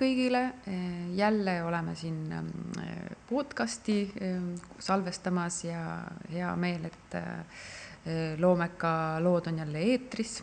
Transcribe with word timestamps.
kõigile, 0.00 0.42
jälle 1.16 1.54
oleme 1.64 1.94
siin 1.98 2.20
mm, 2.32 3.16
podcasti 3.28 3.96
mm, 4.08 4.76
salvestamas 4.80 5.64
ja 5.66 5.82
hea 6.32 6.50
meel, 6.56 6.86
et 6.88 7.16
eh, 7.18 8.36
loomeka 8.40 8.92
lood 9.20 9.50
on 9.50 9.60
jälle 9.62 9.82
eetris 9.92 10.38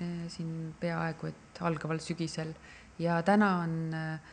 eh, 0.00 0.24
siin 0.32 0.72
peaaegu 0.80 1.28
et 1.28 1.60
algaval 1.60 2.00
sügisel 2.00 2.54
ja 2.98 3.20
täna 3.26 3.50
on 3.62 3.74
eh, 3.94 4.30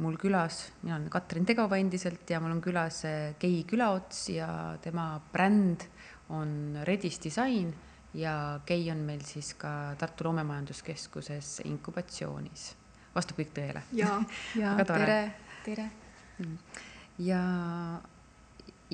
mul 0.00 0.16
külas, 0.16 0.62
mina 0.82 0.96
olen 0.96 1.10
Katrin 1.12 1.44
Tegova 1.44 1.76
endiselt 1.76 2.30
ja 2.30 2.40
mul 2.40 2.54
on 2.56 2.62
külas 2.64 3.02
Kei 3.38 3.64
Külaots 3.68 4.30
ja 4.32 4.48
tema 4.80 5.10
bränd 5.32 5.84
on 6.32 6.78
Redis 6.88 7.20
Disain 7.20 7.74
ja 8.16 8.60
Kei 8.64 8.88
on 8.90 9.04
meil 9.04 9.20
siis 9.28 9.52
ka 9.60 9.92
Tartu 10.00 10.24
Loomemajanduskeskuses 10.24 11.60
inkubatsioonis. 11.68 12.72
Vastab 13.14 13.38
kõik 13.40 13.52
tõele? 13.56 13.84
ja, 13.96 14.18
ja 14.62 14.74
tere, 14.88 15.18
tere. 15.64 15.88
ja, 17.22 17.42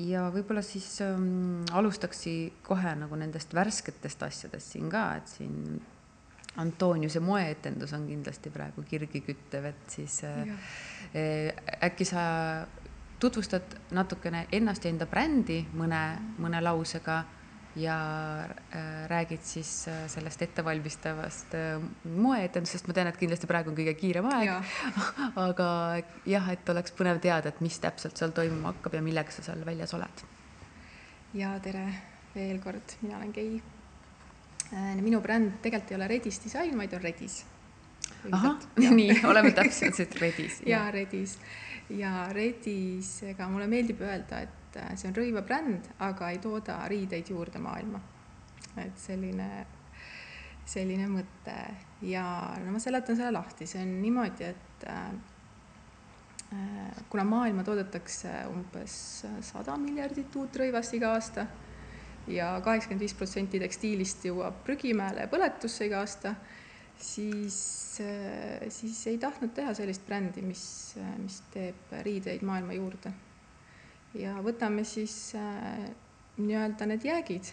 ja 0.01 0.27
võib-olla 0.33 0.63
siis 0.65 0.89
ähm, 1.05 1.63
alustaks 1.71 2.25
kohe 2.65 2.95
nagu 2.99 3.17
nendest 3.19 3.55
värsketest 3.57 4.27
asjadest 4.27 4.77
siin 4.77 4.91
ka, 4.91 5.07
et 5.21 5.33
siin 5.37 5.81
Antoniuse 6.59 7.21
moeetendus 7.23 7.93
on 7.95 8.03
kindlasti 8.09 8.51
praegu 8.51 8.83
kirgi 8.83 9.21
küttev, 9.23 9.69
et 9.69 9.93
siis 9.93 10.17
äh, 10.27 10.41
äh, 11.15 11.77
äkki 11.87 12.03
sa 12.05 12.23
tutvustad 13.21 13.77
natukene 13.95 14.47
ennast 14.51 14.83
ja 14.83 14.91
enda 14.91 15.07
brändi 15.07 15.61
mõne, 15.77 16.01
mõne 16.41 16.59
lausega 16.63 17.21
ja 17.75 18.45
äh, 18.75 19.07
räägid 19.07 19.43
siis 19.43 19.87
äh, 19.87 20.07
sellest 20.07 20.41
ettevalmistavast 20.41 21.53
äh, 21.53 21.81
moeetendusest, 22.03 22.87
ma 22.87 22.93
tean, 22.93 23.07
et 23.07 23.19
kindlasti 23.19 23.47
praegu 23.47 23.71
on 23.71 23.77
kõige 23.77 23.93
kiirem 23.95 24.27
aeg, 24.27 24.73
aga 25.47 25.67
jah, 26.27 26.49
et 26.51 26.71
oleks 26.73 26.95
põnev 26.97 27.21
teada, 27.23 27.53
et 27.53 27.61
mis 27.63 27.79
täpselt 27.79 28.19
seal 28.19 28.35
toimuma 28.35 28.73
hakkab 28.73 28.99
ja 28.99 29.03
millega 29.05 29.31
sa 29.31 29.45
seal 29.47 29.63
väljas 29.65 29.95
oled. 29.95 30.25
ja 31.33 31.53
tere 31.63 31.85
veel 32.35 32.59
kord, 32.63 32.97
mina 33.01 33.17
olen 33.21 33.31
Kei. 33.33 33.61
minu 34.99 35.21
bränd 35.23 35.61
tegelikult 35.63 35.91
ei 35.91 35.99
ole 35.99 36.11
Redis 36.11 36.43
Disain, 36.43 36.77
vaid 36.77 36.93
on 36.93 37.03
Redis. 37.07 37.43
ahah, 38.31 38.59
nii, 38.99 39.21
oleme 39.23 39.55
täpselt 39.55 39.95
siit 39.95 40.19
Redis. 40.19 40.59
ja 40.73 40.89
Redis. 40.91 41.37
Ja 41.91 42.27
Redis, 42.31 43.21
ega 43.27 43.47
mulle 43.51 43.67
meeldib 43.67 43.99
öelda, 44.03 44.43
et 44.43 44.60
et 44.71 44.79
äh, 44.79 44.95
see 44.95 45.09
on 45.09 45.17
rõivabränd, 45.17 45.91
aga 46.07 46.31
ei 46.31 46.39
tooda 46.43 46.79
riideid 46.87 47.29
juurde 47.29 47.59
maailma. 47.59 47.99
et 48.79 48.95
selline, 48.95 49.65
selline 50.65 51.07
mõte. 51.11 51.55
Ja 52.07 52.23
no 52.63 52.71
ma 52.71 52.79
seletan 52.79 53.17
selle 53.19 53.33
lahti, 53.35 53.67
see 53.67 53.81
on 53.83 53.97
niimoodi, 54.01 54.47
et 54.47 54.85
äh, 54.87 55.09
äh 56.55 57.01
kuna 57.09 57.23
maailma 57.27 57.63
toodetakse 57.67 58.31
umbes 58.47 59.25
sada 59.43 59.75
miljardit 59.77 60.35
uut 60.35 60.55
rõivast 60.55 60.95
iga 60.95 61.11
aasta 61.15 61.45
ja 62.27 62.53
kaheksakümmend 62.63 63.03
viis 63.03 63.15
protsenti 63.17 63.59
tekstiilist 63.59 64.23
jõuab 64.25 64.61
prügimäele 64.63 65.25
ja 65.25 65.31
põletusse 65.31 65.89
iga 65.89 65.99
aasta, 65.99 66.35
siis, 66.95 67.99
äh, 67.99 68.69
siis 68.69 69.03
ei 69.11 69.19
tahtnud 69.19 69.51
teha 69.53 69.73
sellist 69.75 70.07
brändi, 70.07 70.45
mis, 70.45 70.63
mis 71.19 71.41
teeb 71.51 71.91
riideid 72.07 72.47
maailma 72.47 72.79
juurde 72.79 73.11
ja 74.17 74.35
võtame 74.43 74.83
siis 74.87 75.33
äh, 75.35 75.85
nii-öelda 76.41 76.87
need 76.89 77.05
jäägid, 77.05 77.51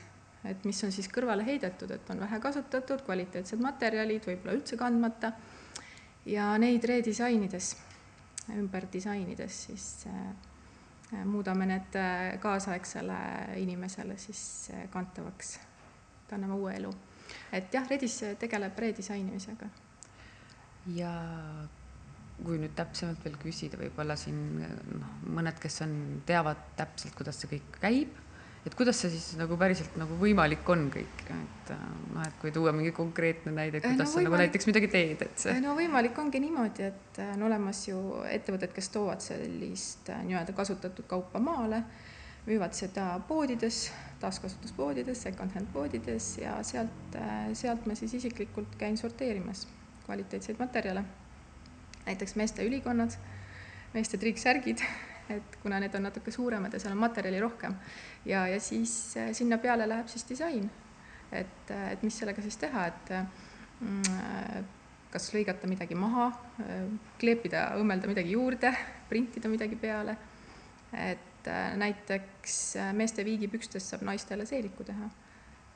et 0.48 0.64
mis 0.66 0.80
on 0.84 0.92
siis 0.94 1.08
kõrvale 1.12 1.46
heidetud, 1.46 1.90
et 1.94 2.10
on 2.10 2.20
vähe 2.22 2.40
kasutatud, 2.42 3.04
kvaliteetsed 3.06 3.62
materjalid, 3.62 4.26
võib-olla 4.26 4.56
üldse 4.58 4.78
kandmata, 4.80 5.32
ja 6.26 6.50
neid 6.60 6.84
redisainides, 6.88 7.72
ümber 8.56 8.88
disainides 8.92 9.64
siis 9.68 9.88
äh, 10.10 11.24
muudame 11.24 11.68
need 11.68 11.98
äh, 11.98 12.36
kaasaegsele 12.42 13.18
inimesele 13.62 14.18
siis 14.20 14.70
kantavaks, 14.92 15.58
anname 16.32 16.58
uue 16.58 16.74
elu. 16.76 16.92
et 17.52 17.74
jah, 17.74 17.86
Redis 17.88 18.20
tegeleb 18.38 18.78
redisainimisega. 18.78 19.68
ja 20.96 21.12
kui 22.44 22.58
nüüd 22.60 22.74
täpsemalt 22.78 23.24
veel 23.26 23.36
küsida, 23.40 23.78
võib-olla 23.80 24.14
siin 24.18 24.38
noh, 24.60 25.12
mõned, 25.34 25.58
kes 25.62 25.82
on, 25.86 25.92
teavad 26.28 26.60
täpselt, 26.78 27.16
kuidas 27.18 27.40
see 27.42 27.50
kõik 27.50 27.78
käib, 27.82 28.16
et 28.66 28.76
kuidas 28.78 29.00
see 29.02 29.10
siis 29.14 29.26
nagu 29.40 29.56
päriselt 29.58 29.96
nagu 29.98 30.18
võimalik 30.20 30.66
on 30.70 30.86
kõik, 30.94 31.24
et 31.34 31.72
noh, 31.72 32.22
et 32.24 32.38
kui 32.42 32.52
tuua 32.54 32.72
mingi 32.76 32.92
konkreetne 32.96 33.54
näide, 33.56 33.82
kuidas 33.82 34.06
no, 34.06 34.12
sa 34.14 34.24
nagu 34.26 34.38
näiteks 34.38 34.70
midagi 34.70 34.90
teed, 34.92 35.24
et 35.26 35.44
see. 35.46 35.56
no 35.64 35.74
võimalik 35.78 36.18
ongi 36.22 36.42
niimoodi, 36.44 36.90
et 36.92 37.22
on 37.32 37.46
olemas 37.48 37.82
ju 37.88 37.98
ettevõtted, 38.30 38.74
kes 38.76 38.92
toovad 38.94 39.24
sellist 39.24 40.12
nii-öelda 40.12 40.54
kasutatud 40.58 41.10
kaupa 41.10 41.42
maale, 41.42 41.82
müüvad 42.48 42.72
seda 42.76 43.10
poodides, 43.28 43.88
taaskasutuspoodides, 44.22 45.26
second-hand 45.26 45.68
poodides 45.74 46.36
ja 46.40 46.56
sealt, 46.66 47.18
sealt 47.58 47.86
ma 47.86 47.98
siis 47.98 48.14
isiklikult 48.22 48.78
käin 48.80 48.96
sorteerimas 49.00 49.66
kvaliteetseid 50.06 50.60
materjale 50.62 51.04
näiteks 52.08 52.36
meeste 52.40 52.64
ülikonnad, 52.64 53.14
meeste 53.94 54.18
triiksärgid, 54.20 54.82
et 55.34 55.58
kuna 55.62 55.80
need 55.82 55.94
on 55.94 56.06
natuke 56.08 56.32
suuremad 56.32 56.72
ja 56.72 56.80
seal 56.80 56.94
on 56.94 57.02
materjali 57.02 57.40
rohkem. 57.40 57.76
ja, 58.24 58.46
ja 58.48 58.60
siis 58.60 59.16
äh, 59.16 59.32
sinna 59.32 59.58
peale 59.58 59.88
läheb 59.88 60.08
siis 60.08 60.24
disain. 60.28 60.70
et, 61.32 61.70
äh, 61.70 61.92
et 61.92 62.02
mis 62.02 62.18
sellega 62.18 62.42
siis 62.42 62.56
teha, 62.56 62.86
et 62.86 63.12
mm, 63.80 64.64
kas 65.12 65.30
lõigata 65.34 65.68
midagi 65.68 65.94
maha, 65.94 66.30
äh, 66.64 66.88
kleepida, 67.20 67.68
õmmelda 67.80 68.08
midagi 68.08 68.32
juurde, 68.36 68.72
printida 69.08 69.48
midagi 69.48 69.76
peale. 69.76 70.16
et 70.92 71.48
näiteks 71.76 72.54
meeste 72.96 73.24
viigipükstest 73.24 73.92
saab 73.92 74.02
naistele 74.04 74.44
seeliku 74.46 74.84
teha. 74.84 75.08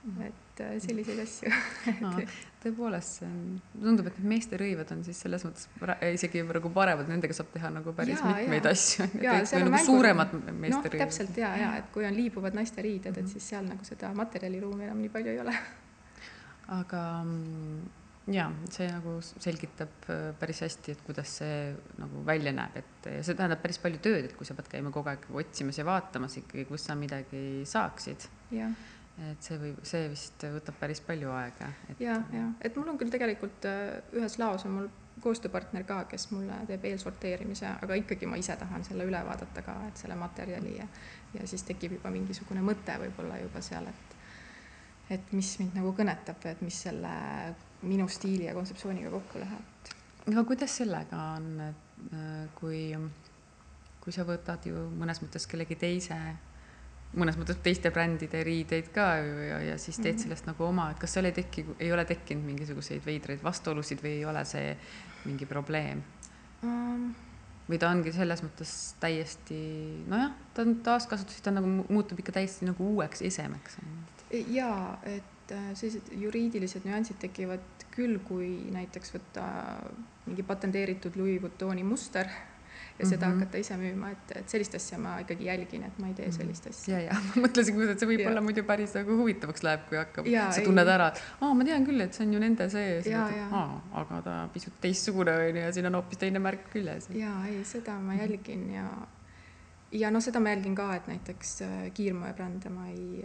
Et 0.02 0.60
äh, 0.60 0.72
selliseid 0.82 1.20
asju 1.22 1.50
no, 2.02 2.10
tõepoolest, 2.62 3.20
see 3.20 3.28
on, 3.28 3.44
tundub, 3.84 4.08
et 4.10 4.18
need 4.18 4.30
meeste 4.34 4.58
rõivad 4.58 4.90
on 4.94 5.04
siis 5.06 5.20
selles 5.24 5.44
mõttes 5.46 5.68
isegi 6.10 6.42
nagu 6.48 6.72
paremad, 6.74 7.10
nendega 7.10 7.36
saab 7.36 7.52
teha 7.54 7.70
nagu 7.74 7.94
päris 7.96 8.18
ja, 8.18 8.32
mitmeid 8.32 8.66
ja. 8.66 8.74
asju. 8.74 9.06
nagu 9.62 9.82
suuremad 9.86 10.34
meeste 10.34 10.74
no, 10.74 10.82
rõivad. 10.82 11.00
täpselt 11.04 11.38
ja, 11.38 11.54
ja 11.60 11.72
et 11.78 11.90
kui 11.94 12.06
on 12.08 12.18
liibuvad 12.18 12.58
naiste 12.58 12.82
riided, 12.82 13.14
et 13.14 13.22
mhm. 13.22 13.32
siis 13.34 13.50
seal 13.54 13.66
nagu 13.68 13.86
seda 13.86 14.10
materjaliruumi 14.18 14.88
enam 14.88 15.02
nii 15.02 15.12
palju 15.14 15.34
ei 15.34 15.42
ole. 15.44 15.54
aga 16.74 17.02
mm, 17.22 17.82
ja 18.34 18.48
see 18.74 18.88
nagu 18.90 19.14
selgitab 19.22 20.08
äh, 20.10 20.24
päris 20.40 20.64
hästi, 20.66 20.96
et 20.96 21.04
kuidas 21.06 21.36
see 21.42 21.60
nagu 22.02 22.24
välja 22.26 22.54
näeb, 22.58 22.80
et 22.82 23.12
see 23.22 23.38
tähendab 23.38 23.62
päris 23.62 23.78
palju 23.82 24.02
tööd, 24.02 24.26
et 24.26 24.34
kui 24.34 24.50
sa 24.50 24.58
pead 24.58 24.70
käima 24.74 24.90
kogu 24.94 25.14
aeg 25.14 25.30
otsimas 25.30 25.78
ja 25.78 25.86
vaatamas 25.86 26.40
ikkagi, 26.42 26.66
kus 26.70 26.90
sa 26.90 26.98
midagi 26.98 27.62
saaksid. 27.70 28.26
jah 28.58 28.74
et 29.30 29.44
see 29.44 29.58
võib, 29.60 29.78
see 29.86 30.08
vist 30.10 30.44
võtab 30.54 30.78
päris 30.80 31.00
palju 31.04 31.30
aega 31.34 31.68
et.... 31.88 32.00
ja, 32.02 32.18
ja 32.34 32.48
et 32.60 32.76
mul 32.76 32.90
on 32.92 32.98
küll 33.00 33.12
tegelikult 33.12 33.68
äh, 33.68 34.00
ühes 34.18 34.38
laos 34.42 34.66
on 34.66 34.76
mul 34.78 34.90
koostööpartner 35.22 35.84
ka, 35.86 36.02
kes 36.10 36.30
mulle 36.32 36.56
teeb 36.66 36.84
eelsorteerimise, 36.88 37.68
aga 37.84 37.96
ikkagi 38.00 38.26
ma 38.26 38.38
ise 38.40 38.56
tahan 38.58 38.84
selle 38.86 39.06
üle 39.06 39.20
vaadata 39.26 39.62
ka, 39.64 39.76
et 39.88 40.00
selle 40.00 40.16
materjali 40.18 40.76
ja, 40.78 40.86
ja 41.36 41.46
siis 41.46 41.62
tekib 41.68 41.98
juba 41.98 42.10
mingisugune 42.14 42.64
mõte 42.64 42.96
võib-olla 43.04 43.38
juba 43.42 43.62
seal, 43.64 43.86
et, 43.92 44.16
et 45.18 45.34
mis 45.36 45.52
mind 45.60 45.78
nagu 45.78 45.92
kõnetab, 45.98 46.42
et 46.50 46.62
mis 46.64 46.80
selle 46.88 47.12
minu 47.86 48.08
stiili 48.10 48.48
ja 48.48 48.54
kontseptsiooniga 48.56 49.12
kokku 49.12 49.42
läheb. 49.42 49.92
aga 50.26 50.46
kuidas 50.48 50.78
sellega 50.82 51.20
on, 51.36 51.50
äh, 51.62 52.30
kui, 52.58 52.86
kui 54.02 54.16
sa 54.16 54.26
võtad 54.26 54.66
ju 54.66 54.88
mõnes 54.96 55.22
mõttes 55.22 55.46
kellegi 55.50 55.78
teise 55.78 56.18
mõnes 57.18 57.36
mõttes 57.36 57.58
teiste 57.62 57.90
brändide 57.92 58.42
riideid 58.46 58.88
ka 58.94 59.08
ja, 59.20 59.58
ja 59.72 59.78
siis 59.78 59.98
teed 59.98 60.14
-hmm. 60.14 60.22
sellest 60.22 60.46
nagu 60.48 60.64
oma, 60.64 60.90
et 60.90 60.98
kas 60.98 61.12
seal 61.16 61.28
ei 61.28 61.36
teki, 61.36 61.66
ei 61.78 61.92
ole 61.92 62.04
tekkinud 62.04 62.44
mingisuguseid 62.44 63.04
veidraid 63.06 63.42
vastuolusid 63.44 64.00
või 64.04 64.16
ei 64.20 64.24
ole 64.24 64.44
see 64.48 64.76
mingi 65.24 65.46
probleem 65.46 66.02
um.? 66.62 67.12
või 67.68 67.78
ta 67.78 67.90
ongi 67.90 68.12
selles 68.12 68.42
mõttes 68.44 68.72
täiesti 69.00 69.58
nojah, 70.10 70.32
ta 70.54 70.64
on 70.66 70.74
taaskasutus, 70.84 71.40
ta 71.40 71.52
nagu 71.54 71.68
muutub 71.88 72.18
ikka 72.18 72.34
täiesti 72.38 72.66
nagu 72.68 72.88
uueks 72.94 73.22
esemeks. 73.22 73.78
jaa, 74.50 74.98
et 75.04 75.52
äh, 75.52 75.68
sellised 75.74 76.10
juriidilised 76.24 76.84
nüansid 76.88 77.20
tekivad 77.22 77.86
küll, 77.94 78.18
kui 78.24 78.48
näiteks 78.72 79.14
võtta 79.14 79.44
mingi 80.26 80.42
patenteeritud 80.42 81.16
Louis 81.16 81.40
Vuittoni 81.42 81.84
muster 81.84 82.28
ja 82.98 83.06
seda 83.06 83.28
Mhm. 83.28 83.38
hakata 83.40 83.58
ise 83.58 83.76
müüma, 83.80 84.10
et, 84.12 84.32
et 84.36 84.48
sellist 84.52 84.74
asja 84.74 84.98
ma 84.98 85.14
ikkagi 85.22 85.44
jälgin, 85.48 85.84
et 85.88 85.98
ma 85.98 86.08
ei 86.08 86.14
tee 86.14 86.30
sellist 86.32 86.66
asja. 86.70 86.98
ja, 87.00 87.12
ja 87.12 87.20
ma 87.36 87.46
mõtlesin, 87.46 87.74
kuidas 87.74 87.98
see 88.00 88.06
Ja. 88.06 88.12
võib-olla 88.12 88.42
muidu 88.44 88.62
päris 88.68 88.94
nagu 88.94 89.16
huvitavaks 89.22 89.62
läheb, 89.62 89.88
kui 89.88 89.98
hakkab, 89.98 90.26
sa 90.26 90.60
ei. 90.60 90.64
tunned 90.66 90.88
ära, 90.88 91.08
et 91.12 91.22
aa, 91.40 91.54
ma 91.54 91.64
tean 91.64 91.86
küll, 91.86 92.00
et 92.00 92.14
see 92.14 92.26
on 92.26 92.32
ju 92.32 92.40
nende 92.40 92.68
see, 92.70 93.00
Jaa, 93.10 93.28
jaa. 93.36 93.64
aga 94.02 94.20
ta 94.22 94.36
pisut 94.52 94.76
teistsugune 94.80 95.32
on 95.38 95.56
ju 95.56 95.62
ja 95.66 95.72
siin 95.72 95.86
on 95.86 95.94
hoopis 96.00 96.18
teine 96.18 96.38
märk 96.38 96.70
küljes. 96.72 97.08
jaa, 97.16 97.46
ei, 97.48 97.64
seda 97.64 97.98
ma 97.98 98.14
jälgin 98.14 98.70
ja 98.74 98.86
ja 99.92 100.10
noh, 100.10 100.20
seda 100.24 100.40
ma 100.40 100.48
jälgin 100.54 100.74
ka, 100.74 100.94
et 100.96 101.06
näiteks 101.08 101.50
äh, 101.62 101.90
kiirmoebrände 101.94 102.70
ma 102.72 102.86
ei, 102.88 103.24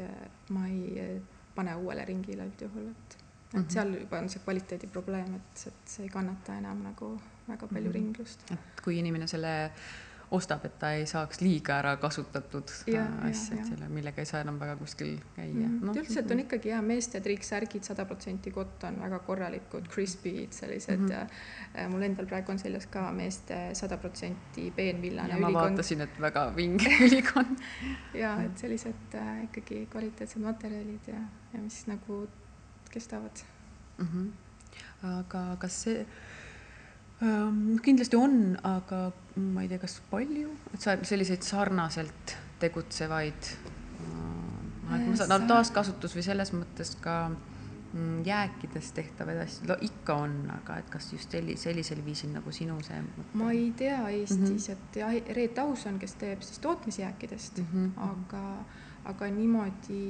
ma 0.50 0.66
ei 0.68 1.00
äh, 1.00 1.22
pane 1.56 1.76
uuele 1.76 2.04
ringile 2.06 2.44
üldjuhul, 2.50 2.90
et 2.92 3.18
et 3.54 3.62
Mhm. 3.62 3.70
seal 3.72 3.94
juba 4.02 4.18
on 4.20 4.28
see 4.30 4.42
kvaliteedi 4.44 4.88
probleem, 4.92 5.36
et, 5.36 5.62
et 5.68 5.74
see 5.88 6.04
ei 6.04 6.10
kannata 6.12 6.58
enam 6.60 6.82
nagu 6.84 7.14
väga 7.48 7.68
palju 7.68 7.90
Mhm. 7.90 7.94
ringlust. 7.94 8.52
et 8.52 8.82
kui 8.84 9.00
inimene 9.00 9.28
selle 9.28 9.72
ostab, 10.32 10.66
et 10.66 10.74
ta 10.80 10.90
ei 10.92 11.06
saaks 11.08 11.40
liiga 11.42 11.78
ära 11.80 11.94
kasutatud 11.98 12.72
Ja, 12.88 12.94
ja, 12.94 13.30
asja, 13.30 13.56
ja. 13.56 13.62
et 13.62 13.68
selle, 13.70 13.88
millega 13.90 14.20
ei 14.22 14.26
saa 14.26 14.42
enam 14.44 14.58
väga 14.60 14.76
kuskil 14.76 15.14
käia 15.36 15.54
Mm 15.54 15.80
no, 15.86 15.94
-hmm. 15.94 16.00
üldiselt 16.02 16.32
on 16.32 16.40
ikkagi 16.40 16.70
hea 16.70 16.82
meeste 16.82 17.22
triiksärgid, 17.22 17.84
sada 17.84 18.06
protsenti 18.06 18.52
kotton, 18.52 19.00
väga 19.02 19.20
korralikud, 19.20 19.88
crispy'd, 19.88 20.52
sellised 20.52 21.00
mm 21.00 21.08
-hmm. 21.08 21.90
mul 21.90 22.02
endal 22.02 22.26
praegu 22.26 22.52
on 22.52 22.60
seljas 22.60 22.86
ka 22.86 23.12
meeste 23.12 23.70
sada 23.74 23.98
protsenti 23.98 24.72
peenvillane 24.76 25.30
ja 25.30 25.40
ma 25.40 25.48
ülikond 25.48 25.62
vaatasin, 25.64 26.02
et 26.02 26.22
väga 26.22 26.56
vinge 26.56 26.98
ülikond 27.08 27.58
ja 28.14 28.42
et 28.44 28.58
sellised 28.58 29.16
äh, 29.16 29.44
ikkagi 29.44 29.86
kvaliteetsed 29.92 30.42
materjalid 30.42 31.08
ja, 31.08 31.22
ja 31.54 31.60
mis 31.60 31.88
nagu 31.88 32.28
kestavad. 32.92 33.40
mm. 33.98 34.08
-hmm. 34.08 35.08
aga 35.08 35.58
kas 35.60 35.84
see 35.84 36.06
kindlasti 37.84 38.16
on, 38.20 38.58
aga 38.64 39.08
ma 39.42 39.64
ei 39.64 39.72
tea, 39.72 39.80
kas 39.82 40.00
palju, 40.12 40.52
et 40.74 40.84
sa 40.84 40.98
selliseid 41.02 41.46
sarnaselt 41.46 42.36
tegutsevaid 42.62 43.52
ma 44.88 44.98
saan, 45.16 45.30
Sa- 45.34 45.40
taaskasutus 45.48 46.16
või 46.16 46.24
selles 46.26 46.52
mõttes 46.56 46.94
ka 47.02 47.16
mm, 47.30 48.22
jääkidest 48.28 48.96
tehtavaid 48.98 49.42
asju, 49.44 49.68
no 49.70 49.78
ikka 49.84 50.18
on, 50.26 50.36
aga 50.54 50.80
et 50.82 50.90
kas 50.94 51.10
just 51.14 51.34
selli-, 51.34 51.58
sellisel 51.60 52.04
viisil 52.06 52.32
nagu 52.36 52.54
sinu 52.56 52.80
see 52.86 53.00
mõte? 53.04 53.28
ma 53.42 53.52
ei 53.56 53.70
tea 53.78 54.00
Eestis 54.10 54.40
mm. 54.40 54.56
-hmm. 54.56 54.72
et 54.72 55.00
jah, 55.02 55.36
Reet 55.36 55.60
Auson, 55.64 56.00
kes 56.00 56.18
teeb 56.22 56.46
siis 56.46 56.60
tootmisjääkidest 56.64 57.64
mm. 57.64 57.68
-hmm. 57.74 58.10
aga, 58.10 58.44
aga 59.14 59.32
niimoodi 59.32 60.04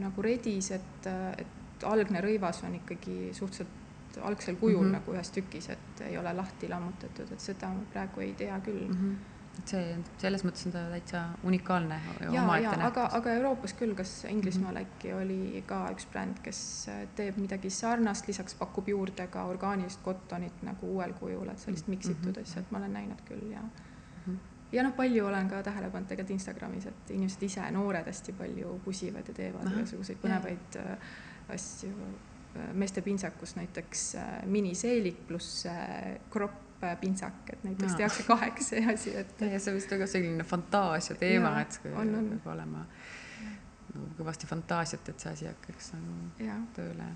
nagu 0.00 0.22
Redis, 0.22 0.70
et, 0.70 1.06
et 1.38 1.86
algne 1.88 2.20
rõivas 2.20 2.62
on 2.66 2.74
ikkagi 2.74 3.30
suhteliselt 3.32 3.81
algsel 4.22 4.56
kujul 4.56 4.80
mm 4.80 4.86
Mhm. 4.86 4.94
-hmm. 4.94 4.98
nagu 4.98 5.12
ühes 5.12 5.30
tükis, 5.30 5.68
et 5.70 6.00
ei 6.00 6.18
ole 6.18 6.32
lahti 6.32 6.68
lammutatud, 6.68 7.32
et 7.32 7.40
seda 7.40 7.68
ma 7.68 7.80
praegu 7.92 8.20
ei 8.20 8.32
tea 8.34 8.60
küll 8.60 8.88
mm. 8.88 8.94
mm. 8.96 9.10
-hmm. 9.12 9.58
et 9.58 9.68
see, 9.68 9.96
selles 10.18 10.44
mõttes 10.44 10.66
on 10.66 10.72
ta 10.72 10.78
täitsa 10.90 11.22
unikaalne 11.44 12.00
omaette 12.28 12.64
ja 12.64 12.70
aga, 12.70 12.76
nähtus. 12.76 13.14
aga 13.14 13.30
Euroopas 13.32 13.74
küll, 13.74 13.94
kas 13.94 14.24
Inglismaal 14.24 14.76
äkki 14.76 15.12
oli 15.14 15.64
ka 15.66 15.88
üks 15.92 16.06
bränd, 16.12 16.38
kes 16.42 16.88
teeb 17.16 17.36
midagi 17.36 17.70
sarnast, 17.70 18.26
lisaks 18.28 18.54
pakub 18.54 18.88
juurde 18.88 19.26
ka 19.26 19.44
orgaanilist 19.44 20.00
kottonit 20.02 20.62
nagu 20.62 20.86
uuel 20.94 21.12
kujul, 21.12 21.48
et 21.48 21.58
sellist 21.58 21.88
miksitud 21.88 22.32
Mhm. 22.36 22.42
asja, 22.42 22.60
et 22.62 22.70
ma 22.72 22.78
olen 22.78 22.92
näinud 22.92 23.20
küll 23.28 23.50
ja 23.52 23.60
Mhm. 24.26 24.36
ja 24.72 24.82
noh, 24.82 24.92
palju 24.96 25.26
olen 25.26 25.48
ka 25.48 25.62
tähele 25.62 25.90
pannud 25.90 26.08
tegelikult 26.08 26.30
Instagramis, 26.30 26.86
et 26.86 27.10
inimesed 27.10 27.42
ise, 27.42 27.70
noored 27.70 28.06
hästi 28.06 28.32
palju 28.32 28.80
pusivad 28.84 29.28
ja 29.28 29.34
teevad 29.34 29.72
igasuguseid 29.72 30.18
põnevaid 30.22 30.76
äh, 30.76 30.98
asju. 31.48 31.90
Meeste 32.72 33.02
pintsakus 33.02 33.56
näiteks 33.56 34.14
äh, 34.20 34.30
miniseelik 34.44 35.26
pluss 35.28 35.66
äh, 35.66 36.18
kropp 36.30 36.84
äh, 36.84 36.96
pintsak, 37.00 37.48
et 37.52 37.64
näiteks 37.64 37.92
Jaa. 37.92 37.96
tehakse 37.96 38.22
kaheks 38.28 38.70
see 38.74 38.84
asi, 38.92 39.16
et 39.16 39.40
ja 39.40 39.60
see 39.60 39.74
vist 39.76 39.90
väga 39.92 40.08
selline 40.10 40.44
fantaasia 40.44 41.16
teema, 41.20 41.54
et 41.62 41.78
see 41.78 41.92
on, 41.92 42.14
on. 42.18 42.30
peab 42.36 42.54
olema 42.54 42.86
nagu 43.92 44.08
kõvasti 44.20 44.48
fantaasiat, 44.48 45.12
et 45.12 45.24
see 45.24 45.36
asi 45.36 45.48
hakkaks 45.50 45.92
nagu 45.96 46.46
jah 46.46 46.64
tööle 46.76 47.10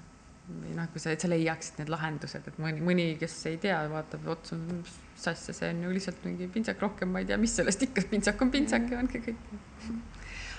või 0.47 0.77
noh, 0.77 0.87
kui 0.93 1.03
sa, 1.03 1.11
et 1.11 1.23
sa 1.23 1.29
leiaksid 1.31 1.81
need 1.81 1.89
lahendused, 1.91 2.45
et 2.47 2.59
mõni, 2.63 2.83
mõni, 2.87 3.07
kes 3.19 3.35
ei 3.51 3.57
tea, 3.63 3.81
vaatab 3.91 4.29
otsa, 4.31 4.59
mis 4.61 5.25
asja, 5.27 5.55
see 5.57 5.73
on 5.73 5.81
ju 5.83 5.95
lihtsalt 5.97 6.21
mingi 6.29 6.47
pintsak, 6.55 6.79
rohkem 6.85 7.11
ma 7.11 7.23
ei 7.23 7.27
tea, 7.27 7.39
mis 7.41 7.57
sellest 7.59 7.83
ikka, 7.89 8.05
pintsak 8.13 8.45
on 8.47 8.53
pintsak 8.55 8.87
ja 8.93 9.01
ongi 9.03 9.23
kõik. 9.25 9.49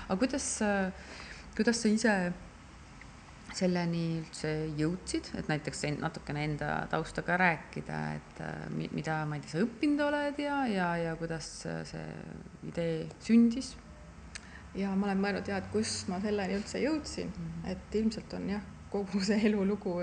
aga 0.07 0.17
kuidas, 0.19 0.49
kuidas 1.55 1.79
sa 1.79 1.93
ise 1.93 2.17
selleni 3.55 4.19
üldse 4.19 4.49
jõudsid, 4.77 5.29
et 5.39 5.47
näiteks 5.49 5.83
en- 5.87 5.99
natukene 6.03 6.43
enda 6.43 6.87
tausta 6.91 7.21
ka 7.25 7.37
rääkida, 7.37 7.99
et 8.15 8.41
äh, 8.41 8.69
mi- 8.69 8.89
mida, 8.93 9.25
ma 9.25 9.35
ei 9.35 9.41
tea, 9.41 9.51
sa 9.55 9.63
õppinud 9.65 10.01
oled 10.07 10.39
ja, 10.39 10.65
ja, 10.67 10.89
ja 10.97 11.15
kuidas 11.15 11.65
äh, 11.65 11.83
see 11.87 12.07
idee 12.67 13.07
sündis? 13.23 13.75
ja 14.77 14.91
ma 14.95 15.07
olen 15.07 15.21
mõelnud 15.23 15.47
ja, 15.49 15.57
et 15.57 15.71
kus 15.73 16.03
ma 16.11 16.19
selleni 16.21 16.53
üldse 16.59 16.79
jõudsin, 16.83 17.31
Mhm. 17.33 17.65
et 17.71 17.95
ilmselt 17.95 18.33
on 18.33 18.49
jah, 18.49 18.61
kogu 18.91 19.19
see 19.25 19.39
elulugu 19.49 19.95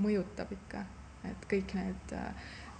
mõjutab 0.00 0.52
ikka, 0.54 0.84
et 1.24 1.46
kõik 1.50 1.74
need 1.74 2.12
äh, 2.16 2.32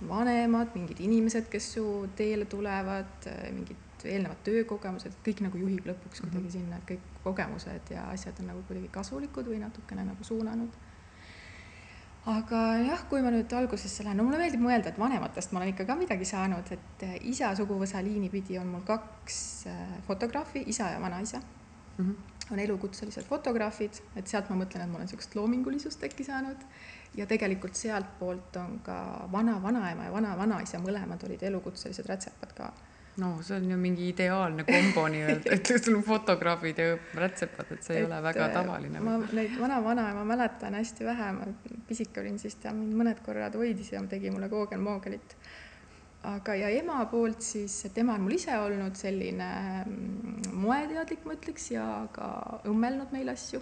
vanemad, 0.08 0.72
mingid 0.75 0.98
inimesed, 1.00 1.48
kes 1.50 1.72
su 1.75 1.84
teele 2.16 2.44
tulevad, 2.50 3.28
mingid 3.54 3.76
eelnevad 4.04 4.40
töökogemused, 4.44 5.19
kõik 5.26 5.43
nagu 5.46 5.58
juhib 5.58 5.87
lõpuks 5.87 6.20
kuidagi 6.25 6.49
Mhm. 6.49 6.50
sinna, 6.50 6.76
et 6.76 6.87
kõik 6.90 7.00
kogemused 7.25 7.90
ja 7.90 8.08
asjad 8.10 8.40
on 8.40 8.46
nagu 8.46 8.62
kuidagi 8.69 8.88
kasulikud 8.88 9.46
või 9.46 9.60
natukene 9.60 10.04
nagu 10.04 10.25
suunanud. 10.25 10.70
aga 12.26 12.58
jah, 12.78 13.00
kui 13.10 13.22
ma 13.22 13.31
nüüd 13.31 13.52
algusesse 13.52 14.04
lähen, 14.04 14.16
no 14.16 14.22
mulle 14.22 14.38
meeldib 14.38 14.60
mõelda, 14.60 14.93
et 14.93 14.99
vanematest 14.99 15.52
ma 15.52 15.58
olen 15.58 15.72
ikka 15.72 15.84
ka 15.84 15.96
midagi 15.96 16.25
saanud, 16.25 16.70
et 16.70 17.02
äh, 17.02 17.16
isa 17.20 17.54
suguvõsa 17.54 18.02
liini 18.04 18.31
pidi 18.31 18.58
on 18.58 18.66
mul 18.66 18.81
kaks 18.87 19.66
äh, 19.66 19.99
fotograafi, 20.06 20.62
isa 20.66 20.90
ja 20.90 21.00
vanaisa 21.00 21.40
Mm 21.99 22.10
-hmm. 22.10 22.52
on 22.52 22.58
elukutselised 22.58 23.22
fotograafid, 23.25 23.93
et 24.16 24.26
sealt 24.26 24.50
ma 24.50 24.56
mõtlen, 24.56 24.81
et 24.81 24.88
ma 24.88 24.96
olen 24.96 25.06
niisugust 25.06 25.34
loomingulisust 25.34 26.04
äkki 26.04 26.25
saanud. 26.25 26.56
ja 27.16 27.26
tegelikult 27.26 27.75
sealtpoolt 27.75 28.56
on 28.56 28.81
ka 28.81 29.28
vana-vanaema 29.32 30.04
ja 30.04 30.12
vana-vanaisa, 30.12 30.78
mõlemad 30.78 31.26
olid 31.26 31.43
elukutselised 31.43 32.06
rätsepad 32.06 32.52
ka. 32.56 32.72
No 33.17 33.43
see 33.43 33.56
on 33.56 33.70
ju 33.70 33.76
mingi 33.76 34.09
ideaalne 34.09 34.64
kombo 34.64 35.05
nii-öelda, 35.12 35.56
et 35.56 35.73
sul 35.85 35.97
on 35.99 36.05
fotograafid 36.06 36.79
ja 36.81 36.94
rätsepad, 37.14 37.75
et 37.75 37.82
see 37.85 37.99
ei 37.99 38.05
Et, 38.05 38.06
ole 38.09 38.20
väga 38.25 38.47
äh, 38.47 38.55
tavaline. 38.55 39.00
ma 39.00 39.19
neid 39.20 39.59
vana-vanaema 39.61 40.25
mäletan 40.25 40.79
hästi 40.79 41.05
vähe, 41.05 41.32
ma 41.37 41.50
pisike 41.88 42.23
olin 42.23 42.38
siis, 42.41 42.56
ta 42.62 42.73
mind 42.76 42.97
mõned 42.97 43.20
korrad 43.25 43.59
hoidis 43.59 43.93
ja 43.93 44.00
tegi 44.09 44.32
mulle 44.32 44.49
koogel-moogelit. 44.52 45.37
aga, 46.23 46.54
ja 46.54 46.69
ema 46.71 47.04
poolt 47.11 47.42
siis, 47.42 47.85
et 47.85 47.99
ema 47.99 48.14
on 48.14 48.25
mul 48.25 48.38
ise 48.38 48.57
olnud 48.59 48.97
selline 48.97 49.50
mm, 49.85 50.57
moeteadlik, 50.64 51.26
ma 51.26 51.37
ütleks, 51.37 51.71
ja 51.75 51.87
ka 52.12 52.33
õmmelnud 52.71 53.12
meil 53.12 53.28
asju 53.35 53.61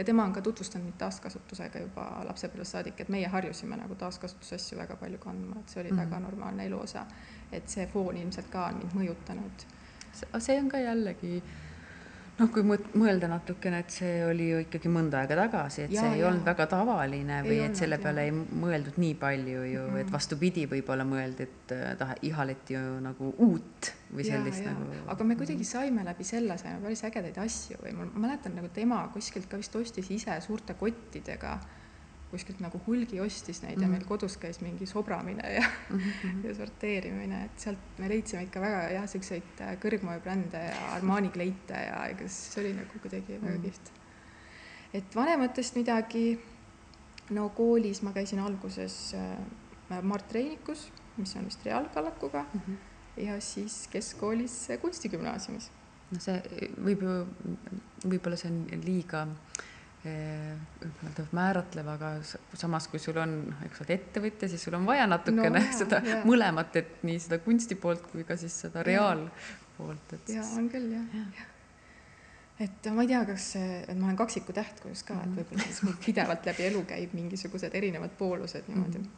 ja 0.00 0.04
tema 0.04 0.24
on 0.24 0.32
ka 0.32 0.40
tutvustanud 0.42 0.84
mind 0.84 0.96
taaskasutusega 0.98 1.82
juba 1.82 2.04
lapsepõlvest 2.24 2.76
saadik, 2.76 3.00
et 3.00 3.10
meie 3.12 3.28
harjusime 3.28 3.76
nagu 3.76 3.94
taaskasutusasju 4.00 4.78
väga 4.78 4.96
palju 4.96 5.18
kandma, 5.20 5.60
et 5.60 5.68
see 5.68 5.82
oli 5.82 5.90
mm. 5.90 5.98
-hmm. 5.98 6.10
väga 6.10 6.20
normaalne 6.20 6.66
eluosa. 6.66 7.06
Et 7.52 7.68
see 7.68 7.86
foon 7.90 8.16
ilmselt 8.16 8.50
ka 8.52 8.68
on 8.70 8.78
mind 8.82 8.94
mõjutanud. 8.94 9.66
see 10.38 10.58
on 10.60 10.68
ka 10.68 10.78
jällegi 10.78 11.42
noh, 12.40 12.48
kui 12.52 12.64
mõelda 12.64 13.28
natukene, 13.30 13.82
et 13.84 13.94
see 13.94 14.20
oli 14.24 14.48
ju 14.50 14.60
ikkagi 14.64 14.90
mõnda 14.92 15.20
aega 15.22 15.36
tagasi, 15.42 15.84
et 15.86 15.94
Jaa, 15.94 16.04
see 16.04 16.16
ei 16.16 16.22
jaa. 16.22 16.30
olnud 16.30 16.46
väga 16.46 16.66
tavaline 16.72 17.40
või 17.44 17.56
Ei 17.56 17.60
et 17.60 17.66
olnud, 17.68 17.80
selle 17.82 17.98
peale 18.02 18.26
ei 18.28 18.32
mõeldud 18.34 19.00
nii 19.02 19.16
palju 19.20 19.64
ju 19.64 19.82
mm, 19.82 19.90
-hmm. 19.90 20.04
et 20.04 20.12
vastupidi, 20.12 20.66
võib-olla 20.70 21.06
mõeldi, 21.08 21.48
et 21.48 21.74
äh, 21.76 21.90
taha, 22.00 22.16
ihaleti 22.30 22.76
ju 22.76 22.84
nagu 23.04 23.34
uut 23.46 23.90
või 24.14 24.26
sellist 24.26 24.64
jaa. 24.64 24.72
nagu. 24.72 25.02
aga 25.14 25.24
me 25.24 25.36
kuidagi 25.40 25.66
saime 25.68 26.04
läbi 26.06 26.24
selle, 26.24 26.56
saime 26.58 26.80
päris 26.84 27.04
ägedaid 27.10 27.42
asju 27.44 27.82
või 27.84 27.92
ma 27.98 28.08
mäletan 28.26 28.56
nagu 28.56 28.72
tema 28.74 29.02
kuskilt 29.12 29.50
ka 29.50 29.60
vist 29.60 29.76
ostis 29.76 30.10
ise 30.10 30.40
suurte 30.40 30.74
kottidega 30.74 31.58
kuskilt 32.30 32.60
nagu 32.60 32.80
hulgi 32.86 33.20
ostis 33.20 33.62
neid 33.62 33.76
mm 33.76 33.78
-hmm. 33.78 33.82
ja 33.82 33.88
Mhm. 33.88 33.92
meil 33.96 34.04
kodus 34.08 34.36
käis 34.36 34.60
mingi 34.60 34.86
sobramine 34.86 35.52
ja 35.54 35.64
mm. 35.90 35.98
-hmm. 35.98 36.44
ja 36.48 36.54
sorteerimine, 36.54 37.44
et 37.44 37.60
sealt 37.60 37.78
me 37.98 38.08
leidsime 38.08 38.42
ikka 38.42 38.60
väga 38.60 38.90
jah, 38.92 39.08
siukseid 39.08 39.42
äh, 39.60 39.76
kõrgmoebrände 39.84 40.64
ja 40.70 40.92
Armani 40.94 41.28
kleite 41.28 41.74
ja 41.74 42.06
ega 42.06 42.28
see 42.28 42.60
oli 42.64 42.72
nagu 42.72 42.98
kuidagi 43.02 43.40
väga 43.42 43.56
Mm. 43.56 43.62
kihvt. 43.62 43.92
et 44.94 45.16
vanematest 45.16 45.76
midagi, 45.76 46.38
no 47.30 47.48
koolis 47.48 48.02
ma 48.02 48.12
käisin 48.12 48.38
alguses 48.38 49.14
äh, 49.14 50.02
Mart 50.02 50.32
Reinikus, 50.32 50.92
mis 51.16 51.36
on 51.36 51.44
vist 51.44 51.64
reaalkallakuga 51.66 52.44
Mm 52.54 52.60
-hmm. 52.60 52.76
ja 53.22 53.40
siis 53.40 53.88
keskkoolis 53.92 54.68
kunstigümnaasiumis. 54.80 55.70
no 56.10 56.18
see 56.20 56.42
võib 56.84 57.02
ju, 57.02 57.26
võib-olla 58.10 58.36
see 58.36 58.50
on 58.50 58.66
liiga 58.84 59.22
eh, 59.22 59.64
nii-öelda 60.04 61.26
määratlev, 61.36 61.88
aga 61.92 62.10
samas, 62.56 62.86
kui 62.88 62.98
sul 63.02 63.18
on, 63.20 63.34
eks 63.66 63.78
sa 63.80 63.84
oled 63.84 63.94
ettevõtja, 63.98 64.48
siis 64.48 64.62
sul 64.64 64.76
on 64.78 64.86
vaja 64.88 65.06
natukene 65.10 65.50
No 65.50 65.62
jaa, 65.64 65.76
seda 65.82 66.00
jaa. 66.06 66.22
mõlemat, 66.28 66.76
et 66.80 67.02
nii 67.06 67.18
seda 67.26 67.38
kunsti 67.44 67.76
poolt 67.80 68.06
kui 68.12 68.24
ka 68.28 68.36
siis 68.40 68.56
seda 68.66 68.82
reaalpoolt, 68.86 70.12
et 70.16 70.28
ja 70.34 70.42
siis 70.42 70.58
on 70.58 70.68
küll 70.72 70.90
jah 70.94 71.14
Jah. 71.14 71.32
ja. 71.38 71.46
et 72.66 72.90
ma 72.96 73.02
ei 73.06 73.08
tea, 73.12 73.22
kas, 73.28 73.48
et 73.60 73.96
ma 73.98 74.06
olen 74.10 74.16
kaksiku 74.20 74.52
tähtkujusk 74.56 75.06
ka, 75.12 75.20
et 75.20 75.26
Mhm. 75.30 75.38
võib-olla 75.40 75.66
siis 75.68 75.82
mul 75.86 75.98
pidevalt 76.06 76.46
läbi 76.52 76.66
elu 76.70 76.84
käib 76.94 77.14
mingisugused 77.16 77.74
erinevad 77.74 78.16
poolused 78.18 78.68
niimoodi 78.68 78.98
Mhm. 79.04 79.10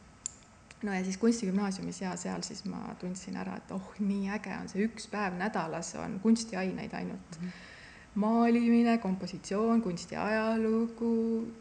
no 0.83 0.93
ja 0.99 1.05
siis 1.05 1.17
kunstigümnaasiumis 1.23 2.01
ja 2.03 2.17
seal 2.17 2.43
siis 2.43 2.65
ma 2.65 2.95
tundsin 2.99 3.37
ära, 3.37 3.57
et 3.57 3.71
oh, 3.71 3.93
nii 4.01 4.29
äge 4.35 4.57
on 4.61 4.69
see 4.69 4.87
üks 4.89 5.07
päev 5.11 5.35
nädalas 5.39 5.95
on 5.95 6.19
kunstiaineid 6.21 6.93
ainult 6.95 7.39
mm. 7.41 7.47
-hmm 7.47 7.69
maalimine, 8.15 8.99
kompositsioon, 8.99 9.81
kunsti 9.83 10.17
ajalugu, 10.21 11.13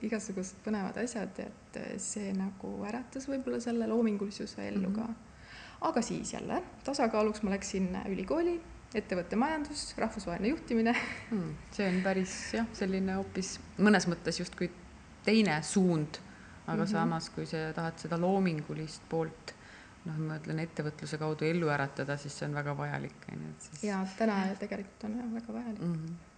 igasugused 0.04 0.60
põnevad 0.66 0.98
asjad, 1.04 1.38
et 1.40 1.80
see 2.02 2.34
nagu 2.36 2.74
äratas 2.88 3.28
võib-olla 3.32 3.62
selle 3.64 3.88
loomingulisuse 3.88 4.68
ellu 4.68 4.90
mm 4.90 4.96
-hmm. 4.96 5.14
ka. 5.16 5.88
aga 5.88 6.02
siis 6.02 6.34
jälle 6.34 6.64
tasakaaluks 6.84 7.44
ma 7.44 7.52
läksin 7.52 7.98
ülikooli, 8.10 8.60
ettevõttemajandus, 8.96 9.94
rahvusvaheline 9.98 10.50
juhtimine 10.50 10.96
mm,. 11.32 11.56
see 11.72 11.88
on 11.88 12.02
päris 12.04 12.54
jah, 12.54 12.68
selline 12.74 13.14
hoopis 13.14 13.60
mõnes 13.78 14.08
mõttes 14.08 14.40
justkui 14.40 14.72
teine 15.24 15.62
suund, 15.64 16.20
aga 16.68 16.84
mm 16.84 16.84
-hmm. 16.84 16.92
samas, 16.92 17.30
kui 17.30 17.46
sa 17.46 17.74
tahad 17.74 17.98
seda 17.98 18.22
loomingulist 18.22 19.02
poolt 19.10 19.56
noh, 20.06 20.18
ma 20.18 20.36
ütlen 20.36 20.60
ettevõtluse 20.60 21.18
kaudu 21.18 21.46
ellu 21.46 21.70
äratada, 21.70 22.18
siis 22.18 22.40
see 22.40 22.50
on 22.50 22.56
väga 22.56 22.78
vajalik, 22.78 23.26
on 23.32 23.42
ju, 23.42 23.50
et 23.50 23.62
siis. 23.62 23.84
ja 23.84 24.06
täna 24.18 24.36
tegelikult 24.60 25.04
on 25.04 25.34
väga 25.34 25.54
vajalik 25.54 25.82
mm. 25.82 25.96
-hmm 25.96 26.31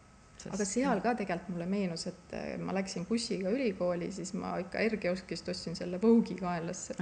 Sest... 0.43 0.55
aga 0.57 0.65
seal 0.67 1.01
ka 1.03 1.13
tegelikult 1.19 1.53
mulle 1.55 1.67
meenus, 1.71 2.07
et 2.09 2.35
äh, 2.35 2.49
ma 2.59 2.75
läksin 2.75 3.07
bussiga 3.07 3.51
ülikooli, 3.53 4.09
siis 4.11 4.33
ma 4.35 4.57
ikka 4.59 4.81
R-kioskist 4.89 5.47
ostsin 5.53 5.77
selle 5.79 6.01
Vogue'i 6.01 6.39
kaenlasse. 6.41 6.97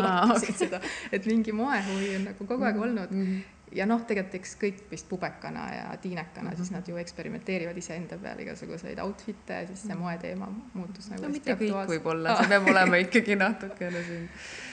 Okay. 0.00 0.52
seda, 0.56 0.78
et 1.12 1.24
mingi 1.28 1.52
moehuvi 1.54 2.14
on 2.16 2.28
nagu 2.30 2.44
kogu 2.46 2.64
aeg 2.64 2.76
mhm, 2.76 2.84
olnud 2.84 3.10
mm. 3.14 3.24
-hmm 3.26 3.56
ja 3.74 3.86
noh, 3.86 4.00
tegelikult 4.06 4.34
eks 4.40 4.56
kõik 4.58 4.80
vist 4.90 5.06
pubekana 5.08 5.66
ja 5.74 5.84
tiinekana 6.02 6.42
mm, 6.42 6.52
-hmm. 6.52 6.56
siis 6.56 6.70
mhm. 6.70 6.78
nad 6.78 6.88
ju 6.88 6.96
eksperimenteerivad 6.96 7.76
iseenda 7.76 8.18
peal 8.18 8.40
igasuguseid 8.42 8.98
outfit'e 8.98 9.60
ja 9.60 9.66
siis 9.66 9.82
see 9.82 9.94
mhm. 9.94 10.02
moeteema 10.02 10.48
muutus 10.74 11.10
nagu 11.10 11.22
no 11.22 11.28
mitte 11.28 11.54
kõik 11.54 11.86
võib-olla, 11.92 12.36
see 12.40 12.50
peab 12.50 12.66
olema 12.72 12.96
ikkagi 13.04 13.36
natukene 13.36 14.02
siin 14.08 14.26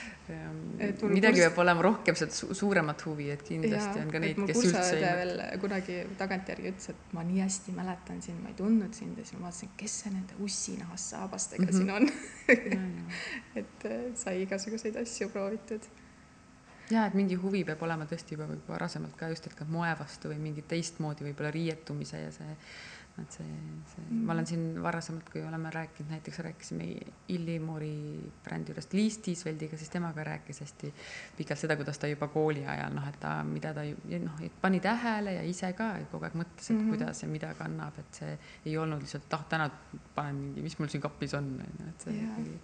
et 0.84 1.02
midagi 1.08 1.40
peab 1.40 1.60
olema 1.62 1.84
rohkem 1.86 2.16
seda 2.18 2.54
suuremat 2.56 3.04
huvi, 3.06 3.28
et 3.32 3.42
kindlasti 3.46 4.00
ja, 4.00 4.04
on 4.04 4.10
ka 4.12 4.20
neid, 4.22 4.40
kes 4.50 4.60
üldse 4.60 4.96
ei 4.96 5.04
veel 5.20 5.42
kunagi 5.62 6.00
tagantjärgi 6.20 6.72
ütles, 6.72 6.90
et 6.92 7.14
ma 7.16 7.24
nii 7.26 7.40
hästi 7.44 7.74
mäletan 7.76 8.20
sind, 8.24 8.42
ma 8.42 8.52
ei 8.52 8.58
tundnud 8.58 8.96
sind 8.96 9.20
ja 9.20 9.24
siis 9.24 9.38
ma 9.38 9.48
vaatasin, 9.48 9.72
kes 9.80 9.94
see 10.02 10.12
nende 10.14 10.36
ussinahast 10.44 11.14
saabastega 11.14 11.64
mm 11.64 11.70
-hmm. 11.70 11.76
siin 11.78 11.90
on 11.90 12.08
et 13.62 13.88
äh, 13.88 14.04
sai 14.14 14.42
igasuguseid 14.42 15.00
asju 15.00 15.28
proovitud. 15.32 15.88
ja 16.90 17.06
et 17.06 17.14
mingi 17.14 17.34
huvi 17.34 17.64
peab 17.64 17.82
olema 17.82 18.04
tõesti 18.04 18.36
juba 18.36 18.48
varasemalt 18.68 19.16
ka 19.16 19.28
just, 19.28 19.46
et 19.46 19.54
ka 19.54 19.64
moe 19.64 19.94
vastu 19.98 20.28
või 20.28 20.38
mingi 20.38 20.62
teistmoodi 20.62 21.24
võib-olla 21.24 21.50
riietumise 21.50 22.20
ja 22.20 22.30
see 22.32 22.56
et 23.22 23.36
see, 23.38 23.46
see 23.92 24.02
mm., 24.04 24.24
ma 24.26 24.34
olen 24.34 24.46
siin 24.48 24.64
varasemalt, 24.82 25.28
kui 25.32 25.42
oleme 25.44 25.70
rääkinud, 25.74 26.10
näiteks 26.12 26.38
rääkisime 26.46 26.88
Illimori 27.34 28.30
brändi 28.44 28.72
juurest 28.72 28.92
Liis 28.96 29.18
Tiisveldiga, 29.24 29.78
siis 29.80 29.90
temaga 29.92 30.24
rääkis 30.24 30.60
hästi 30.64 30.92
pikalt 31.38 31.62
seda, 31.62 31.76
kuidas 31.80 31.98
ta 31.98 32.10
juba 32.10 32.28
kooli 32.32 32.66
ajal 32.66 32.94
noh, 32.94 33.08
et 33.08 33.20
ta, 33.22 33.36
mida 33.48 33.72
ta 33.76 33.86
noh, 34.24 34.42
pani 34.62 34.80
tähele 34.84 35.38
ja 35.38 35.46
ise 35.46 35.72
ka 35.78 35.90
kogu 36.12 36.28
aeg 36.28 36.38
mõtles, 36.42 36.68
et 36.68 36.76
mm 36.76 36.82
-hmm. 36.82 36.94
kuidas 36.96 37.22
ja 37.22 37.28
mida 37.28 37.54
kannab, 37.58 37.98
et 37.98 38.20
see 38.22 38.38
ei 38.66 38.76
olnud 38.78 39.02
lihtsalt, 39.02 39.32
ah 39.34 39.44
täna 39.48 39.70
panen 40.14 40.36
mingi, 40.44 40.62
mis 40.62 40.78
mul 40.78 40.88
siin 40.88 41.02
kapis 41.02 41.34
on, 41.34 41.50
on 41.64 41.80
ju, 41.80 41.88
et 41.88 42.06
see 42.06 42.14
yeah. 42.14 42.30
ikkagi 42.30 42.60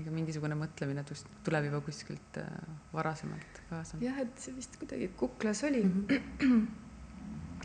ega 0.00 0.10
mingisugune 0.10 0.56
mõtlemine 0.56 1.04
tuleb 1.44 1.64
juba 1.64 1.80
kuskilt 1.84 2.38
äh, 2.40 2.46
varasemalt 2.92 3.64
kaasa. 3.70 3.98
jah, 4.00 4.18
et 4.22 4.38
see 4.38 4.54
vist 4.56 4.78
kuidagi 4.80 5.10
kuklas 5.16 5.64
oli 5.64 5.84
mm. 5.84 6.06
-hmm 6.08 6.89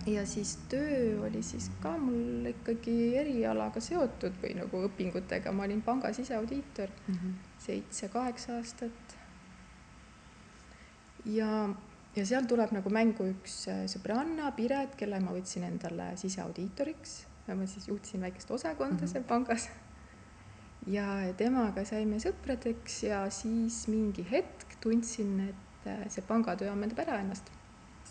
ja 0.06 0.26
siis 0.26 0.58
töö 0.70 1.26
oli 1.26 1.42
siis 1.44 1.72
ka 1.82 1.96
mul 1.98 2.46
ikkagi 2.50 3.16
erialaga 3.18 3.82
seotud 3.82 4.38
või 4.42 4.54
nagu 4.60 4.84
õpingutega, 4.88 5.54
ma 5.56 5.66
olin 5.66 5.82
panga 5.86 6.14
siseaudiitor 6.14 6.92
mm 7.08 7.16
-hmm. 7.16 7.34
seitse-kaheksa 7.66 8.58
aastat. 8.58 9.18
ja, 11.26 11.70
ja 12.16 12.26
seal 12.26 12.46
tuleb 12.46 12.72
nagu 12.72 12.90
mängu 12.90 13.26
üks 13.32 13.68
äh, 13.68 13.86
sõbranna, 13.90 14.52
Piret, 14.52 14.96
kelle 14.96 15.20
ma 15.20 15.32
võtsin 15.32 15.64
endale 15.64 16.12
siseaudiitoriks. 16.18 17.26
ma 17.48 17.66
siis 17.66 17.88
juhtisin 17.88 18.22
väikest 18.22 18.52
osakonda 18.52 18.94
mm 18.94 19.00
-hmm. 19.00 19.12
seal 19.12 19.24
pangas. 19.24 19.70
ja 20.88 21.34
temaga 21.38 21.86
saime 21.86 22.20
sõpradeks 22.20 23.04
ja 23.04 23.30
siis 23.30 23.88
mingi 23.88 24.28
hetk 24.32 24.78
tundsin, 24.82 25.40
et 25.50 25.88
äh, 25.88 26.10
see 26.10 26.22
pangatöö 26.22 26.72
ammendab 26.72 27.00
ära 27.00 27.20
ennast 27.20 27.55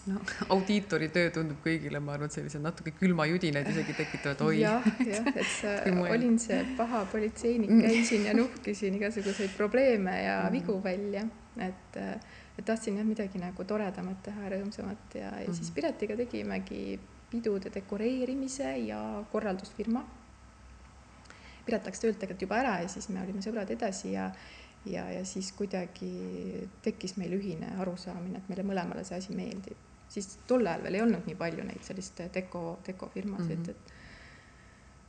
no 0.07 0.21
audiitori 0.55 1.09
töö 1.15 1.31
tundub 1.35 1.61
kõigile, 1.65 2.01
ma 2.03 2.15
arvan, 2.17 2.33
sellised 2.33 2.63
natuke 2.65 2.95
külmajudinaid 2.99 3.69
isegi 3.73 3.97
tekitavad, 3.99 4.43
oi. 4.47 4.59
jah, 4.63 4.89
jah, 5.07 5.31
et 5.35 5.87
olin 6.15 6.39
see 6.43 6.61
paha 6.79 7.05
politseinik, 7.13 7.71
mm. 7.71 7.85
käisin 7.87 8.27
ja 8.29 8.35
nuhkisin 8.37 8.99
igasuguseid 9.01 9.55
probleeme 9.59 10.17
ja 10.23 10.39
mm. 10.45 10.59
vigu 10.59 10.79
välja, 10.85 11.25
et, 11.69 12.01
et 12.59 12.67
tahtsin 12.67 13.01
jah, 13.01 13.09
midagi 13.09 13.41
nagu 13.43 13.69
toredamat 13.69 14.21
teha, 14.29 14.51
rõõmsamat 14.57 15.17
ja, 15.21 15.31
ja 15.45 15.53
siis 15.53 15.71
mm. 15.71 15.79
Piretiga 15.79 16.19
tegimegi 16.21 16.83
pidude 17.33 17.73
dekoreerimise 17.75 18.77
ja 18.85 19.01
korraldusfirma. 19.33 20.05
Piret 21.65 21.87
läks 21.89 22.03
töölt 22.03 22.19
tegelikult 22.21 22.45
juba 22.45 22.61
ära 22.61 22.75
ja 22.83 22.91
siis 22.93 23.09
me 23.09 23.23
olime 23.25 23.41
sõbrad 23.43 23.71
edasi 23.73 24.13
ja 24.13 24.29
ja, 24.85 25.07
ja 25.09 25.23
siis 25.25 25.49
kuidagi 25.57 26.11
tekkis 26.85 27.17
meil 27.17 27.33
ühine 27.39 27.71
arusaamine, 27.81 28.37
et 28.37 28.51
meile 28.53 28.67
mõlemale 28.69 29.01
see 29.09 29.17
asi 29.17 29.33
meeldib 29.33 29.94
siis 30.09 30.39
tol 30.47 30.67
ajal 30.67 30.83
veel 30.87 30.95
ei 30.95 31.03
olnud 31.03 31.29
nii 31.29 31.37
palju 31.39 31.65
neid 31.67 31.83
sellist 31.83 32.23
deko, 32.35 32.79
dekofirmasid 32.87 33.59
mm, 33.59 33.65
-hmm. 33.65 33.71
et 33.71 33.93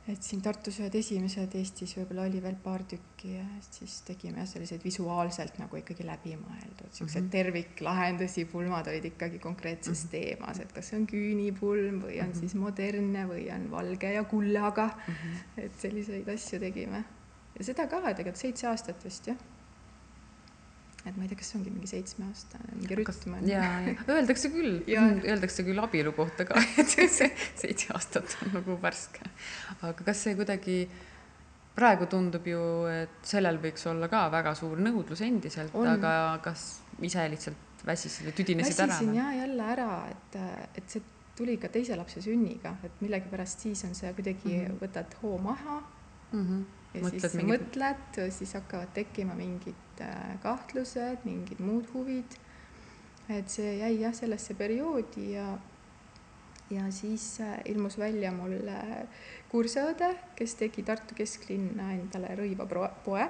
et 0.06 0.22
siin 0.22 0.42
Tartus 0.42 0.76
ühed 0.78 0.94
esimesed, 0.94 1.54
Eestis 1.58 1.96
võib-olla 1.96 2.28
oli 2.28 2.38
veel 2.42 2.54
paar 2.62 2.84
tükki 2.86 3.32
ja 3.32 3.44
siis 3.66 3.96
tegime 4.06 4.38
jah, 4.38 4.46
selliseid 4.46 4.84
visuaalselt 4.86 5.58
nagu 5.58 5.80
ikkagi 5.80 6.06
läbimõeldud, 6.06 6.92
siukseid 6.92 7.24
mm 7.24 7.26
-hmm. 7.26 7.32
terviklahendusi, 7.32 8.44
pulmad 8.52 8.86
olid 8.92 9.04
ikkagi 9.10 9.38
konkreetses 9.42 10.04
mm 10.04 10.06
-hmm. 10.06 10.10
teemas, 10.10 10.60
et 10.60 10.72
kas 10.72 10.88
see 10.88 11.00
on 11.00 11.06
küünipulm 11.06 11.98
või 12.04 12.20
on 12.20 12.26
mm 12.26 12.32
-hmm. 12.32 12.38
siis 12.38 12.54
modernne 12.54 13.26
või 13.26 13.50
on 13.54 13.70
valge 13.70 14.12
ja 14.12 14.24
kullaga 14.24 14.86
mm. 14.86 15.14
-hmm. 15.14 15.64
et 15.64 15.80
selliseid 15.80 16.28
asju 16.28 16.60
tegime 16.60 17.04
ja 17.58 17.64
seda 17.64 17.86
ka 17.86 18.00
tegelikult 18.00 18.36
seitse 18.36 18.68
aastat 18.68 19.04
vist 19.04 19.26
jah 19.26 19.36
et 21.06 21.16
ma 21.16 21.24
ei 21.24 21.30
tea, 21.30 21.38
kas 21.38 21.50
see 21.52 21.58
ongi 21.60 21.72
mingi 21.72 21.90
seitsmeaastane, 21.90 22.76
mingi 22.80 22.98
rütm 22.98 23.34
on. 23.38 23.48
ja, 23.48 23.64
ja 23.86 23.94
öeldakse 24.16 24.50
küll 24.54 24.80
öeldakse 24.90 25.64
küll 25.66 25.82
abielu 25.82 26.12
kohta 26.16 26.46
ka, 26.48 26.60
et 26.82 26.92
see 26.92 27.08
seitse 27.10 27.92
aastat 27.94 28.36
on 28.44 28.56
nagu 28.58 28.78
värske. 28.82 29.26
aga 29.80 30.08
kas 30.08 30.24
see 30.26 30.36
kuidagi, 30.38 30.78
praegu 31.76 32.08
tundub 32.10 32.46
ju, 32.50 32.62
et 32.90 33.18
sellel 33.26 33.60
võiks 33.62 33.86
olla 33.90 34.10
ka 34.12 34.26
väga 34.34 34.54
suur 34.58 34.80
nõudlus 34.82 35.22
endiselt, 35.26 35.76
aga 35.94 36.14
kas 36.44 36.68
ise 37.06 37.26
lihtsalt 37.32 37.84
väsisid 37.86 38.30
või 38.30 38.38
tüdinesid 38.40 38.80
ära? 38.80 38.96
väsisin 38.96 39.18
ja 39.20 39.28
jälle 39.36 39.68
ära, 39.76 39.90
et, 40.10 40.40
et 40.80 40.88
see 40.90 41.12
tuli 41.36 41.58
ka 41.60 41.68
teise 41.68 41.98
lapse 41.98 42.22
sünniga, 42.24 42.78
et 42.86 43.02
millegipärast 43.04 43.66
siis 43.66 43.84
on 43.86 43.92
see 43.94 44.08
kuidagi 44.16 44.48
mm, 44.48 44.64
-hmm. 44.64 44.80
võtad 44.80 45.18
hoo 45.22 45.36
maha 45.38 45.82
mm. 46.32 46.42
-hmm 46.42 46.64
ja 46.96 47.02
mõtled 47.04 47.20
siis 47.20 47.34
mingit... 47.36 47.66
mõtled, 47.66 48.20
siis 48.32 48.54
hakkavad 48.56 48.92
tekkima 48.96 49.36
mingid 49.36 49.85
äh, 50.04 50.36
kahtlused, 50.42 51.24
mingid 51.24 51.60
muud 51.60 51.88
huvid. 51.94 52.38
et 53.28 53.48
see 53.50 53.78
jäi 53.80 53.96
jah 53.98 54.12
sellesse 54.14 54.54
perioodi 54.54 55.32
ja, 55.32 55.46
ja 56.70 56.84
siis 56.90 57.40
äh, 57.40 57.56
ilmus 57.72 57.98
välja 57.98 58.30
mul 58.32 58.54
kursaõde, 59.50 60.12
kes 60.38 60.54
tegi 60.60 60.84
Tartu 60.86 61.16
kesklinna 61.18 61.90
endale 61.96 62.36
rõiva 62.38 62.66
poe. 63.04 63.26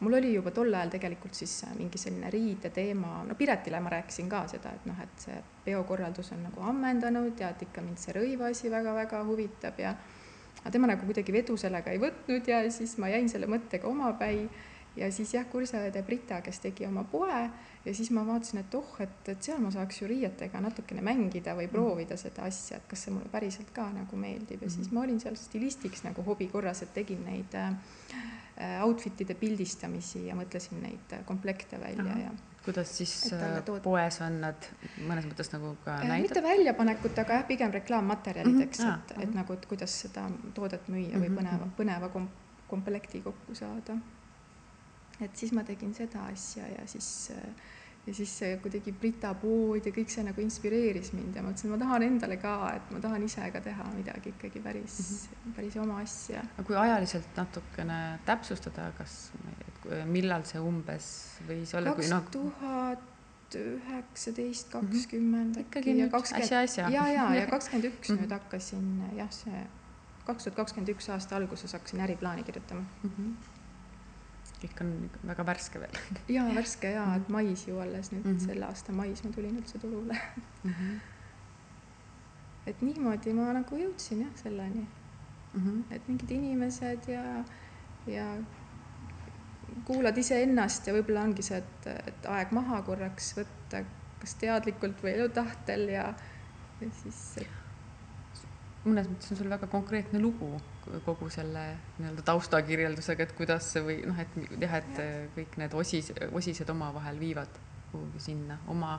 mul 0.00 0.14
oli 0.14 0.30
juba 0.34 0.50
tol 0.54 0.74
ajal 0.74 0.92
tegelikult 0.94 1.34
siis 1.34 1.64
äh, 1.66 1.74
mingi 1.78 1.98
selline 1.98 2.30
riideteema, 2.30 3.24
no 3.26 3.34
Piretile 3.34 3.80
ma 3.80 3.90
rääkisin 3.96 4.28
ka 4.28 4.46
seda, 4.48 4.70
et 4.74 4.86
noh, 4.86 5.02
et 5.02 5.26
see 5.26 5.42
peokorraldus 5.64 6.32
on 6.32 6.46
nagu 6.46 6.62
ammendanud 6.62 7.40
ja 7.40 7.50
et 7.50 7.66
ikka 7.66 7.82
mind 7.82 7.98
see 7.98 8.14
rõivaasi 8.14 8.70
väga-väga 8.70 9.24
huvitab 9.26 9.82
ja 9.82 9.96
aga 10.62 10.70
tema 10.70 10.90
nagu 10.90 11.06
kuidagi 11.06 11.32
vedu 11.32 11.56
sellega 11.56 11.92
ei 11.94 12.00
võtnud 12.02 12.48
ja 12.50 12.62
siis 12.70 12.96
ma 12.98 13.10
jäin 13.12 13.28
selle 13.30 13.48
mõttega 13.50 13.88
omapäi 13.88 14.46
ja 14.96 15.10
siis 15.12 15.34
jah, 15.34 15.46
kursaõde 15.50 16.02
Brita, 16.02 16.40
kes 16.44 16.58
tegi 16.64 16.86
oma 16.86 17.04
poe 17.04 17.42
ja 17.84 17.94
siis 17.94 18.10
ma 18.14 18.24
vaatasin, 18.26 18.62
et 18.64 18.74
oh, 18.74 18.96
et, 19.04 19.30
et 19.32 19.42
seal 19.42 19.60
ma 19.62 19.70
saaks 19.74 20.02
ju 20.02 20.08
riietega 20.10 20.60
natukene 20.64 21.04
mängida 21.04 21.54
või 21.58 21.68
proovida 21.72 22.18
seda 22.20 22.46
asja, 22.48 22.80
et 22.80 22.88
kas 22.90 23.06
see 23.06 23.14
mulle 23.14 23.30
päriselt 23.32 23.70
ka 23.74 23.88
nagu 23.94 24.18
meeldib 24.20 24.64
ja 24.64 24.72
siis 24.72 24.90
ma 24.92 25.04
olin 25.06 25.20
seal 25.22 25.38
stilistiks 25.38 26.04
nagu 26.06 26.24
hobi 26.26 26.50
korras, 26.52 26.82
et 26.82 26.92
tegin 26.96 27.24
neid 27.28 27.54
äh, 27.58 27.72
outfit'ide 28.82 29.38
pildistamisi 29.38 30.26
ja 30.26 30.36
mõtlesin 30.38 30.82
neid 30.82 31.18
komplekte 31.28 31.80
välja 31.80 32.10
Aha. 32.10 32.20
ja 32.26 32.36
kuidas 32.68 32.98
siis 32.98 33.32
äh, 33.32 33.62
poes 33.82 34.20
on 34.24 34.40
nad 34.42 34.66
mõnes 35.06 35.24
mõttes 35.28 35.48
nagu 35.54 35.72
ka 35.84 35.94
äh, 36.02 36.08
näidata? 36.10 36.26
mitte 36.26 36.42
väljapanekut, 36.44 37.16
aga 37.22 37.38
jah, 37.38 37.46
pigem 37.48 37.72
reklaammaterjalideks 37.72 38.82
mm, 38.82 38.90
-hmm. 38.90 39.14
et, 39.16 39.28
et 39.28 39.34
nagu, 39.34 39.56
et 39.56 39.66
kuidas 39.70 39.94
seda 40.02 40.26
toodet 40.54 40.88
müüa 40.88 41.06
mm 41.06 41.14
-hmm. 41.14 41.24
või 41.24 41.28
mhm, 41.28 41.38
põneva, 41.38 41.64
mhm. 41.64 41.74
põneva 41.80 42.12
kom-, 42.12 42.30
komplekti 42.68 43.22
kokku 43.24 43.54
saada. 43.54 43.96
Et 45.20 45.36
siis 45.36 45.52
ma 45.52 45.64
tegin 45.64 45.94
seda 45.94 46.26
asja 46.32 46.66
ja 46.78 46.86
siis 46.86 47.28
ja 48.06 48.14
siis 48.14 48.30
see 48.38 48.56
kuidagi 48.62 48.92
Brita 48.92 49.34
pood 49.34 49.84
ja 49.84 49.90
kõik 49.92 50.08
see 50.08 50.22
nagu 50.24 50.40
inspireeris 50.40 51.10
mind 51.12 51.34
ja 51.36 51.42
ma 51.42 51.50
mõtlesin, 51.50 51.70
ma 51.74 51.78
tahan 51.82 52.02
endale 52.06 52.36
ka, 52.40 52.52
et 52.76 52.90
ma 52.94 53.00
tahan 53.04 53.22
ise 53.26 53.50
ka 53.52 53.60
teha 53.60 53.84
midagi 53.96 54.30
ikkagi 54.32 54.60
päris 54.64 54.94
mm, 54.98 55.10
-hmm. 55.10 55.54
päris 55.56 55.76
oma 55.76 55.98
asja. 56.00 56.40
aga 56.54 56.62
kui 56.66 56.76
ajaliselt 56.76 57.36
natukene 57.36 58.18
täpsustada, 58.24 58.92
kas 58.98 59.32
äh, 59.92 60.06
millal 60.06 60.44
see 60.44 60.60
umbes 60.60 61.10
võis 61.48 61.74
olla, 61.76 61.92
kui 61.92 62.04
kaks 62.08 62.10
noh, 62.14 62.30
tuhat 62.30 63.04
üheksateist, 63.58 64.68
kakskümmend 64.72 65.56
Mhm. 65.56 65.60
ikkagi 65.66 65.90
äkki 65.90 66.00
ja 66.00 66.08
kakskümmend 66.08 66.92
ja, 66.92 67.08
ja, 67.08 67.34
ja 67.34 67.46
kakskümmend 67.54 67.84
üks 67.92 68.08
Mhm. 68.10 68.22
nüüd 68.22 68.32
hakkasin 68.32 68.88
jah, 69.16 69.30
see 69.32 69.66
kaks 70.24 70.44
tuhat 70.44 70.56
kakskümmend 70.56 70.88
üks 70.96 71.08
aasta 71.12 71.36
alguses 71.36 71.72
hakkasin 71.72 72.00
äriplaani 72.00 72.42
kirjutama. 72.44 72.84
Mhm. 73.02 73.32
Kõik 74.62 74.82
on 74.84 74.92
väga 75.30 75.46
värske 75.46 75.80
veel 75.82 75.98
ja 76.36 76.44
värske 76.54 76.90
ja, 76.94 77.04
et 77.16 77.28
mais 77.32 77.66
ju 77.68 77.78
alles 77.80 78.12
nüüd 78.12 78.24
mm. 78.24 78.36
-hmm. 78.36 78.46
selle 78.46 78.66
aasta 78.66 78.92
mais 78.92 79.24
ma 79.24 79.30
tulin 79.34 79.56
üldse 79.56 79.78
turule. 79.78 80.20
mm. 80.64 80.70
-hmm. 80.70 81.00
et 82.72 82.82
niimoodi 82.82 83.32
ma 83.32 83.52
nagu 83.52 83.76
jõudsin 83.76 84.24
jah 84.26 84.34
selleni, 84.42 84.86
Mm 85.54 85.60
-hmm. 85.64 85.94
et 85.94 86.08
mingid 86.08 86.30
inimesed 86.30 87.08
ja, 87.08 87.44
ja 88.06 88.24
kuulad 89.84 90.16
iseennast 90.16 90.86
ja 90.86 90.92
võib-olla 90.94 91.22
ongi 91.24 91.42
see, 91.42 91.58
et, 91.58 91.86
et 92.06 92.26
aeg 92.26 92.52
maha 92.52 92.82
korraks 92.82 93.30
võtta, 93.38 93.80
kas 94.20 94.34
teadlikult 94.34 95.02
või 95.02 95.14
elutahtel 95.14 95.88
ja, 95.88 96.14
ja 96.80 96.90
siis 97.02 97.22
et 97.42 97.58
mõnes 98.84 99.08
mõttes 99.08 99.32
on 99.32 99.40
sul 99.40 99.50
väga 99.50 99.66
konkreetne 99.66 100.20
lugu 100.20 100.50
kogu 101.04 101.28
selle 101.30 101.64
nii-öelda 101.98 102.22
taustakirjeldusega, 102.22 103.22
et 103.22 103.32
kuidas 103.38 103.72
see 103.72 103.82
või 103.84 103.96
noh, 104.06 104.18
et 104.18 104.36
jah, 104.60 104.74
et 104.82 105.00
kõik 105.36 105.56
need 105.60 105.74
osis, 105.74 106.12
osised 106.32 106.68
omavahel 106.70 107.18
viivad 107.20 107.48
kuhugi 107.92 108.20
sinna 108.20 108.58
oma, 108.68 108.98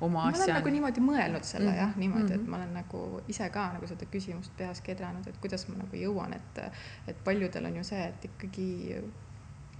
oma 0.00 0.22
ma 0.22 0.28
olen 0.28 0.40
asja. 0.42 0.54
nagu 0.58 0.68
niimoodi 0.70 1.00
mõelnud 1.00 1.42
selle 1.44 1.70
mm 1.70 1.74
-hmm. 1.74 1.80
jah, 1.80 1.96
niimoodi, 1.96 2.32
et 2.34 2.40
Mhm. 2.42 2.50
ma 2.50 2.56
olen 2.56 2.74
nagu 2.74 3.22
ise 3.28 3.50
ka 3.50 3.72
nagu 3.72 3.86
seda 3.86 4.06
küsimust 4.06 4.52
peas 4.56 4.80
kedranud, 4.80 5.26
et 5.26 5.36
kuidas 5.40 5.68
ma 5.68 5.74
nagu 5.82 5.96
jõuan, 5.96 6.34
et, 6.36 6.58
et 7.06 7.24
paljudel 7.24 7.64
on 7.64 7.76
ju 7.76 7.84
see, 7.84 8.04
et 8.08 8.24
ikkagi 8.24 9.02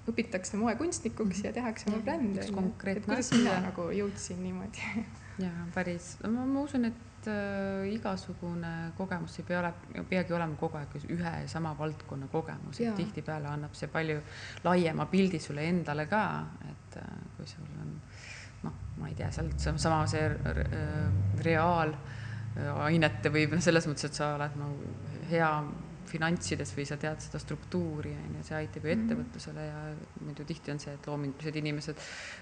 õpitakse 0.09 0.57
moekunstnikuks 0.57 1.43
ja 1.45 1.53
tehakse 1.53 1.85
oma 1.91 1.97
Jah, 1.99 2.05
brände, 2.05 2.41
üks 2.41 2.55
konkreetne 2.55 3.01
et 3.03 3.07
kuidas 3.07 3.27
asi 3.27 3.37
mina 3.43 3.51
ja- 3.53 3.61
nagu 3.61 3.83
jõudsin 3.93 4.39
niimoodi 4.43 4.79
ja 5.39 5.51
päris, 5.75 6.17
ma, 6.25 6.47
ma 6.47 6.61
usun, 6.61 6.85
et 6.89 6.95
äh, 7.29 7.87
igasugune 7.93 8.93
kogemus 8.97 9.39
ei 9.39 9.47
pea 9.49 9.61
ole, 9.61 9.73
peagi 10.09 10.35
olema 10.37 10.57
kogu 10.61 10.79
aeg 10.81 10.97
ühe 11.09 11.33
ja 11.43 11.49
sama 11.49 11.75
valdkonna 11.79 12.29
kogemus, 12.33 12.81
et 12.81 12.95
tihtipeale 12.99 13.51
annab 13.51 13.77
see 13.79 13.91
palju 13.93 14.21
laiema 14.65 15.07
pildi 15.11 15.41
sulle 15.43 15.67
endale 15.69 16.07
ka, 16.11 16.23
et 16.71 17.01
äh, 17.03 17.19
kui 17.37 17.47
sul 17.47 17.67
on 17.83 17.95
noh, 18.65 18.79
ma 18.99 19.11
ei 19.11 19.19
tea, 19.19 19.31
sealt 19.35 19.59
sama 19.81 20.05
see 20.11 20.25
äh, 20.27 20.65
reaalainete 21.45 23.35
või 23.35 23.47
noh, 23.53 23.63
selles 23.65 23.87
mõttes, 23.91 24.11
et 24.11 24.19
sa 24.19 24.35
oled 24.39 24.59
nagu 24.61 24.97
hea 25.31 25.53
finantsides 26.09 26.73
või 26.77 26.87
sa 26.89 26.97
tead 27.01 27.21
seda 27.23 27.39
struktuuri, 27.43 28.13
on 28.17 28.39
ju, 28.39 28.45
see 28.49 28.57
aitab 28.59 28.85
ju 28.85 28.95
Mhm. 28.95 29.05
ettevõtlusele 29.05 29.67
ja 29.67 29.83
muidu 30.25 30.45
tihti 30.49 30.73
on 30.73 30.79
see, 30.83 30.95
et 30.95 31.07
loomingulised 31.07 31.57
inimesed 31.61 31.97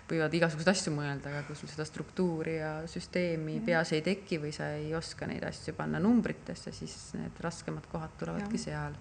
võivad 0.09 0.35
igasuguseid 0.39 0.73
asju 0.73 0.93
mõelda, 0.95 1.33
aga 1.33 1.43
kui 1.49 1.57
sul 1.57 1.69
seda 1.69 1.85
struktuuri 1.85 2.57
ja 2.57 2.73
süsteemi 2.87 3.57
Jah. 3.59 3.65
peas 3.67 3.93
ei 3.93 4.03
teki 4.03 4.39
või 4.39 4.53
sa 4.53 4.71
ei 4.79 4.95
oska 4.95 5.27
neid 5.27 5.45
asju 5.45 5.75
panna 5.75 5.99
numbritesse, 5.99 6.73
siis 6.73 7.15
need 7.15 7.41
raskemad 7.41 7.87
kohad 7.93 8.11
tulevadki 8.19 8.57
Jah. 8.57 8.65
seal. 8.65 8.97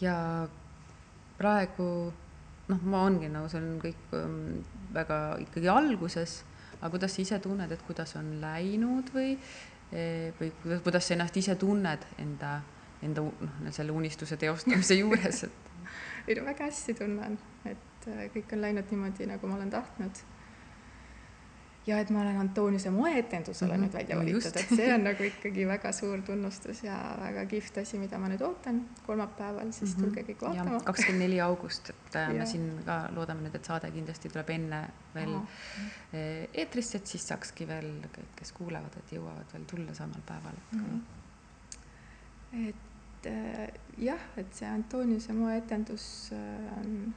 ja 0.00 0.48
praegu 1.38 2.12
noh, 2.68 2.80
ma 2.82 3.04
ongi 3.06 3.28
nagu 3.32 3.48
see 3.50 3.60
on 3.60 3.76
kõik 3.82 4.16
ähm, 4.18 4.62
väga 4.94 5.18
ikkagi 5.44 5.68
alguses, 5.72 6.42
aga 6.80 6.90
kuidas 6.94 7.14
sa 7.14 7.22
ise 7.22 7.38
tunned, 7.42 7.72
et 7.72 7.82
kuidas 7.86 8.16
on 8.18 8.40
läinud 8.42 9.12
või, 9.14 9.36
või 9.92 10.52
kuidas, 10.84 11.04
sa 11.04 11.14
ennast 11.14 11.36
ise 11.36 11.54
tunned 11.60 12.06
enda, 12.18 12.54
enda 13.04 13.24
noh, 13.26 13.68
selle 13.70 13.92
unistuse 13.92 14.38
teostamise 14.40 14.96
juures, 15.02 15.42
et 15.44 15.62
ei 16.28 16.34
no 16.38 16.44
väga 16.46 16.68
hästi 16.68 16.94
tunnen, 16.98 17.38
et 17.68 18.06
äh, 18.08 18.26
kõik 18.34 18.54
on 18.54 18.62
läinud 18.62 18.90
niimoodi, 18.92 19.26
nagu 19.30 19.50
ma 19.50 19.58
olen 19.58 19.72
tahtnud. 19.72 20.22
Ja 21.86 21.96
et 21.98 22.10
ma 22.14 22.20
olen 22.22 22.36
Antoniuse 22.38 22.90
moeetendusele 22.90 23.72
mm 23.72 23.78
-hmm. 23.78 23.84
nüüd 23.86 23.92
välja 23.92 24.16
valitud, 24.18 24.56
et 24.56 24.68
see 24.76 24.94
on 24.94 25.04
nagu 25.04 25.22
ikkagi 25.22 25.66
väga 25.66 25.92
suur 25.92 26.20
tunnustus 26.22 26.82
ja 26.84 26.98
väga 27.20 27.46
kihvt 27.46 27.78
asi, 27.82 27.98
mida 27.98 28.18
ma 28.18 28.28
nüüd 28.28 28.40
ootan 28.46 28.82
kolmapäeval, 29.06 29.72
siis 29.72 29.96
Mhm. 29.96 30.04
tulge 30.04 30.20
kõik 30.22 30.42
vaatama. 30.42 30.80
kakskümmend 30.80 31.22
neli 31.24 31.40
august, 31.40 31.90
et 31.90 32.14
äh, 32.16 32.32
me 32.38 32.46
siin 32.46 32.68
ka 32.86 33.08
loodame 33.14 33.40
nüüd, 33.48 33.54
et 33.54 33.64
saade 33.64 33.90
kindlasti 33.90 34.28
tuleb 34.28 34.50
enne 34.50 34.88
veel 35.14 35.34
Ahah. 35.34 35.48
eh, 36.12 36.48
eetrisse, 36.54 36.96
et 36.98 37.06
siis 37.06 37.28
saakski 37.28 37.66
veel 37.68 37.90
kõik, 38.16 38.30
kes 38.36 38.52
kuulevad, 38.52 38.96
et 38.96 39.12
jõuavad 39.18 39.52
veel 39.52 39.64
tulla 39.64 39.94
samal 39.94 40.20
päeval, 40.26 40.52
et 40.52 40.70
kui 40.70 40.80
Mhm. 40.80 41.02
et 42.68 43.26
äh, 43.26 43.68
jah, 43.98 44.20
et 44.36 44.54
see 44.54 44.68
Antoniuse 44.68 45.32
moeetendus 45.32 46.30
äh, 46.32 46.78
on 46.80 47.14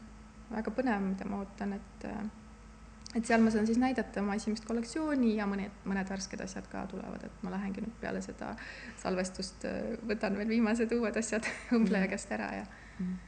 väga 0.52 0.72
põnev, 0.72 1.02
mida 1.02 1.26
ma 1.26 1.40
ootan, 1.44 1.74
et 1.74 2.06
äh, 2.06 2.26
et 3.16 3.28
seal 3.28 3.44
ma 3.44 3.52
saan 3.54 3.68
siis 3.68 3.80
näidata 3.80 4.22
oma 4.22 4.36
esimest 4.36 4.66
kollektsiooni 4.68 5.36
ja 5.38 5.48
mõned, 5.48 5.74
mõned 5.88 6.10
värsked 6.12 6.42
asjad 6.44 6.68
ka 6.72 6.84
tulevad, 6.92 7.24
et 7.28 7.44
ma 7.46 7.54
lähengi 7.54 7.84
nüüd 7.86 7.96
peale 8.02 8.22
seda 8.24 8.52
salvestust, 9.02 9.68
äh, 9.70 9.94
võtan 10.10 10.36
veel 10.40 10.52
viimased 10.52 10.92
uued 10.98 11.20
asjad 11.22 11.48
õmbleja 11.78 12.10
käest 12.12 12.34
ära 12.36 12.52
ja 12.60 12.66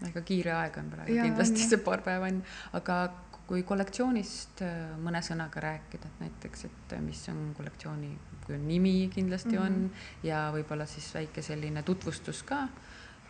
väga 0.02 0.24
kiire 0.28 0.54
aeg 0.56 0.78
on 0.80 0.92
praegu 0.92 1.16
kindlasti 1.16 1.64
on, 1.64 1.70
see 1.72 1.82
paar 1.84 2.04
päeva 2.04 2.30
enne, 2.32 2.44
aga 2.78 3.00
kui 3.48 3.64
kollektsioonist 3.68 4.64
äh, 4.68 4.76
mõne 5.04 5.24
sõnaga 5.24 5.64
rääkida, 5.64 6.12
et 6.12 6.26
näiteks, 6.26 6.68
et 6.68 6.98
äh, 6.98 7.04
mis 7.04 7.24
on 7.32 7.54
kollektsiooni, 7.58 8.12
kui 8.44 8.58
on 8.60 8.68
nimi 8.68 8.96
kindlasti 9.14 9.56
mm 9.56 9.64
-hmm. 9.64 9.88
on 9.88 10.28
ja 10.28 10.48
võib-olla 10.56 10.86
siis 10.86 11.14
väike 11.16 11.42
selline 11.42 11.84
tutvustus 11.84 12.44
ka, 12.44 12.68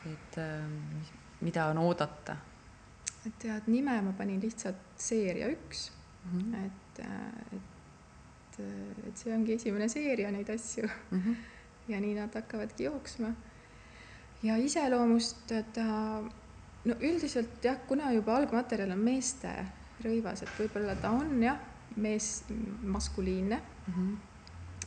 et 0.05 0.37
mida 1.41 1.65
on 1.65 1.77
oodata. 1.77 2.37
Et 3.25 3.39
tead, 3.39 3.65
nime 3.67 4.01
ma 4.01 4.13
panin 4.13 4.41
lihtsalt 4.41 4.77
seeria 4.95 5.49
üks, 5.51 5.91
mm. 6.33 6.39
-hmm. 6.39 6.65
et, 6.65 6.99
äh, 6.99 7.57
et, 7.57 8.59
äh, 8.59 9.07
et 9.07 9.17
see 9.17 9.33
ongi 9.33 9.53
esimene 9.53 9.89
seeria 9.89 10.31
neid 10.31 10.49
asju 10.49 10.89
Mm 11.11 11.21
-hmm. 11.21 11.35
ja 11.91 11.99
nii 11.99 12.13
nad 12.13 12.33
hakkavadki 12.33 12.83
jooksma. 12.83 13.27
ja 14.43 14.57
iseloomustada, 14.57 16.21
no 16.85 16.93
üldiselt 17.01 17.63
jah, 17.63 17.77
kuna 17.87 18.11
juba 18.11 18.35
algmaterjal 18.37 18.91
on 18.91 18.99
meeste 18.99 19.49
rõivas, 20.03 20.43
et 20.43 20.59
võib-olla 20.59 20.95
ta 20.95 21.11
on 21.11 21.43
jah, 21.43 21.59
mees, 21.95 22.43
maskuliinne 22.83 23.61
Mm 23.87 23.93
-hmm. 23.93 24.17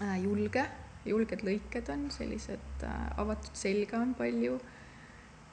äh, 0.02 0.22
julge, 0.24 0.64
julged 1.04 1.40
lõiked 1.42 1.92
on 1.92 2.10
sellised 2.10 2.82
äh, 2.82 3.18
avatud 3.18 3.54
selga 3.54 3.98
on 3.98 4.14
palju. 4.14 4.60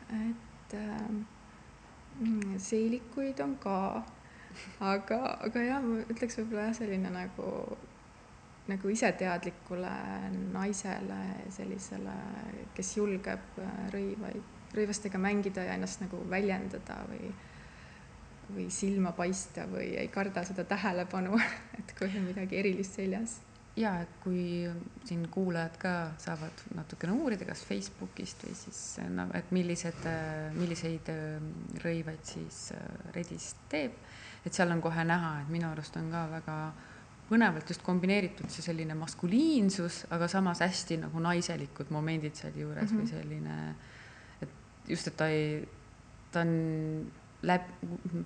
et 0.10 0.74
äh, 0.74 1.10
mm, 2.20 2.58
seelikuid 2.58 3.40
on 3.40 3.58
ka, 3.58 4.04
aga, 4.80 5.20
aga 5.48 5.64
jah, 5.64 5.84
ma 5.84 6.02
ütleks 6.06 6.40
võib-olla 6.42 6.68
jah, 6.70 6.78
selline 6.80 7.12
nagu, 7.14 7.52
nagu 8.72 8.94
iseteadlikule 8.94 9.96
naisele, 10.54 11.20
sellisele, 11.56 12.16
kes 12.78 12.94
julgeb 13.00 13.60
äh, 13.64 13.76
rõivaid, 13.96 14.56
rõivastega 14.78 15.22
mängida 15.22 15.66
ja 15.68 15.78
ennast 15.80 16.04
nagu 16.06 16.24
väljendada 16.30 17.04
või 17.12 17.32
või 18.48 18.70
silma 18.72 19.12
paista 19.12 19.66
või 19.68 19.90
ei 20.00 20.08
karda 20.08 20.40
seda 20.48 20.64
tähelepanu, 20.64 21.36
et 21.80 21.92
kui 22.00 22.08
on 22.08 22.30
midagi 22.30 22.56
erilist 22.62 22.96
seljas 22.96 23.42
ja 23.78 23.94
et 24.02 24.18
kui 24.24 24.66
siin 25.06 25.28
kuulajad 25.32 25.78
ka 25.82 25.94
saavad 26.22 26.64
natukene 26.76 27.14
uurida, 27.14 27.46
kas 27.46 27.62
Facebookist 27.68 28.44
või 28.48 28.56
siis 28.58 28.82
no, 29.14 29.28
et 29.38 29.52
millised, 29.56 30.08
milliseid 30.58 31.12
äh, 31.14 31.38
rõivaid 31.84 32.24
siis 32.26 32.72
äh, 32.76 32.86
Redis 33.16 33.54
teeb, 33.72 33.98
et 34.46 34.54
seal 34.54 34.72
on 34.74 34.82
kohe 34.82 35.06
näha, 35.08 35.42
et 35.44 35.54
minu 35.54 35.70
arust 35.70 35.98
on 36.00 36.10
ka 36.14 36.26
väga 36.32 36.58
põnevalt 37.28 37.70
just 37.70 37.84
kombineeritud 37.84 38.50
see 38.52 38.66
selline 38.66 38.96
maskuliinsus, 38.98 40.06
aga 40.16 40.30
samas 40.32 40.64
hästi 40.64 41.02
nagu 41.04 41.22
naiselikud 41.24 41.92
momendid 41.94 42.38
sealjuures 42.40 42.92
mm 42.92 42.98
-hmm. 42.98 43.02
või 43.02 43.10
selline, 43.12 43.76
et 44.42 44.90
just, 44.90 45.08
et 45.08 45.18
ta 45.18 45.28
ei, 45.28 45.68
ta 46.32 46.46
on 46.46 46.54
läb-, 47.46 47.74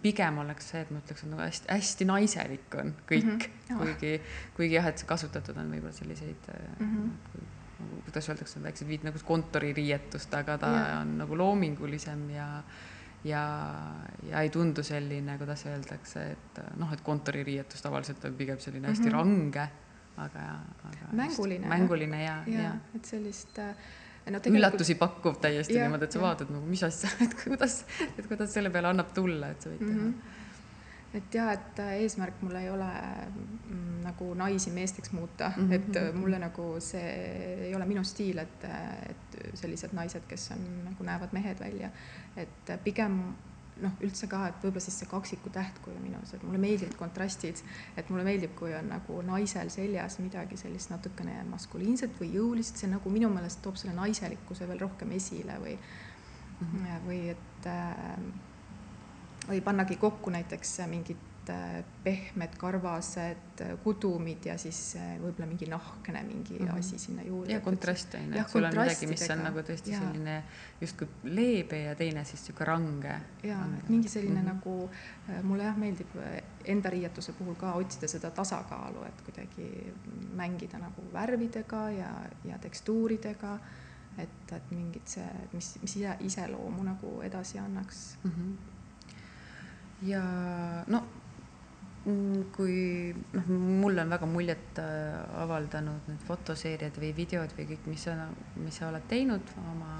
pigem 0.04 0.38
oleks 0.44 0.72
see, 0.72 0.84
et 0.86 0.92
ma 0.94 1.02
ütleks, 1.02 1.26
et 1.26 1.32
nagu 1.32 1.44
hästi, 1.44 1.72
hästi 1.72 2.08
naiselik 2.10 2.78
on 2.80 2.94
kõik 3.10 3.26
mm. 3.26 3.42
-hmm. 3.42 3.80
kuigi, 3.82 4.14
kuigi 4.56 4.78
jah, 4.78 4.88
et 4.88 5.04
kasutatud 5.08 5.58
on 5.58 5.74
võib-olla 5.74 5.96
selliseid 5.96 6.48
mm. 6.80 6.86
-hmm. 6.86 7.12
nagu, 7.82 8.02
kuidas 8.08 8.30
öeldakse, 8.30 8.64
väiksed 8.64 8.88
viid 8.88 9.04
nagu 9.08 9.20
kontoririietust, 9.26 10.34
aga 10.34 10.58
ta 10.58 10.72
Jaa. 10.78 11.00
on 11.02 11.18
nagu 11.18 11.38
loomingulisem 11.38 12.30
ja 12.30 12.64
ja, 13.24 13.44
ja 14.24 14.42
ei 14.42 14.50
tundu 14.50 14.84
selline, 14.84 15.38
kuidas 15.38 15.66
öeldakse, 15.66 16.24
et 16.32 16.62
noh, 16.78 16.94
et 16.94 17.02
kontoririietus 17.02 17.82
tavaliselt 17.82 18.26
on 18.26 18.34
pigem 18.34 18.60
selline 18.60 18.88
hästi 18.88 19.10
Mhm. 19.10 19.14
range, 19.14 19.68
aga, 20.18 20.46
aga 20.84 21.12
Mänguline, 21.12 21.68
mänguline 21.68 22.24
ja, 22.24 22.44
ja, 22.48 22.54
ja 22.54 22.62
ja 22.62 22.74
et 22.96 23.06
sellist 23.06 23.60
äh, 23.60 23.76
no 24.30 24.42
üllatusi 24.46 24.96
pakkuv 25.00 25.40
täiesti 25.42 25.74
Jah, 25.78 25.88
niimoodi, 25.88 26.06
et 26.06 26.14
sa 26.14 26.20
jah. 26.20 26.28
vaatad 26.28 26.54
nagu, 26.54 26.66
mis 26.70 26.84
asja, 26.86 27.10
et 27.26 27.34
kuidas, 27.44 27.82
et 28.18 28.28
kuidas 28.28 28.54
selle 28.54 28.70
peale 28.74 28.92
annab 28.92 29.12
tulla, 29.16 29.52
et 29.54 29.62
sa 29.62 29.72
võid 29.72 29.82
teha 29.82 29.98
mm. 29.98 30.14
-hmm. 30.14 31.18
et 31.20 31.36
jah, 31.36 31.52
et 31.54 31.80
äh, 31.80 31.94
eesmärk 32.06 32.42
mul 32.42 32.56
ei 32.56 32.70
ole 32.70 32.90
mm, 32.92 34.02
nagu 34.04 34.34
naisi 34.34 34.72
meesteks 34.72 35.12
muuta 35.12 35.52
mm, 35.56 35.64
Mhm, 35.64 35.72
-hmm. 35.72 35.76
et 35.76 35.96
äh, 35.96 36.10
mhm. 36.12 36.20
mulle 36.20 36.40
nagu 36.40 36.76
see 36.80 37.14
ei 37.68 37.76
ole 37.76 37.86
minu 37.86 38.04
stiil, 38.04 38.38
et, 38.38 38.64
et 39.10 39.40
sellised 39.54 39.94
naised, 39.94 40.28
kes 40.28 40.52
on 40.52 40.68
nagu 40.86 41.04
näevad 41.04 41.34
mehed 41.34 41.60
välja, 41.60 41.90
et 42.36 42.70
äh, 42.70 42.80
pigem 42.84 43.34
noh, 43.82 43.96
üldse 44.04 44.28
ka, 44.30 44.44
et 44.50 44.64
võib-olla 44.64 44.84
siis 44.84 45.00
see 45.02 45.10
kaksiku 45.10 45.50
tähtkuju 45.54 46.02
minus, 46.04 46.34
et 46.36 46.44
mulle 46.46 46.60
meeldivad 46.62 46.94
kontrastid, 47.00 47.64
et 47.98 48.12
mulle 48.12 48.26
meeldib, 48.28 48.54
kui 48.60 48.76
on 48.78 48.92
nagu 48.92 49.22
naisel 49.26 49.72
seljas 49.74 50.20
midagi 50.22 50.60
sellist 50.60 50.92
natukene 50.94 51.40
maskuliinset 51.50 52.20
või 52.20 52.34
jõulist, 52.36 52.82
see 52.82 52.92
nagu 52.92 53.14
minu 53.14 53.32
meelest 53.34 53.64
toob 53.66 53.80
selle 53.82 53.96
naiselikkuse 53.98 54.70
veel 54.70 54.84
rohkem 54.84 55.12
esile 55.18 55.58
või 55.64 55.76
mm, 55.78 56.68
-hmm. 56.68 57.04
või 57.08 57.22
et 57.36 57.70
äh, 57.72 58.16
või 59.48 59.62
pannagi 59.66 59.98
kokku 59.98 60.30
näiteks 60.30 60.80
mingid 60.88 61.31
äh, 61.50 61.84
pehmed 62.04 62.56
karvased 62.58 63.64
kudumid 63.84 64.46
ja 64.46 64.58
siis 64.62 64.96
äh, 65.00 65.14
võib-olla 65.22 65.48
mingi 65.50 65.68
nahkne 65.70 66.24
mingi 66.24 66.60
mm 66.60 66.68
-hmm. 66.68 66.80
asi 66.80 67.00
sinna 67.00 67.24
juurde. 67.24 67.54
ja 67.54 67.60
kontrast 67.60 68.14
on 68.16 68.34
ju, 68.34 68.40
et 68.42 68.50
sul 68.50 68.64
on 68.64 68.78
midagi, 68.78 69.08
mis 69.08 69.30
on 69.30 69.44
nagu 69.44 69.60
tõesti 69.60 69.92
ja. 69.92 70.00
selline 70.00 70.44
justkui 70.82 71.08
leebe 71.24 71.82
ja 71.82 71.96
teine 71.96 72.24
siis 72.26 72.42
niisugune 72.42 72.66
range. 72.66 73.16
ja, 73.44 73.60
et 73.78 73.90
mingi 73.90 74.10
selline 74.10 74.42
mm 74.42 74.48
-hmm. 74.48 74.54
nagu, 74.54 74.90
mulle 75.44 75.64
jah, 75.64 75.78
meeldib 75.78 76.16
enda 76.66 76.90
riietuse 76.90 77.34
puhul 77.34 77.56
ka 77.56 77.74
otsida 77.74 78.08
seda 78.08 78.32
tasakaalu, 78.32 79.04
et 79.04 79.22
kuidagi 79.22 79.94
mängida 80.36 80.78
nagu 80.78 81.02
värvidega 81.14 81.90
ja, 81.90 82.12
ja 82.46 82.58
tekstuuridega 82.58 83.60
et, 84.18 84.52
et 84.52 84.72
mingit 84.72 85.08
see, 85.08 85.48
mis, 85.54 85.74
mis 85.82 85.96
iseloomu 86.28 86.84
nagu 86.84 87.22
edasi 87.22 87.60
annaks 87.60 88.18
mm. 88.24 88.32
-hmm. 88.32 88.54
ja 90.02 90.24
no 90.88 91.04
kui 92.02 92.78
noh, 93.14 93.50
mulle 93.54 94.02
on 94.02 94.14
väga 94.16 94.28
muljet 94.30 94.80
äh, 94.82 95.18
avaldanud 95.44 96.08
need 96.10 96.24
fotoseeriad 96.26 96.96
või 96.98 97.12
videod 97.18 97.54
või 97.58 97.68
kõik, 97.70 97.90
mis 97.92 98.06
sa, 98.08 98.16
mis 98.58 98.80
sa 98.82 98.88
oled 98.90 99.06
teinud 99.12 99.52
oma, 99.70 99.92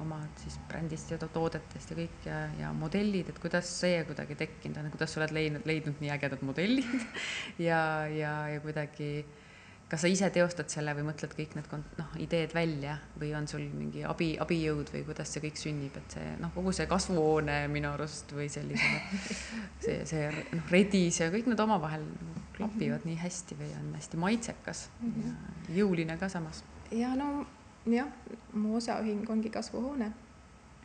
oma 0.00 0.22
siis 0.40 0.56
brändist 0.70 1.12
ja 1.12 1.18
toodetest 1.20 1.92
ja 1.92 1.98
kõik 1.98 2.28
ja, 2.28 2.38
ja 2.62 2.72
modellid, 2.76 3.28
et 3.28 3.42
kuidas 3.42 3.68
see 3.82 4.00
kuidagi 4.08 4.38
tekkinud 4.40 4.80
on, 4.80 4.88
kuidas 4.94 5.12
sa 5.12 5.20
oled 5.20 5.36
leidnud, 5.36 5.68
leidnud 5.68 6.00
nii 6.00 6.14
ägedad 6.16 6.44
modellid 6.48 6.88
ja, 7.68 7.82
ja, 8.08 8.32
ja 8.54 8.64
kuidagi 8.64 9.12
kas 9.88 10.02
sa 10.04 10.08
ise 10.10 10.28
teostad 10.32 10.68
selle 10.72 10.92
või 10.96 11.06
mõtled 11.06 11.32
kõik 11.36 11.54
need 11.56 11.70
noh, 11.96 12.10
ideed 12.20 12.52
välja 12.54 12.98
või 13.20 13.30
on 13.38 13.48
sul 13.48 13.64
mingi 13.72 14.04
abi, 14.04 14.34
abijõud 14.40 14.92
või 14.92 15.04
kuidas 15.06 15.32
see 15.32 15.42
kõik 15.46 15.60
sünnib, 15.60 15.96
et 15.96 16.16
see 16.18 16.34
noh, 16.42 16.52
kogu 16.54 16.74
see 16.76 16.88
kasvuhoone 16.90 17.60
minu 17.72 17.90
arust 17.94 18.34
või 18.36 18.50
sellise 18.52 18.90
see, 19.84 20.02
see 20.08 20.26
noh, 20.28 20.68
redis 20.72 21.22
ja 21.22 21.30
kõik 21.32 21.48
need 21.48 21.64
omavahel 21.64 22.04
klapivad 22.58 23.06
nii 23.08 23.16
hästi 23.22 23.56
või 23.58 23.70
on 23.78 23.92
hästi 23.96 24.20
maitsekas 24.20 24.88
mm 25.00 25.12
-hmm. 25.12 25.68
ja 25.68 25.80
jõuline 25.80 26.18
ka 26.20 26.28
samas. 26.28 26.64
ja 26.92 27.14
no 27.16 27.46
jah, 27.86 28.12
mu 28.52 28.76
osaühing 28.76 29.30
ongi 29.30 29.50
kasvuhoone 29.50 30.12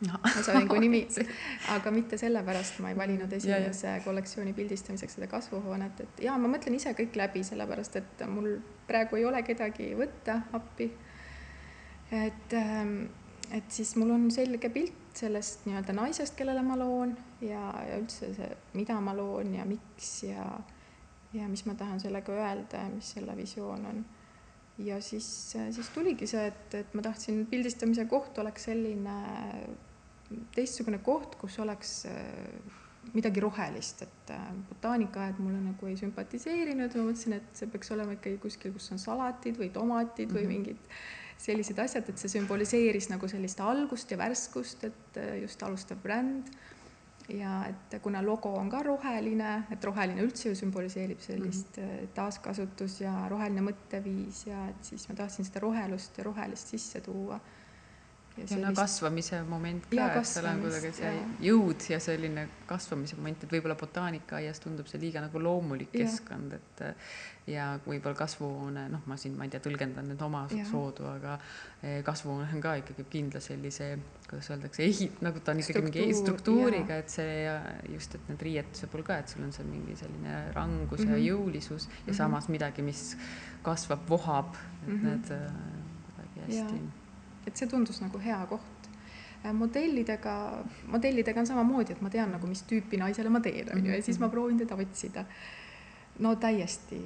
no. 0.08 0.20
osaühingu 0.40 0.78
nimi, 0.82 1.02
aga 1.76 1.92
mitte 1.94 2.18
sellepärast 2.20 2.80
ma 2.84 2.92
ei 2.92 2.98
valinud 2.98 3.32
esimese 3.32 3.96
kollektsiooni 4.04 4.54
pildistamiseks 4.56 5.18
seda 5.18 5.28
kasvuhoonet, 5.32 6.04
et 6.06 6.24
ja 6.28 6.36
ma 6.40 6.50
mõtlen 6.50 6.76
ise 6.78 6.94
kõik 6.98 7.16
läbi, 7.18 7.44
sellepärast 7.46 8.00
et 8.00 8.24
mul 8.30 8.56
praegu 8.88 9.20
ei 9.20 9.28
ole 9.28 9.42
kedagi 9.46 9.92
võtta 9.98 10.40
appi. 10.56 10.90
et, 12.12 12.52
ähm, 12.52 13.06
et 13.50 13.70
siis 13.72 13.94
mul 13.96 14.10
on 14.14 14.30
selge 14.30 14.70
pilt 14.70 15.00
sellest 15.14 15.66
nii-öelda 15.68 15.94
naisest, 15.94 16.34
kellele 16.36 16.62
ma 16.62 16.76
loon 16.78 17.14
ja, 17.40 17.62
ja 17.88 17.98
üldse 18.00 18.32
see, 18.34 18.50
mida 18.74 18.98
ma 19.00 19.14
loon 19.16 19.54
ja 19.54 19.66
miks 19.68 20.10
ja, 20.26 20.46
ja 21.34 21.48
mis 21.48 21.64
ma 21.68 21.76
tahan 21.78 22.02
sellega 22.02 22.34
öelda 22.34 22.84
ja 22.84 22.90
mis 22.90 23.14
selle 23.16 23.36
visioon 23.38 23.86
on. 23.92 24.04
Ja 24.78 24.98
siis, 25.02 25.26
siis 25.54 25.88
tuligi 25.94 26.26
see, 26.26 26.48
et, 26.50 26.74
et 26.74 26.94
ma 26.98 27.02
tahtsin 27.06 27.44
pildistamise 27.46 28.08
koht 28.10 28.38
oleks 28.42 28.66
selline 28.66 29.18
teistsugune 30.54 30.98
koht, 30.98 31.36
kus 31.40 31.58
oleks 31.58 32.06
midagi 33.12 33.40
rohelist, 33.40 34.02
et 34.02 34.30
äh, 34.30 34.46
botaanikaaed 34.68 35.40
mulle 35.42 35.60
nagu 35.60 35.90
ei 35.90 35.96
sümpatiseerinud, 35.98 36.94
ma 36.96 37.08
mõtlesin, 37.10 37.36
et 37.36 37.58
see 37.58 37.68
peaks 37.70 37.92
olema 37.94 38.16
ikkagi 38.16 38.38
kuskil, 38.42 38.72
kus 38.74 38.90
on 38.94 39.02
salatid 39.02 39.58
või 39.60 39.70
tomatid 39.74 40.30
mm 40.30 40.36
-hmm. 40.36 40.40
või 40.40 40.46
mingid 40.48 40.96
sellised 41.44 41.78
asjad, 41.78 42.08
et 42.08 42.18
see 42.18 42.32
sümboliseeris 42.38 43.10
nagu 43.10 43.28
sellist 43.28 43.60
algust 43.60 44.10
ja 44.10 44.18
värskust, 44.18 44.84
et 44.84 45.18
äh, 45.20 45.42
just 45.42 45.62
alustav 45.62 45.98
bränd. 46.02 46.54
ja 47.28 47.64
et 47.68 48.02
kuna 48.02 48.20
logo 48.22 48.50
on 48.52 48.68
ka 48.70 48.82
roheline, 48.82 49.64
et 49.70 49.84
roheline 49.84 50.20
üldse 50.22 50.48
ju 50.48 50.54
sümboliseerib 50.54 51.20
sellist 51.20 51.76
mm 51.76 51.82
-hmm. 51.82 52.08
taaskasutus 52.14 53.00
ja 53.00 53.28
roheline 53.28 53.60
mõtteviis 53.60 54.46
ja 54.46 54.68
et 54.68 54.84
siis 54.84 55.08
ma 55.08 55.14
tahtsin 55.14 55.44
seda 55.44 55.60
rohelust 55.60 56.18
ja 56.18 56.24
rohelist 56.24 56.68
sisse 56.68 57.00
tuua 57.00 57.40
ja 58.36 58.46
sellist... 58.48 58.66
no 58.66 58.72
kasvamise 58.74 59.42
moment 59.46 59.84
ka, 59.90 60.22
seal 60.26 60.48
on 60.50 60.64
kuidagi 60.64 60.90
see 60.96 61.10
ja. 61.12 61.26
jõud 61.50 61.84
ja 61.92 62.00
selline 62.02 62.48
kasvamise 62.66 63.18
moment, 63.18 63.44
et 63.46 63.54
võib-olla 63.54 63.76
botaanikaaias 63.78 64.62
tundub 64.64 64.90
see 64.90 65.00
liiga 65.02 65.22
nagu 65.22 65.42
loomulik 65.42 65.94
ja. 65.94 66.08
keskkond, 66.08 66.56
et 66.58 66.82
ja 67.50 67.74
võib-olla 67.84 68.16
kasvuhoone, 68.16 68.86
noh, 68.88 69.04
ma 69.10 69.18
siin, 69.20 69.36
ma 69.38 69.46
ei 69.46 69.52
tea, 69.52 69.60
tõlgendan 69.62 70.08
nüüd 70.08 70.22
oma 70.24 70.46
ja. 70.50 70.64
soodu, 70.66 71.06
aga 71.10 71.36
eh, 71.82 72.00
kasvuhoone 72.06 72.48
on 72.56 72.64
ka 72.64 72.74
ikkagi 72.80 73.06
kindla 73.12 73.42
sellise, 73.44 73.90
kuidas 74.26 74.48
öeldakse, 74.54 74.82
ehit-, 74.88 75.22
nagu 75.24 75.44
ta 75.44 75.52
on 75.52 75.60
ikkagi 75.62 75.84
Struktuur, 75.84 76.08
mingi 76.08 76.18
struktuuriga, 76.22 76.98
et 77.04 77.14
see 77.14 77.38
ja 77.44 77.58
just, 77.92 78.16
et 78.16 78.32
need 78.32 78.44
riietuse 78.48 78.90
puhul 78.90 79.06
ka, 79.06 79.20
et 79.22 79.30
sul 79.30 79.44
on 79.46 79.54
seal 79.54 79.68
mingi 79.68 79.94
selline 80.00 80.40
rangus 80.56 81.04
mm 81.04 81.04
-hmm. 81.04 81.12
ja 81.12 81.20
mhm. 81.20 81.28
jõulisus 81.28 81.86
ja 81.86 81.92
mm 81.92 82.10
-hmm. 82.10 82.16
samas 82.16 82.48
midagi, 82.48 82.82
mis 82.82 83.16
kasvab, 83.62 84.08
vohab, 84.08 84.54
et 84.56 84.88
mm 84.88 84.98
-hmm. 84.98 85.04
need 85.04 85.30
äh, 85.30 85.52
kuidagi 86.08 86.40
hästi 86.48 86.82
ja 86.82 87.03
et 87.46 87.56
see 87.56 87.68
tundus 87.70 88.00
nagu 88.02 88.20
hea 88.22 88.38
koht. 88.50 88.88
Äh, 89.44 89.52
modellidega, 89.52 90.36
modellidega 90.92 91.40
on 91.40 91.50
samamoodi, 91.50 91.96
et 91.96 92.04
ma 92.04 92.12
tean 92.12 92.32
nagu, 92.32 92.48
mis 92.48 92.64
tüüpi 92.68 93.00
naisele 93.00 93.32
ma 93.32 93.42
teen, 93.44 93.68
on 93.74 93.84
ju, 93.84 93.92
ja 93.92 94.02
siis 94.02 94.20
ma 94.20 94.26
mhm. 94.26 94.36
proovin 94.36 94.62
teda 94.62 94.78
otsida. 94.80 95.26
no 96.18 96.36
täiesti 96.38 96.98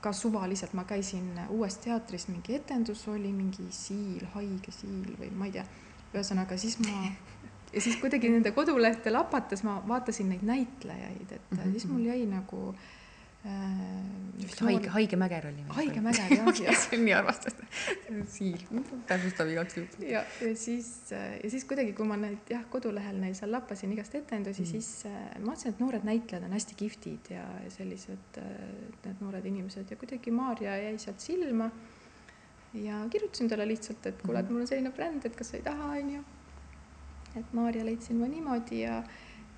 ka 0.00 0.12
suvaliselt 0.12 0.72
ma 0.72 0.84
käisin 0.88 1.34
uues 1.52 1.76
teatris, 1.84 2.28
mingi 2.28 2.54
etendus 2.56 3.08
oli, 3.08 3.32
mingi 3.32 3.66
siil, 3.70 4.24
haige 4.32 4.72
siil 4.72 5.10
või 5.20 5.28
ma 5.36 5.48
ei 5.48 5.52
tea, 5.58 5.64
ühesõnaga 6.14 6.56
siis 6.56 6.78
ma 6.80 7.10
ja 7.74 7.80
siis 7.80 7.98
kuidagi 8.00 8.30
nende 8.32 8.52
kodulehte 8.56 9.12
lapates 9.12 9.64
ma 9.68 9.82
vaatasin 9.88 10.30
neid 10.32 10.44
näitlejaid, 10.48 11.32
et 11.32 11.50
mm 11.50 11.58
-hmm. 11.58 11.72
siis 11.72 11.88
mul 11.90 12.06
jäi 12.08 12.26
nagu 12.26 12.68
äh, 12.70 12.95
vist 13.46 14.60
äh, 14.60 14.66
haige, 14.66 14.88
haige 14.94 15.16
mäger 15.16 15.46
oli. 15.48 15.64
haige 15.76 16.00
mäger 16.00 16.32
jah, 16.32 16.48
jah. 16.66 16.78
see 16.80 16.98
on 16.98 17.04
nii 17.06 17.14
armastus. 17.16 17.56
siil, 18.32 18.62
täpsustab 19.08 19.50
igaks 19.52 19.76
juhuks. 19.78 19.98
ja, 20.02 20.22
ja 20.42 20.52
siis, 20.58 20.90
äh, 21.12 21.36
ja 21.42 21.50
siis 21.50 21.66
kuidagi, 21.68 21.94
kui 21.96 22.08
ma 22.08 22.18
neid 22.20 22.52
jah, 22.52 22.64
kodulehel 22.72 23.18
neil 23.22 23.36
seal 23.38 23.52
lappasin 23.54 23.92
igast 23.96 24.14
etendusi 24.18 24.64
mm., 24.64 24.70
siis 24.70 24.90
äh, 25.10 25.18
ma 25.40 25.52
vaatasin, 25.52 25.74
et 25.74 25.84
noored 25.84 26.08
näitlejad 26.08 26.46
on 26.48 26.56
hästi 26.56 26.78
kihvtid 26.82 27.32
ja, 27.34 27.44
ja 27.64 27.74
sellised 27.74 28.40
need 29.04 29.22
noored 29.24 29.46
inimesed 29.52 29.92
ja 29.92 30.00
kuidagi 30.00 30.34
Maarja 30.34 30.78
jäi 30.84 30.96
sealt 31.02 31.20
silma. 31.20 31.70
ja 32.74 33.04
kirjutasin 33.10 33.48
talle 33.48 33.68
lihtsalt, 33.68 34.06
et 34.06 34.22
kuule, 34.22 34.40
et 34.42 34.50
mul 34.50 34.64
on 34.64 34.72
selline 34.72 34.92
bränd, 34.92 35.24
et 35.24 35.36
kas 35.36 35.52
sa 35.52 35.60
ei 35.60 35.64
taha, 35.66 35.94
onju. 36.00 36.24
et 37.36 37.54
Maarja 37.56 37.84
leidsin 37.86 38.20
ma 38.20 38.28
niimoodi 38.30 38.82
ja, 38.82 38.98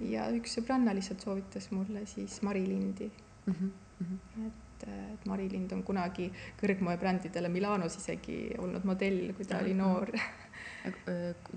ja 0.00 0.28
üks 0.34 0.58
sõbranna 0.58 0.94
lihtsalt 0.94 1.24
soovitas 1.24 1.72
mulle 1.74 2.04
siis 2.06 2.42
Mari 2.46 2.66
Lindi 2.68 3.10
mm. 3.48 3.70
-hmm. 4.00 4.46
et, 4.46 4.88
et 5.14 5.26
Mari 5.26 5.48
Lind 5.50 5.72
on 5.72 5.82
kunagi 5.82 6.30
kõrgmoebrändidele 6.60 7.48
Milanos 7.48 7.96
isegi 7.96 8.54
olnud 8.58 8.84
modell, 8.84 9.32
kui 9.36 9.44
ta 9.44 9.58
oli 9.62 9.74
noor 9.74 10.12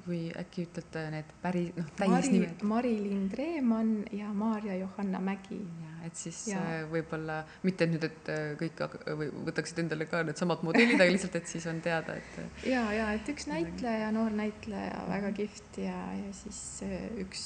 kui 0.06 0.20
äkki 0.38 0.66
ütlete 0.68 1.04
need 1.14 1.30
päris, 1.42 1.72
noh, 1.78 1.88
täisnimed. 1.98 2.64
Mari-Lind 2.68 3.36
Reemann 3.38 4.06
ja 4.16 4.32
Maarja 4.34 4.76
Johanna 4.76 5.20
Mägi. 5.24 5.60
et 6.06 6.16
siis 6.18 6.48
ja. 6.50 6.62
võib-olla 6.90 7.44
mitte 7.64 7.86
nüüd, 7.86 8.08
et 8.08 8.30
kõik 8.58 8.80
või 9.20 9.28
võtaksid 9.50 9.84
endale 9.84 10.08
ka 10.10 10.24
needsamad 10.26 10.64
modellid, 10.66 10.98
aga 10.98 11.14
lihtsalt, 11.14 11.38
et 11.38 11.52
siis 11.52 11.68
on 11.70 11.82
teada, 11.86 12.16
et. 12.18 12.40
ja, 12.74 12.82
ja 12.96 13.12
et 13.14 13.30
üks 13.30 13.46
näitleja, 13.52 14.10
noor 14.16 14.34
näitleja, 14.34 15.04
väga 15.12 15.30
mhm. 15.30 15.38
kihvt 15.38 15.84
ja, 15.86 16.00
ja 16.24 16.34
siis 16.42 16.82
üks 17.22 17.46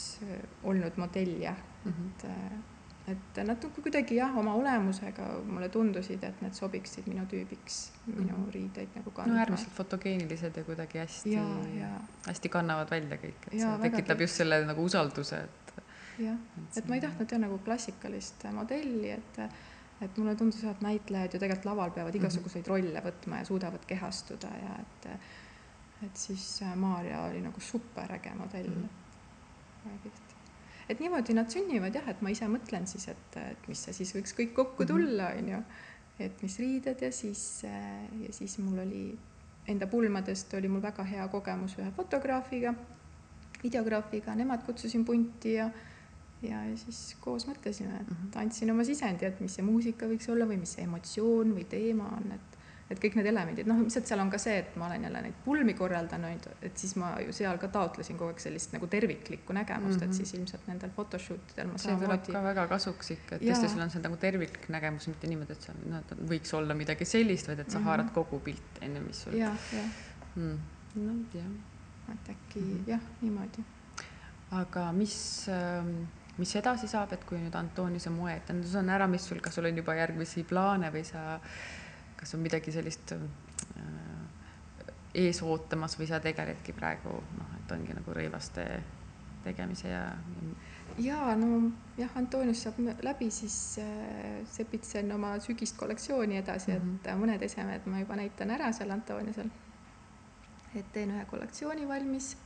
olnud 0.64 1.02
modell 1.02 1.36
jah 1.44 1.60
mm, 1.84 1.92
-hmm. 1.92 2.08
et 2.16 2.26
mhm 2.30 2.64
et 3.08 3.40
nad 3.46 3.66
kuidagi 3.70 4.18
jah, 4.18 4.34
oma 4.38 4.56
olemusega 4.58 5.28
mulle 5.46 5.70
tundusid, 5.70 6.24
et 6.26 6.40
need 6.42 6.58
sobiksid 6.58 7.06
minu 7.10 7.26
tüübiks, 7.30 7.78
minu 8.08 8.34
mm. 8.34 8.48
riideid 8.56 8.98
nagu 8.98 9.14
kandma. 9.14 9.34
no 9.34 9.42
äärmiselt 9.44 9.76
fotogeenilised 9.78 10.58
ja 10.58 10.64
kuidagi 10.66 11.02
hästi, 11.04 11.36
hästi 12.26 12.52
kannavad 12.54 12.90
välja 12.96 13.20
kõik, 13.22 13.46
et 13.52 13.60
ja, 13.60 13.76
see 13.76 13.92
tekitab 13.92 14.26
just 14.26 14.42
selle 14.42 14.60
nagu 14.66 14.88
usalduse, 14.90 15.44
et. 15.46 15.86
jah, 16.26 16.42
et 16.66 16.90
ma 16.90 16.98
ei 16.98 17.06
tahtnud 17.06 17.38
jah 17.38 17.44
nagu 17.46 17.62
klassikalist 17.68 18.48
modelli, 18.58 19.14
et, 19.14 19.42
et 20.02 20.22
mulle 20.22 20.36
tundus, 20.40 20.64
et 20.66 20.86
näitlejad 20.86 21.38
ju 21.38 21.46
tegelikult 21.46 21.72
laval 21.72 21.94
peavad 21.94 22.14
mhm. 22.14 22.24
igasuguseid 22.24 22.66
mm 22.66 22.72
-hmm. 22.72 22.90
rolle 22.90 23.06
võtma 23.12 23.44
ja 23.44 23.50
suudavad 23.54 23.90
kehastuda 23.94 24.54
ja 24.64 24.78
et, 24.82 25.10
et 26.10 26.18
siis 26.26 26.62
Maarja 26.76 27.22
oli 27.30 27.42
nagu 27.42 27.60
superäge 27.60 28.34
modell 28.34 28.70
mm. 28.70 28.84
-hmm. 28.84 29.90
väga 29.90 30.04
kihvt 30.04 30.25
et 30.90 31.00
niimoodi 31.00 31.34
nad 31.34 31.50
sünnivad 31.52 31.96
jah, 31.96 32.08
et 32.10 32.22
ma 32.22 32.34
ise 32.34 32.48
mõtlen 32.52 32.88
siis, 32.90 33.08
et, 33.14 33.38
et 33.42 33.70
mis 33.70 33.80
see 33.88 33.94
siis 33.94 34.16
võiks 34.18 34.36
kõik 34.38 34.54
kokku 34.58 34.84
mhm. 34.84 34.92
tulla, 34.92 35.32
on 35.40 35.54
ju. 35.56 35.62
et 36.20 36.44
mis 36.44 36.60
riided 36.60 37.02
ja 37.02 37.12
siis, 37.12 37.64
ja 37.66 38.36
siis 38.36 38.60
mul 38.64 38.84
oli 38.86 39.06
enda 39.68 39.88
pulmadest 39.88 40.54
oli 40.54 40.70
mul 40.70 40.84
väga 40.84 41.04
hea 41.04 41.28
kogemus 41.28 41.78
ühe 41.80 41.92
fotograafiga. 41.96 42.76
videograafiga, 43.64 44.36
nemad 44.36 44.62
kutsusin 44.66 45.06
punti 45.06 45.54
ja 45.54 45.70
ja, 46.44 46.60
ja 46.70 46.78
siis 46.78 47.16
koos 47.20 47.48
mõtlesime, 47.48 48.02
et 48.02 48.10
Mhm. 48.10 48.30
andsin 48.36 48.72
oma 48.72 48.84
sisendi, 48.84 49.26
et 49.26 49.40
mis 49.42 49.56
see 49.56 49.64
muusika 49.64 50.06
võiks 50.06 50.30
olla 50.30 50.46
või 50.46 50.60
mis 50.60 50.74
see 50.74 50.84
emotsioon 50.84 51.56
või 51.56 51.66
teema 51.70 52.10
on, 52.18 52.32
et 52.32 52.55
et 52.90 53.00
kõik 53.02 53.16
need 53.18 53.26
elemendid, 53.26 53.66
noh, 53.68 53.80
lihtsalt 53.82 54.06
seal 54.06 54.20
on 54.22 54.30
ka 54.30 54.38
see, 54.38 54.58
et 54.62 54.76
ma 54.78 54.86
olen 54.86 55.04
jälle 55.08 55.22
neid 55.26 55.38
pulmi 55.46 55.74
korraldanud, 55.74 56.44
et 56.62 56.78
siis 56.78 56.96
ma 57.02 57.16
ju 57.24 57.32
seal 57.34 57.58
ka 57.58 57.68
taotlesin 57.74 58.18
kogu 58.20 58.30
aeg 58.34 58.40
sellist 58.44 58.74
nagu 58.76 58.88
terviklikku 58.88 59.54
nägemust 59.58 59.86
mm, 59.86 59.92
-hmm. 59.92 60.04
Mhm. 60.04 60.10
et 60.12 60.14
siis 60.16 60.34
ilmselt 60.34 60.68
nendel 60.68 60.90
photoshoot 60.96 61.52
idel 61.56 61.68
ma 61.72 61.78
see 61.78 61.96
tuleb 61.96 62.02
samamoodi 62.04 62.32
ka 62.32 62.44
väga 62.44 62.68
kasuks 62.68 63.12
ikka, 63.12 63.36
et 63.36 63.42
tõesti 63.42 63.70
sul 63.74 63.82
on 63.82 63.90
see 63.90 64.02
nagu 64.02 64.18
terviklik 64.18 64.70
nägemus, 64.70 65.08
mitte 65.08 65.28
niimoodi, 65.28 65.52
et 65.52 65.62
seal 65.62 65.78
noh, 65.86 66.02
võiks 66.34 66.54
olla 66.54 66.74
midagi 66.74 67.06
sellist, 67.06 67.48
vaid 67.48 67.60
et 67.60 67.72
sa 67.72 67.80
Mhm. 67.80 67.86
haarad 67.88 68.12
kogu 68.14 68.40
pilti, 68.40 68.86
on 68.86 68.96
ju, 68.96 69.02
mis 69.08 69.22
sul 69.24 69.34
jah, 69.34 69.58
jah, 69.74 69.90
mm.. 70.36 70.60
noh, 70.96 71.26
jah 71.34 71.50
et 72.14 72.30
äkki 72.30 72.60
Mhm. 72.60 72.68
mm 72.70 72.78
-hmm. 72.78 72.90
jah, 72.90 73.00
niimoodi. 73.22 73.64
aga 74.52 74.92
mis, 74.92 75.48
mis 76.38 76.56
edasi 76.56 76.88
saab, 76.88 77.14
et 77.14 77.24
kui 77.26 77.38
nüüd 77.38 77.56
Antoniuse 77.56 78.10
moeetendus 78.10 78.76
on 78.76 78.90
ära, 78.90 79.08
mis 79.08 79.26
sul, 79.28 79.40
kas 79.40 79.56
sul 79.56 79.66
on 79.66 79.78
juba 79.78 79.96
järgmisi 79.96 80.44
plaane 80.44 80.92
või 80.92 81.04
sa, 81.04 81.40
kas 82.26 82.34
on 82.34 82.42
midagi 82.42 82.74
sellist 82.74 83.12
äh, 83.14 83.86
ees 85.14 85.44
ootamas 85.46 85.94
või 86.00 86.08
sa 86.10 86.18
tegeledki 86.24 86.74
praegu 86.74 87.12
noh, 87.14 87.52
et 87.60 87.74
ongi 87.76 87.94
nagu 87.94 88.16
rõivaste 88.18 88.66
tegemise 89.46 89.92
ja, 89.92 90.08
ja 90.98 91.20
no 91.38 91.60
jah, 92.00 92.10
Antonius 92.18 92.64
saab 92.66 92.80
läbi, 93.06 93.30
siis 93.32 93.58
äh, 93.84 94.40
sepitsen 94.50 95.14
oma 95.14 95.36
sügist 95.44 95.78
kollektsiooni 95.78 96.42
edasi 96.42 96.72
mm, 96.72 96.80
Mhm. 96.80 96.90
-hmm. 96.90 96.96
et 97.04 97.12
äh, 97.14 97.20
mõned 97.22 97.46
esemed 97.46 97.86
ma 97.86 98.02
juba 98.02 98.18
näitan 98.18 98.52
ära 98.58 98.72
seal 98.74 98.92
Antoniusel. 98.92 99.54
et 100.76 100.92
teen 100.92 101.12
ühe 101.12 101.26
kollektsiooni 101.26 101.88
valmis. 101.88 102.38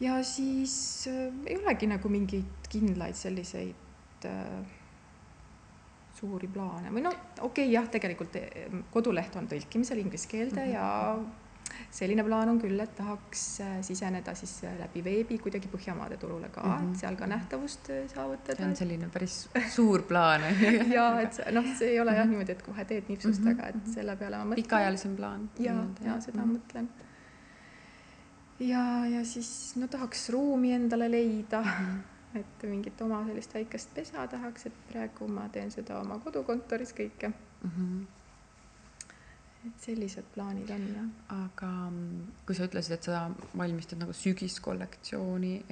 ja 0.00 0.22
siis 0.24 1.06
äh, 1.06 1.32
ei 1.46 1.56
olegi 1.56 1.86
nagu 1.86 2.08
mingeid 2.08 2.68
kindlaid 2.68 3.14
selliseid 3.14 4.26
äh, 4.26 4.79
suuri 6.20 6.48
plaane 6.52 6.90
või 6.92 7.02
no 7.02 7.10
okei 7.10 7.46
okay, 7.48 7.68
jah, 7.72 7.86
tegelikult 7.88 8.36
eh, 8.36 8.66
koduleht 8.92 9.36
on 9.36 9.48
tõlkimisel 9.48 9.98
inglise 10.02 10.28
keelde 10.28 10.60
mm 10.60 10.66
-hmm. 10.66 10.74
ja 10.74 11.18
selline 11.90 12.22
plaan 12.26 12.48
on 12.48 12.58
küll, 12.60 12.80
et 12.82 12.94
tahaks 12.98 13.42
äh, 13.60 13.76
siseneda 13.86 14.34
siis 14.34 14.64
äh, 14.64 14.72
läbi 14.78 15.04
veebi 15.04 15.38
kuidagi 15.38 15.68
Põhjamaade 15.72 16.16
turule 16.18 16.48
ka 16.48 16.60
mm, 16.62 16.68
Mhm. 16.70 16.86
-hmm. 16.86 16.92
et 16.94 17.00
seal 17.00 17.16
ka 17.16 17.26
nähtavust 17.26 17.90
äh, 17.90 17.96
see 18.06 18.08
saavutada 18.14 18.66
on. 18.66 18.76
selline 18.76 19.08
päris 19.08 19.48
suur 19.74 20.02
plaan 20.02 20.40
ja 20.96 21.20
et 21.20 21.40
noh, 21.52 21.64
see 21.78 21.88
ei 21.90 22.00
ole 22.00 22.14
jah 22.16 22.26
niimoodi, 22.26 22.52
et 22.52 22.62
kohe 22.62 22.84
teed 22.84 23.04
nipsust 23.08 23.40
Mhm, 23.40 23.48
taga, 23.56 23.68
et 23.68 23.94
selle 23.94 24.16
peale 24.16 24.36
ma 24.36 24.44
mõtlen. 24.44 24.54
pikaajalisem 24.62 25.16
plaan. 25.16 25.50
ja, 25.58 25.74
ja 26.04 26.20
seda 26.20 26.42
mõtlen. 26.42 26.88
ja, 28.60 29.06
ja 29.06 29.24
siis 29.24 29.72
no 29.76 29.86
tahaks 29.88 30.28
ruumi 30.30 30.72
endale 30.72 31.10
leida, 31.10 31.62
et 32.34 32.62
mingit 32.68 33.00
oma 33.02 33.24
sellist 33.26 33.54
väikest 33.54 33.94
pesa 33.94 34.26
tahaks, 34.28 34.66
et 34.66 34.72
praegu 34.92 35.28
ma 35.28 35.48
teen 35.48 35.70
seda 35.70 35.98
oma 36.00 36.18
kodukontoris 36.18 36.92
kõike, 36.94 37.32
Mhm. 37.64 38.02
et 39.66 39.80
sellised 39.86 40.24
plaanid 40.34 40.70
on 40.70 40.86
jah. 40.94 41.08
aga 41.46 41.70
mm, 41.90 42.26
kui 42.46 42.54
sa 42.54 42.64
ütlesid, 42.68 42.92
et 42.92 43.02
sa 43.02 43.30
valmistad 43.58 43.98
nagu 43.98 44.12
sügiskollektsiooni, 44.12 45.64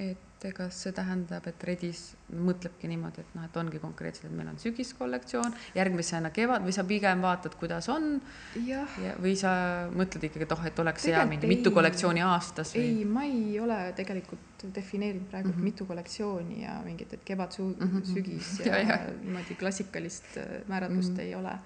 et 0.43 0.53
kas 0.55 0.77
see 0.83 0.91
tähendab, 0.95 1.47
et 1.47 1.63
Redis 1.67 2.15
mõtlebki 2.31 2.87
niimoodi, 2.87 3.21
et 3.25 3.33
noh, 3.35 3.43
et 3.43 3.57
ongi 3.59 3.79
konkreetselt, 3.79 4.29
et 4.29 4.35
meil 4.37 4.47
on 4.47 4.59
sügiskollektsioon, 4.61 5.53
järgmisena 5.75 6.29
kevad 6.31 6.63
või 6.63 6.71
sa 6.75 6.83
pigem 6.87 7.21
vaatad, 7.21 7.55
kuidas 7.59 7.89
on 7.91 8.21
jah, 8.65 8.87
ja, 9.03 9.15
või 9.19 9.35
sa 9.39 9.51
mõtled 9.91 10.23
ikkagi, 10.29 10.43
et 10.47 10.51
oh, 10.55 10.63
et 10.65 10.79
oleks 10.79 11.05
hea 11.11 11.25
mingi 11.27 11.47
mitu 11.47 11.71
kollektsiooni 11.75 12.21
aastas 12.23 12.71
või 12.75 12.85
ei, 12.85 13.05
ma 13.05 13.23
ei 13.27 13.59
ole 13.59 13.79
tegelikult 13.97 14.63
defineerinud 14.75 15.27
praegu 15.31 15.49
mm. 15.49 15.53
-hmm. 15.57 15.63
mitu 15.63 15.85
kollektsiooni 15.85 16.61
ja 16.63 16.77
mingit, 16.85 17.13
et 17.13 17.23
kevad, 17.25 17.57
Mhm. 17.59 18.03
sügis 18.03 18.59
Ja, 18.65 18.77
ja, 18.77 18.83
ja. 18.83 18.95
ja 18.95 19.11
niimoodi 19.21 19.55
klassikalist 19.59 20.37
äh, 20.37 20.61
määratlust 20.67 21.09
mm. 21.11 21.17
-hmm. 21.17 21.21
ei 21.21 21.35
ole. 21.35 21.59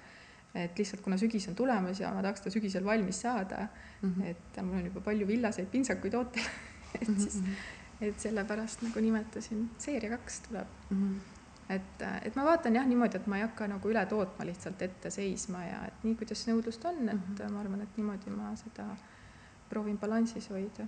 et 0.56 0.78
lihtsalt 0.78 1.02
kuna 1.02 1.18
sügis 1.18 1.48
on 1.50 1.56
tulemas 1.56 2.00
ja 2.00 2.12
ma 2.14 2.22
tahaks 2.22 2.42
ta 2.42 2.50
sügisel 2.50 2.86
valmis 2.86 3.22
saada 3.22 3.68
Mhm. 4.02 4.22
et 4.22 4.62
mul 4.64 4.76
on 4.78 4.86
juba 4.86 5.02
palju 5.02 5.28
villaseid 5.28 5.68
pintsakuid 5.72 6.14
ootel, 6.14 6.44
et 7.02 7.08
Mhm, 7.08 7.20
siis, 7.20 7.42
et 8.12 8.20
sellepärast 8.20 8.84
nagu 8.86 9.04
nimetasin, 9.04 9.68
seeria 9.82 10.18
kaks 10.18 10.42
tuleb. 10.48 10.74
Mhm. 10.89 11.13
et, 11.74 12.02
et 12.28 12.36
ma 12.36 12.44
vaatan 12.46 12.76
jah 12.76 12.86
niimoodi, 12.88 13.18
et 13.18 13.28
ma 13.32 13.39
ei 13.39 13.46
hakka 13.46 13.68
nagu 13.72 13.89
üle 13.89 14.06
tootma 14.06 14.46
lihtsalt 14.46 14.82
ette 14.82 15.10
seisma 15.13 15.63
ja 15.66 15.84
et 15.88 16.04
nii, 16.04 16.16
kuidas 16.20 16.44
nõudlust 16.50 16.86
on, 16.86 16.98
et 17.08 17.16
mm. 17.16 17.36
-hmm. 17.36 17.52
ma 17.52 17.60
arvan, 17.60 17.82
et 17.82 17.98
niimoodi 17.98 18.34
ma 18.36 18.56
seda 18.60 18.88
proovin 19.70 19.98
balansis 19.98 20.50
hoida. 20.50 20.88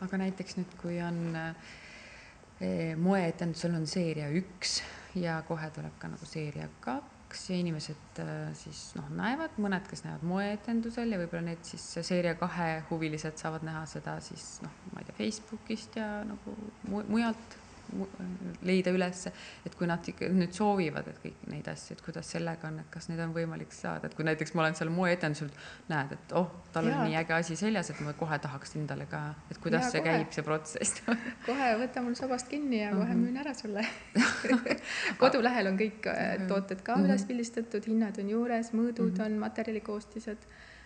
aga 0.00 0.18
näiteks 0.18 0.56
nüüd, 0.56 0.72
kui 0.80 1.00
on 1.02 1.36
eh, 1.36 2.96
moeetendusel 2.96 3.74
on 3.74 3.86
seeria 3.86 4.28
üks 4.28 4.82
ja 5.14 5.42
kohe 5.48 5.70
tuleb 5.70 5.98
ka 5.98 6.08
nagu 6.08 6.24
seeria 6.24 6.68
kaks 6.80 7.15
ja 7.50 7.56
inimesed 7.60 8.20
eh, 8.22 8.30
siis 8.58 8.80
noh, 8.98 9.08
näevad, 9.18 9.58
mõned, 9.62 9.84
kes 9.90 10.04
näevad 10.06 10.24
moeetendusel 10.30 11.12
ja 11.14 11.18
võib-olla 11.20 11.44
need 11.50 11.62
siis 11.68 11.84
seeria 12.06 12.34
kahe 12.40 12.70
huvilised 12.90 13.36
saavad 13.42 13.66
näha 13.66 13.84
seda 13.90 14.16
siis 14.24 14.48
noh, 14.64 14.72
ma 14.94 15.02
ei 15.02 15.08
tea, 15.10 15.18
Facebookist 15.20 15.96
ja 16.00 16.08
nagu 16.28 16.56
mu- 16.88 17.04
mujalt. 17.08 17.56
mu- 17.58 17.64
leida 18.62 18.90
ülesse, 18.90 19.32
et 19.66 19.74
kui 19.74 19.86
nad 19.86 20.04
nüüd 20.32 20.52
soovivad, 20.52 21.06
et 21.08 21.18
kõiki 21.22 21.50
neid 21.52 21.68
asju, 21.68 21.92
et 21.96 22.02
kuidas 22.02 22.30
sellega 22.30 22.68
on, 22.68 22.78
et 22.80 22.90
kas 22.90 23.08
neid 23.08 23.20
on 23.20 23.32
võimalik 23.34 23.72
saada, 23.72 24.06
et 24.06 24.14
kui 24.14 24.24
näiteks 24.24 24.54
ma 24.54 24.62
olen 24.62 24.74
seal 24.74 24.90
moeetendusel, 24.90 25.50
näed, 25.88 26.12
et 26.12 26.32
oh, 26.32 26.50
tal 26.72 26.86
on 26.86 27.04
nii 27.06 27.16
äge 27.16 27.32
asi 27.34 27.56
seljas, 27.56 27.90
et 27.90 28.00
ma 28.00 28.12
kohe 28.12 28.38
tahaks 28.38 28.76
endale 28.76 29.06
ka, 29.06 29.34
et 29.50 29.58
kuidas 29.58 29.82
Jaa, 29.82 29.90
see 29.90 30.00
kohe. 30.00 30.10
käib, 30.18 30.32
see 30.32 30.42
protsess 30.42 31.02
kohe 31.48 31.72
võta 31.82 32.02
mul 32.02 32.14
sabast 32.14 32.48
kinni 32.48 32.80
ja 32.82 32.90
kohe 32.94 33.14
Mhm. 33.14 33.24
müün 33.24 33.36
ära 33.36 33.54
sulle. 33.54 33.86
kodulehel 35.22 35.66
on 35.70 35.78
kõik 35.78 36.06
Mhm. 36.06 36.46
tooted 36.48 36.82
ka 36.82 36.96
Mhm. 36.96 37.04
üles 37.06 37.24
pildistatud, 37.24 37.84
hinnad 37.86 38.18
on 38.18 38.28
juures, 38.30 38.72
mõõdud 38.72 39.12
Mhm. 39.18 39.24
on, 39.26 39.38
materjalikoostised, 39.38 40.38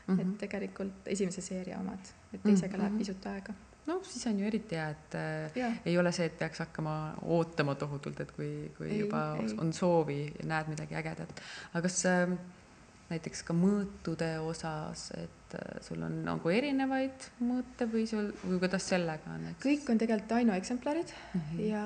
mm. 0.07 0.19
et 0.21 0.27
-hmm. 0.27 0.37
tegelikult 0.39 1.07
esimese 1.07 1.41
seeria 1.41 1.79
omad, 1.79 1.99
et 2.33 2.43
teisega 2.43 2.77
läheb 2.79 2.93
Mhm. 2.93 2.99
pisut 2.99 3.27
aega. 3.27 3.53
No 3.91 3.99
siis 4.07 4.23
on 4.31 4.39
ju 4.39 4.47
eriti 4.47 4.79
hea, 4.79 4.87
et 4.95 5.19
äh, 5.19 5.59
jah, 5.59 5.75
ei 5.85 5.99
ole 5.99 6.13
see, 6.15 6.29
et 6.31 6.39
peaks 6.39 6.63
hakkama 6.63 6.95
ootama 7.37 7.75
tohutult, 7.81 8.21
et 8.23 8.31
kui, 8.37 8.71
kui 8.79 8.89
Ei, 8.93 9.03
juba 9.03 9.25
ei. 9.43 9.51
on 9.59 9.73
soovi 9.77 10.23
ja 10.39 10.47
näed 10.55 10.71
midagi 10.73 10.95
ägedat. 11.03 11.43
aga 11.75 11.83
kas 11.89 11.99
äh, 12.07 12.35
näiteks 13.11 13.43
ka 13.43 13.55
mõõtude 13.59 14.29
osas, 14.47 15.09
et 15.19 15.55
äh, 15.59 15.81
sul 15.83 16.03
on 16.07 16.21
nagu 16.29 16.53
erinevaid 16.55 17.27
mõõte 17.43 17.89
või 17.91 18.07
sul, 18.07 18.31
või 18.47 18.61
kuidas 18.63 18.87
sellega 18.93 19.35
on, 19.35 19.49
et 19.51 19.59
kõik 19.65 19.91
on 19.91 19.99
tegelikult 19.99 20.37
ainueksemplarid 20.39 21.11
Mhm. 21.35 21.61
ja, 21.67 21.85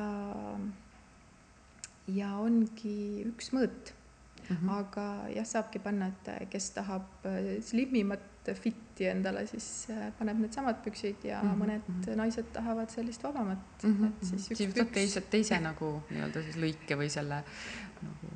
ja 2.20 2.34
ongi 2.44 3.24
üks 3.30 3.52
mõõt 3.56 3.94
Mhm. 4.44 4.68
aga 4.68 5.04
jah, 5.32 5.46
saabki 5.48 5.80
panna, 5.80 6.10
et 6.12 6.50
kes 6.52 6.66
tahab 6.76 7.06
äh, 7.24 7.62
slimmimat 7.64 8.20
fit'i 8.94 9.08
endale, 9.10 9.46
siis 9.50 9.66
äh, 9.90 10.12
paneb 10.18 10.38
needsamad 10.38 10.76
püksid 10.84 11.24
ja 11.24 11.42
mm 11.42 11.48
Mhm, 11.48 11.54
-hmm. 11.54 11.64
mõned 11.64 11.88
mhm. 11.88 12.16
naised 12.16 12.44
tahavad 12.52 12.90
sellist 12.90 13.22
vabamat 13.22 13.58
mm, 13.82 13.90
Mhm, 13.90 14.04
-hmm. 14.04 14.08
et 14.08 14.26
siis 14.26 14.50
üks 14.50 14.56
siis 14.58 14.74
püks, 14.74 14.92
teise, 14.92 15.20
teise 15.20 15.60
nagu 15.60 16.02
nii-öelda 16.10 16.42
siis 16.42 16.56
lõike 16.56 16.96
või 16.96 17.08
selle 17.08 17.42
nagu 18.02 18.26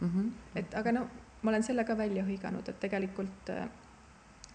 mm. 0.00 0.08
-hmm. 0.08 0.30
et 0.54 0.74
aga 0.74 0.92
no 0.92 1.08
ma 1.42 1.50
olen 1.50 1.62
selle 1.62 1.84
ka 1.84 1.96
välja 1.98 2.24
hõiganud, 2.24 2.68
et 2.68 2.80
tegelikult 2.80 3.50
äh, 3.50 3.68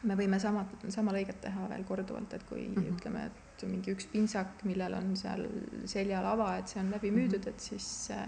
me 0.03 0.15
võime 0.15 0.39
sama, 0.39 0.65
sama 0.89 1.11
lõiget 1.11 1.41
teha 1.41 1.69
veel 1.69 1.83
korduvalt, 1.83 2.33
et 2.33 2.43
kui 2.43 2.67
mm 2.67 2.73
Mhm. 2.75 2.83
-hmm. 2.83 2.97
ütleme, 2.97 3.25
et 3.25 3.67
mingi 3.67 3.91
üks 3.93 4.05
pintsak, 4.07 4.63
millel 4.63 4.93
on 4.93 5.15
seal 5.15 5.45
seljal 5.85 6.25
ava, 6.25 6.57
et 6.57 6.67
see 6.67 6.79
on 6.81 6.91
läbi 6.91 7.11
müüdud 7.11 7.39
Mhm. 7.45 7.49
et 7.49 7.59
siis 7.59 8.09
äh, 8.11 8.27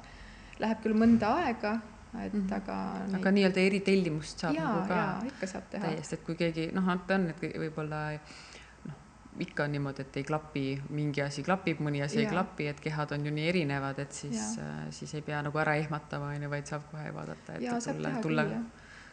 läheb 0.59 0.77
küll 0.83 0.93
mõnda 0.93 1.25
aega, 1.45 1.79
et 2.21 2.33
mm. 2.33 2.47
-hmm. 2.47 2.55
aga 2.55 3.17
aga 3.19 3.31
nii-öelda 3.31 3.59
eritellimust 3.59 4.43
saab 4.45 4.55
jaa 4.55 4.73
nagu, 4.73 4.87
ka 4.87 5.27
ikka 5.27 5.47
saab 5.47 5.69
teha. 5.69 5.87
täiesti, 5.87 6.15
et 6.15 6.25
kui 6.27 6.35
keegi 6.35 6.67
noh, 6.73 6.91
ta 7.07 7.15
on, 7.15 7.29
et 7.29 7.41
võib-olla 7.63 8.01
noh, 8.85 8.99
ikka 9.47 9.63
on 9.63 9.71
niimoodi, 9.77 10.05
et 10.05 10.21
ei 10.21 10.23
klapi, 10.23 10.65
mingi 10.89 11.25
asi 11.25 11.43
klapib, 11.43 11.81
mõni 11.81 12.03
asi 12.05 12.21
ei 12.21 12.27
Jaa. 12.27 12.35
klapi, 12.35 12.67
et 12.67 12.79
kehad 12.79 13.11
on 13.17 13.25
ju 13.25 13.33
nii 13.33 13.49
erinevad, 13.49 13.99
et 13.99 14.11
siis 14.11 14.57
Jaa., 14.57 14.91
siis 14.91 15.13
ei 15.13 15.21
pea 15.21 15.41
nagu 15.41 15.57
ära 15.57 15.75
ehmatama, 15.81 16.35
on 16.35 16.47
ju, 16.47 16.49
vaid 16.49 16.69
saab 16.69 16.87
kohe 16.91 17.13
vaadata, 17.13 17.57
et 17.57 17.69
saab 17.69 17.95
tulla, 17.97 18.15
tulla 18.21 18.47
küll 18.51 18.63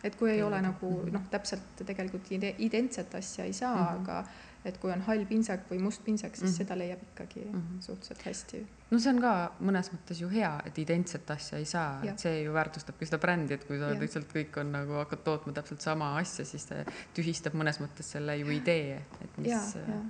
et 0.05 0.17
kui 0.17 0.31
ei 0.31 0.43
ole 0.43 0.57
kellega. 0.57 0.73
nagu 0.73 1.11
noh, 1.13 1.25
täpselt 1.31 1.83
tegelikult 1.87 2.31
ide- 2.33 2.55
identset 2.59 3.15
asja 3.15 3.45
ei 3.45 3.53
saa 3.53 3.75
mm. 3.75 3.83
-hmm. 3.83 4.01
aga 4.01 4.25
et 4.65 4.77
kui 4.79 4.93
on 4.93 5.01
hall 5.01 5.25
pintsak 5.25 5.61
või 5.71 5.79
must 5.81 6.05
pintsak, 6.05 6.37
siis 6.37 6.43
mm 6.43 6.47
Mhm. 6.47 6.53
-hmm. 6.55 6.59
seda 6.59 6.77
leiab 6.79 7.03
ikkagi 7.03 7.41
mm 7.45 7.51
Mhm. 7.57 7.59
-hmm. 7.77 7.81
suhteliselt 7.83 8.23
hästi. 8.27 8.67
no 8.91 8.99
see 8.99 9.13
on 9.15 9.21
ka 9.21 9.53
mõnes 9.61 9.91
mõttes 9.93 10.21
ju 10.21 10.29
hea, 10.29 10.63
et 10.67 10.79
identset 10.79 11.31
asja 11.31 11.59
ei 11.59 11.65
saa, 11.65 12.03
et 12.05 12.19
see 12.19 12.43
ju 12.43 12.53
väärtustabki 12.53 13.07
seda 13.07 13.19
brändi, 13.19 13.55
et 13.55 13.65
kui 13.67 13.79
sa 13.79 13.89
Jah. 13.91 14.01
lihtsalt 14.01 14.33
kõik 14.35 14.61
on 14.61 14.73
nagu 14.73 14.93
hakkad 14.93 15.19
tootma 15.25 15.53
täpselt 15.53 15.81
sama 15.81 16.17
asja, 16.19 16.45
siis 16.45 16.63
see 16.69 16.85
tühistab 17.15 17.53
mõnes 17.55 17.81
mõttes 17.81 18.03
selle 18.03 18.37
ju 18.39 18.47
idee, 18.51 19.01
et 19.23 19.39
mis 19.39 19.49
ja, 19.49 19.61
ja, 19.89 20.03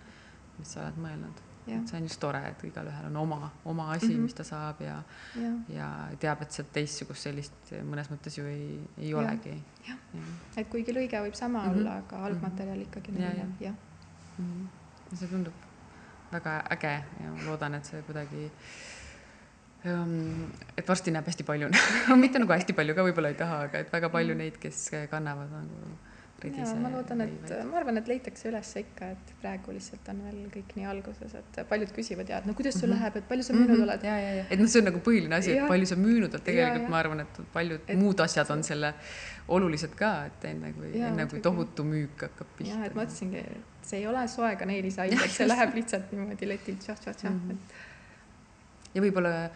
mis 0.58 0.72
sa 0.72 0.80
oled 0.80 0.96
mõelnud. 0.96 1.40
et, 1.68 1.88
see 1.88 1.96
on 1.98 2.02
just 2.02 2.20
tore, 2.20 2.38
et 2.48 2.64
igalühel 2.64 3.06
on 3.06 3.16
oma, 3.16 3.50
oma 3.64 3.90
asi 3.92 4.06
mm, 4.06 4.10
Mhm. 4.12 4.18
-hmm. 4.18 4.22
mis 4.22 4.34
ta 4.34 4.44
saab 4.44 4.80
ja, 4.80 5.02
ja, 5.36 5.52
ja 5.68 6.08
teab, 6.18 6.42
et 6.42 6.50
sealt 6.52 6.72
teistsugust 6.72 7.22
sellist 7.22 7.52
mõnes 7.84 8.08
mõttes 8.10 8.38
ju 8.38 8.44
ei, 8.46 8.80
ei 8.98 9.10
Jah. 9.10 9.18
olegi. 9.20 9.62
Jah. 9.88 9.98
et 10.56 10.68
kuigi 10.70 10.92
lõige 10.92 11.20
võib 11.22 11.34
sama 11.34 11.58
mm 11.62 11.64
Mhm. 11.68 11.74
-hmm. 11.74 11.80
olla, 11.80 11.96
aga 11.98 12.16
algmaterjal 12.26 12.80
ikkagi 12.80 13.08
on 13.12 13.20
Ja, 13.22 13.28
erinev, 13.30 13.48
jah. 13.60 13.74
Ja 15.10 15.16
see 15.18 15.28
tundub 15.30 15.66
väga 16.32 16.60
äge 16.76 16.92
ja 17.24 17.30
ma 17.34 17.42
loodan, 17.48 17.74
et 17.74 17.88
see 17.88 18.02
kuidagi 18.06 18.44
um, 19.90 20.52
et 20.78 20.86
varsti 20.88 21.10
näeb 21.14 21.26
hästi 21.26 21.46
palju 21.48 21.70
mitte 22.22 22.38
nagu 22.42 22.52
hästi 22.54 22.76
palju 22.76 22.94
ka 22.94 23.06
võib-olla 23.08 23.32
ei 23.34 23.38
taha, 23.40 23.64
aga 23.68 23.82
et 23.84 23.92
väga 23.92 24.12
palju 24.12 24.34
Mm. 24.34 24.38
neid, 24.44 24.60
kes 24.62 24.84
kannavad 25.10 25.50
nagu 25.50 25.96
ja 26.48 26.74
ma 26.80 26.88
loodan, 26.88 27.20
et 27.20 27.50
ma 27.70 27.76
arvan, 27.80 27.96
et 28.00 28.06
leitakse 28.08 28.48
üles 28.48 28.70
ikka, 28.80 29.10
et 29.12 29.32
praegu 29.42 29.72
lihtsalt 29.76 30.08
on 30.12 30.20
veel 30.24 30.38
kõik 30.54 30.74
nii 30.76 30.86
alguses, 30.88 31.34
et 31.34 31.58
paljud 31.68 31.92
küsivad 31.96 32.28
ja 32.32 32.38
et 32.38 32.46
no 32.46 32.54
kuidas 32.54 32.74
sul 32.80 32.88
Mhm. 32.88 32.96
läheb, 32.98 33.16
et 33.16 33.28
palju 33.28 33.42
sa 33.42 33.52
müünud 33.52 33.82
oled. 33.82 34.02
ja, 34.02 34.16
ja, 34.18 34.30
ja, 34.40 34.44
et 34.50 34.58
noh, 34.58 34.66
see 34.66 34.80
on 34.80 34.84
nagu 34.90 34.98
põhiline 35.00 35.34
asi, 35.36 35.52
et 35.52 35.68
palju 35.68 35.86
sa 35.86 35.96
müünud 35.96 36.30
oled, 36.32 36.44
tegelikult 36.44 36.76
Ja, 36.80 36.82
ja. 36.82 36.88
ma 36.88 36.98
arvan, 36.98 37.20
et 37.20 37.40
paljud 37.52 37.80
Et- 37.88 37.98
muud 37.98 38.20
asjad 38.20 38.50
on 38.50 38.62
selle 38.62 38.94
olulised 39.48 39.94
ka, 39.96 40.24
et 40.26 40.44
enne 40.44 40.72
kui, 40.72 40.92
enne 41.00 41.26
kui 41.28 41.40
tohutu 41.40 41.84
müük 41.84 42.20
hakkab 42.28 42.46
pihta. 42.56 42.72
jah, 42.74 42.84
et 42.86 42.94
ma 42.94 43.04
ütlesingi, 43.04 43.36
et 43.38 43.86
see 43.86 43.98
ei 43.98 44.06
ole 44.06 44.26
soe 44.28 44.54
kaneelisaid, 44.56 45.12
et 45.12 45.30
see 45.30 45.46
läheb 45.54 45.74
lihtsalt 45.74 46.12
niimoodi 46.12 46.46
letilt 46.48 46.78
tšah-tšah-tšah 46.80 47.30
Mhm. 47.30 47.50
et 47.50 47.58
ja 48.94 49.02
võib-olla 49.02 49.50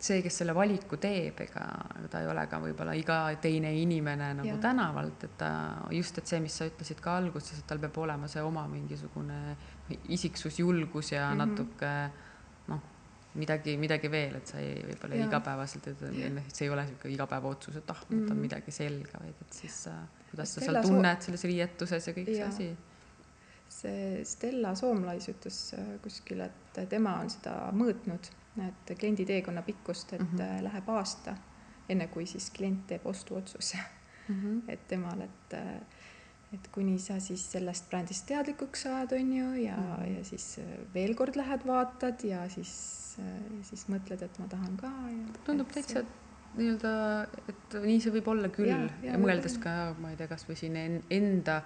see, 0.00 0.22
kes 0.24 0.38
selle 0.40 0.54
valiku 0.56 0.96
teeb, 0.96 1.40
ega 1.44 1.64
ta 2.10 2.20
ei 2.22 2.28
ole 2.30 2.46
ka 2.48 2.60
võib-olla 2.62 2.94
iga 2.96 3.18
teine 3.42 3.72
inimene 3.76 4.30
nagu 4.38 4.48
Jaa. 4.48 4.60
tänavalt, 4.62 5.24
et 5.24 5.36
ta 5.38 5.50
just, 5.92 6.18
et 6.18 6.26
see, 6.26 6.40
mis 6.40 6.56
sa 6.56 6.68
ütlesid 6.70 7.00
ka 7.04 7.18
alguses, 7.20 7.58
et 7.58 7.66
tal 7.68 7.78
peab 7.82 7.98
olema 7.98 8.28
see 8.28 8.42
oma 8.42 8.66
mingisugune 8.68 9.56
isiksus, 10.08 10.58
julgus 10.58 11.12
ja 11.12 11.28
mm. 11.28 11.32
-hmm. 11.32 11.44
natuke 11.44 11.92
noh, 12.68 12.80
midagi, 13.34 13.76
midagi 13.76 14.10
veel, 14.10 14.36
et 14.40 14.46
sa 14.46 14.58
ei 14.58 14.82
võib-olla 14.88 15.14
igapäevaselt, 15.26 15.86
et 15.92 15.98
see 16.52 16.66
ei 16.66 16.70
ole 16.70 16.82
niisugune 16.86 17.14
igapäevaotsus, 17.14 17.76
et 17.76 17.90
ah, 17.90 18.00
võtan 18.08 18.34
Mhm. 18.34 18.40
midagi 18.40 18.70
selga, 18.70 19.18
vaid 19.20 19.34
et 19.40 19.52
siis 19.52 19.82
sa, 19.84 19.92
kuidas 20.30 20.54
sa 20.54 20.60
seal 20.60 20.82
tunned 20.82 21.20
selles 21.22 21.44
riietuses 21.44 22.06
ja 22.06 22.12
kõik 22.12 22.26
see 22.26 22.38
Jaa. 22.38 22.48
asi. 22.48 22.76
see 23.68 24.24
Stella 24.24 24.74
Soomlais 24.74 25.28
ütles 25.28 25.74
äh, 25.74 25.98
kuskil, 26.02 26.40
et 26.40 26.88
tema 26.88 27.20
on 27.20 27.30
seda 27.30 27.70
mõõtnud, 27.72 28.30
et 28.68 28.98
kliendi 28.98 29.24
teekonna 29.26 29.62
pikkust, 29.62 30.12
et 30.12 30.20
mm. 30.20 30.38
-hmm. 30.38 30.62
läheb 30.62 30.88
aasta, 30.88 31.36
enne 31.88 32.06
kui 32.06 32.26
siis 32.26 32.50
klient 32.50 32.86
teeb 32.86 33.06
ostuotsuse 33.06 33.78
Mm 34.30 34.36
-hmm. 34.40 34.62
et 34.72 34.88
temal, 34.88 35.20
et, 35.20 35.54
et 36.52 36.68
kuni 36.72 36.98
sa 36.98 37.20
siis 37.20 37.52
sellest 37.52 37.90
brändist 37.90 38.26
teadlikuks 38.26 38.82
saad, 38.82 39.12
on 39.12 39.32
ju, 39.32 39.52
ja 39.52 39.76
mm. 39.76 39.82
-hmm. 39.82 40.18
ja 40.18 40.24
siis 40.24 40.58
äh, 40.58 40.94
veel 40.94 41.14
kord 41.14 41.36
lähed, 41.36 41.66
vaatad 41.66 42.24
ja 42.24 42.48
siis, 42.48 43.16
siis 43.62 43.88
mõtled, 43.88 44.22
et 44.22 44.38
ma 44.38 44.46
tahan 44.48 44.76
ka 44.76 44.86
ja. 44.86 45.42
tundub 45.44 45.72
täitsa 45.72 46.04
nii-öelda, 46.56 46.92
et 47.48 47.74
nii 47.82 48.00
see 48.02 48.12
võib 48.12 48.28
olla 48.32 48.48
küll 48.48 48.88
mõeldes 49.22 49.58
ka, 49.62 49.94
ma 50.02 50.10
ei 50.10 50.16
tea, 50.16 50.26
kasvõi 50.30 50.56
siin 50.58 50.76
en- 50.76 51.02
enda 51.10 51.62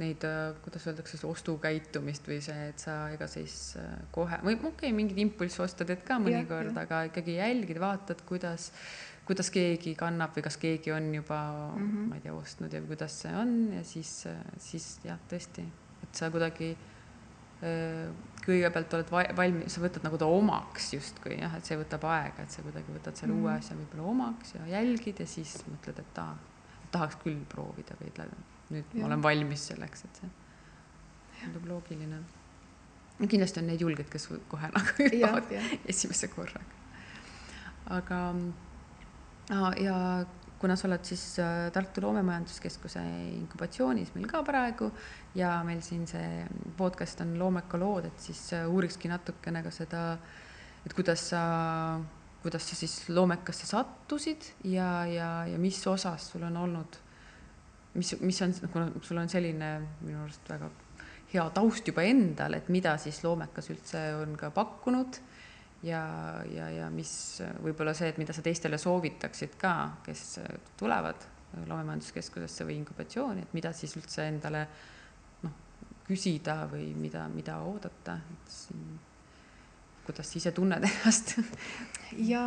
neid, 0.00 0.24
kuidas 0.64 0.86
öeldakse, 0.90 1.14
siis 1.16 1.26
ostukäitumist 1.28 2.26
või 2.26 2.40
see, 2.42 2.68
et 2.72 2.82
sa 2.82 2.96
ega 3.14 3.28
siis 3.30 3.76
äh, 3.78 3.90
kohe 4.14 4.40
või 4.42 4.56
okei 4.56 4.70
okay,, 4.70 4.94
mingid 4.96 5.20
impulssostad 5.22 5.90
teed 5.90 6.02
ka 6.06 6.18
mõnikord, 6.22 6.74
aga 6.82 7.04
ikkagi 7.10 7.36
jälgid, 7.38 7.78
vaatad, 7.82 8.24
kuidas, 8.26 8.70
kuidas 9.28 9.52
keegi 9.54 9.94
kannab 9.98 10.34
või 10.34 10.46
kas 10.48 10.58
keegi 10.60 10.94
on 10.94 11.12
juba 11.14 11.38
mm. 11.76 11.84
-hmm. 11.84 12.08
ma 12.10 12.18
ei 12.18 12.26
tea, 12.26 12.34
ostnud 12.34 12.74
ja 12.74 12.82
kuidas 12.82 13.20
see 13.22 13.36
on 13.38 13.54
ja 13.76 13.84
siis, 13.86 14.16
siis 14.58 14.90
jah, 15.06 15.20
tõesti, 15.30 15.66
et 16.02 16.18
sa 16.18 16.30
kuidagi 16.34 16.74
kõigepealt 18.44 18.96
oled 18.96 19.10
va- 19.12 19.30
valmis, 19.36 19.72
sa 19.72 19.80
võtad 19.80 20.04
nagu 20.04 20.18
ta 20.20 20.26
omaks 20.28 20.90
justkui 20.96 21.38
jah, 21.38 21.54
et 21.56 21.64
see 21.64 21.78
võtab 21.80 22.02
aega, 22.10 22.44
et 22.44 22.52
sa 22.52 22.64
kuidagi 22.64 22.92
võtad 22.92 23.16
selle 23.16 23.32
mm. 23.32 23.40
uue 23.40 23.52
Mhm. 23.52 23.62
asja 23.62 23.76
võib-olla 23.78 24.10
omaks 24.10 24.54
ja 24.54 24.66
jälgid 24.74 25.22
ja 25.22 25.26
siis 25.26 25.54
mõtled, 25.70 26.02
et 26.02 26.18
aa, 26.18 26.34
tahaks 26.92 27.16
küll 27.22 27.40
proovida 27.48 27.96
või 28.00 28.10
ütle, 28.10 28.28
nüüd 28.70 28.94
ja. 28.94 29.02
Ma 29.02 29.10
olen 29.12 29.22
valmis 29.22 29.68
selleks, 29.72 30.06
et 30.08 30.22
see 30.22 30.32
tundub 31.40 31.66
loogiline. 31.68 32.22
kindlasti 33.20 33.60
on 33.60 33.68
neid 33.70 33.82
julgeid, 33.84 34.08
kes 34.10 34.28
kohe 34.48 34.70
nagu 34.72 34.94
hüppavad 35.00 35.52
esimese 35.92 36.30
korraga. 36.32 36.80
aga 37.98 38.20
ja 39.82 39.98
kuna 40.64 40.76
sa 40.80 40.88
oled 40.88 41.04
siis 41.04 41.22
äh, 41.42 41.68
Tartu 41.72 42.00
Loomemajanduskeskuse 42.00 43.02
inkubatsioonis 43.34 44.14
meil 44.14 44.24
ka 44.30 44.40
praegu 44.46 44.88
ja 45.36 45.58
meil 45.66 45.82
siin 45.84 46.06
see 46.08 46.44
podcast 46.78 47.20
on 47.20 47.34
Loomeka 47.38 47.76
lood, 47.80 48.08
et 48.08 48.22
siis 48.22 48.40
äh, 48.56 48.64
uurikski 48.70 49.10
natukene 49.12 49.60
ka 49.66 49.72
seda, 49.74 50.04
et 50.86 50.94
kuidas 50.96 51.28
sa, 51.34 51.42
kuidas 52.40 52.70
sa 52.70 52.78
siis 52.78 52.96
loomekasse 53.12 53.68
sattusid 53.68 54.48
ja, 54.70 55.04
ja, 55.10 55.28
ja 55.50 55.60
mis 55.60 55.82
osas 55.90 56.30
sul 56.32 56.46
on 56.48 56.56
olnud, 56.62 56.96
mis, 57.94 58.14
mis 58.20 58.40
on, 58.42 58.54
kuna 58.72 58.88
sul 59.02 59.20
on 59.22 59.30
selline 59.30 59.70
minu 60.02 60.22
arust 60.24 60.48
väga 60.50 60.70
hea 61.34 61.44
taust 61.54 61.88
juba 61.88 62.04
endal, 62.06 62.54
et 62.58 62.68
mida 62.70 62.94
siis 63.02 63.20
loomekas 63.24 63.70
üldse 63.74 64.02
on 64.20 64.36
ka 64.38 64.50
pakkunud 64.54 65.18
ja, 65.86 66.02
ja, 66.50 66.68
ja 66.70 66.90
mis 66.94 67.12
võib-olla 67.62 67.94
see, 67.96 68.12
et 68.12 68.20
mida 68.22 68.34
sa 68.36 68.44
teistele 68.44 68.78
soovitaksid 68.80 69.56
ka, 69.60 69.74
kes 70.06 70.26
tulevad 70.80 71.30
loomemajanduskeskusesse 71.54 72.66
või 72.66 72.80
inkubatsiooni, 72.82 73.46
et 73.46 73.56
mida 73.56 73.72
siis 73.76 73.94
üldse 73.98 74.28
endale 74.30 74.64
noh, 75.42 75.58
küsida 76.06 76.64
või 76.70 76.88
mida, 76.98 77.26
mida 77.30 77.58
oodata, 77.66 78.16
et 78.34 78.54
siin, 78.54 78.86
kuidas 80.06 80.30
sa 80.30 80.40
ise 80.40 80.54
tunned 80.54 80.86
ennast? 80.90 81.36
Ja 82.22 82.42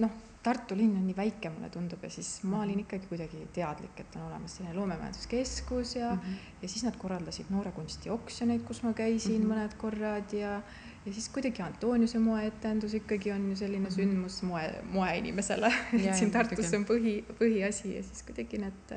noh, 0.00 0.18
Tartu 0.42 0.76
linn 0.76 0.96
on 0.96 1.02
nii 1.04 1.16
väike, 1.16 1.50
mulle 1.52 1.68
tundub, 1.68 2.00
ja 2.00 2.08
siis 2.10 2.28
ma 2.48 2.62
olin 2.64 2.78
ikkagi 2.80 3.10
kuidagi 3.10 3.42
teadlik, 3.52 3.98
et 4.00 4.14
on 4.16 4.22
olemas 4.30 4.54
selline 4.56 4.72
loomemajanduskeskus 4.78 5.96
ja 5.96 6.14
mm, 6.14 6.20
-hmm. 6.20 6.62
ja 6.62 6.68
siis 6.68 6.84
nad 6.84 6.96
korraldasid 6.96 7.50
noorekunsti 7.52 8.10
oksjoneid, 8.10 8.62
kus 8.64 8.82
ma 8.82 8.92
käisin 8.92 9.42
mm 9.42 9.42
-hmm. 9.42 9.52
mõned 9.52 9.76
korrad 9.76 10.32
ja 10.32 10.62
ja 11.06 11.12
siis 11.12 11.28
kuidagi 11.28 11.62
Antoniuse 11.62 12.18
moeetendus 12.18 12.94
ikkagi 12.94 13.32
on 13.32 13.50
ju 13.50 13.56
selline 13.56 13.78
mm 13.78 13.86
-hmm. 13.86 13.94
sündmus 13.94 14.42
moe, 14.42 14.82
moeinimesele 14.92 15.72
et 16.04 16.14
siin 16.14 16.30
Tartus 16.30 16.74
on 16.74 16.84
põhi, 16.84 17.24
põhiasi 17.40 17.96
ja 17.96 18.02
siis 18.02 18.22
kuidagi 18.22 18.58
need, 18.58 18.92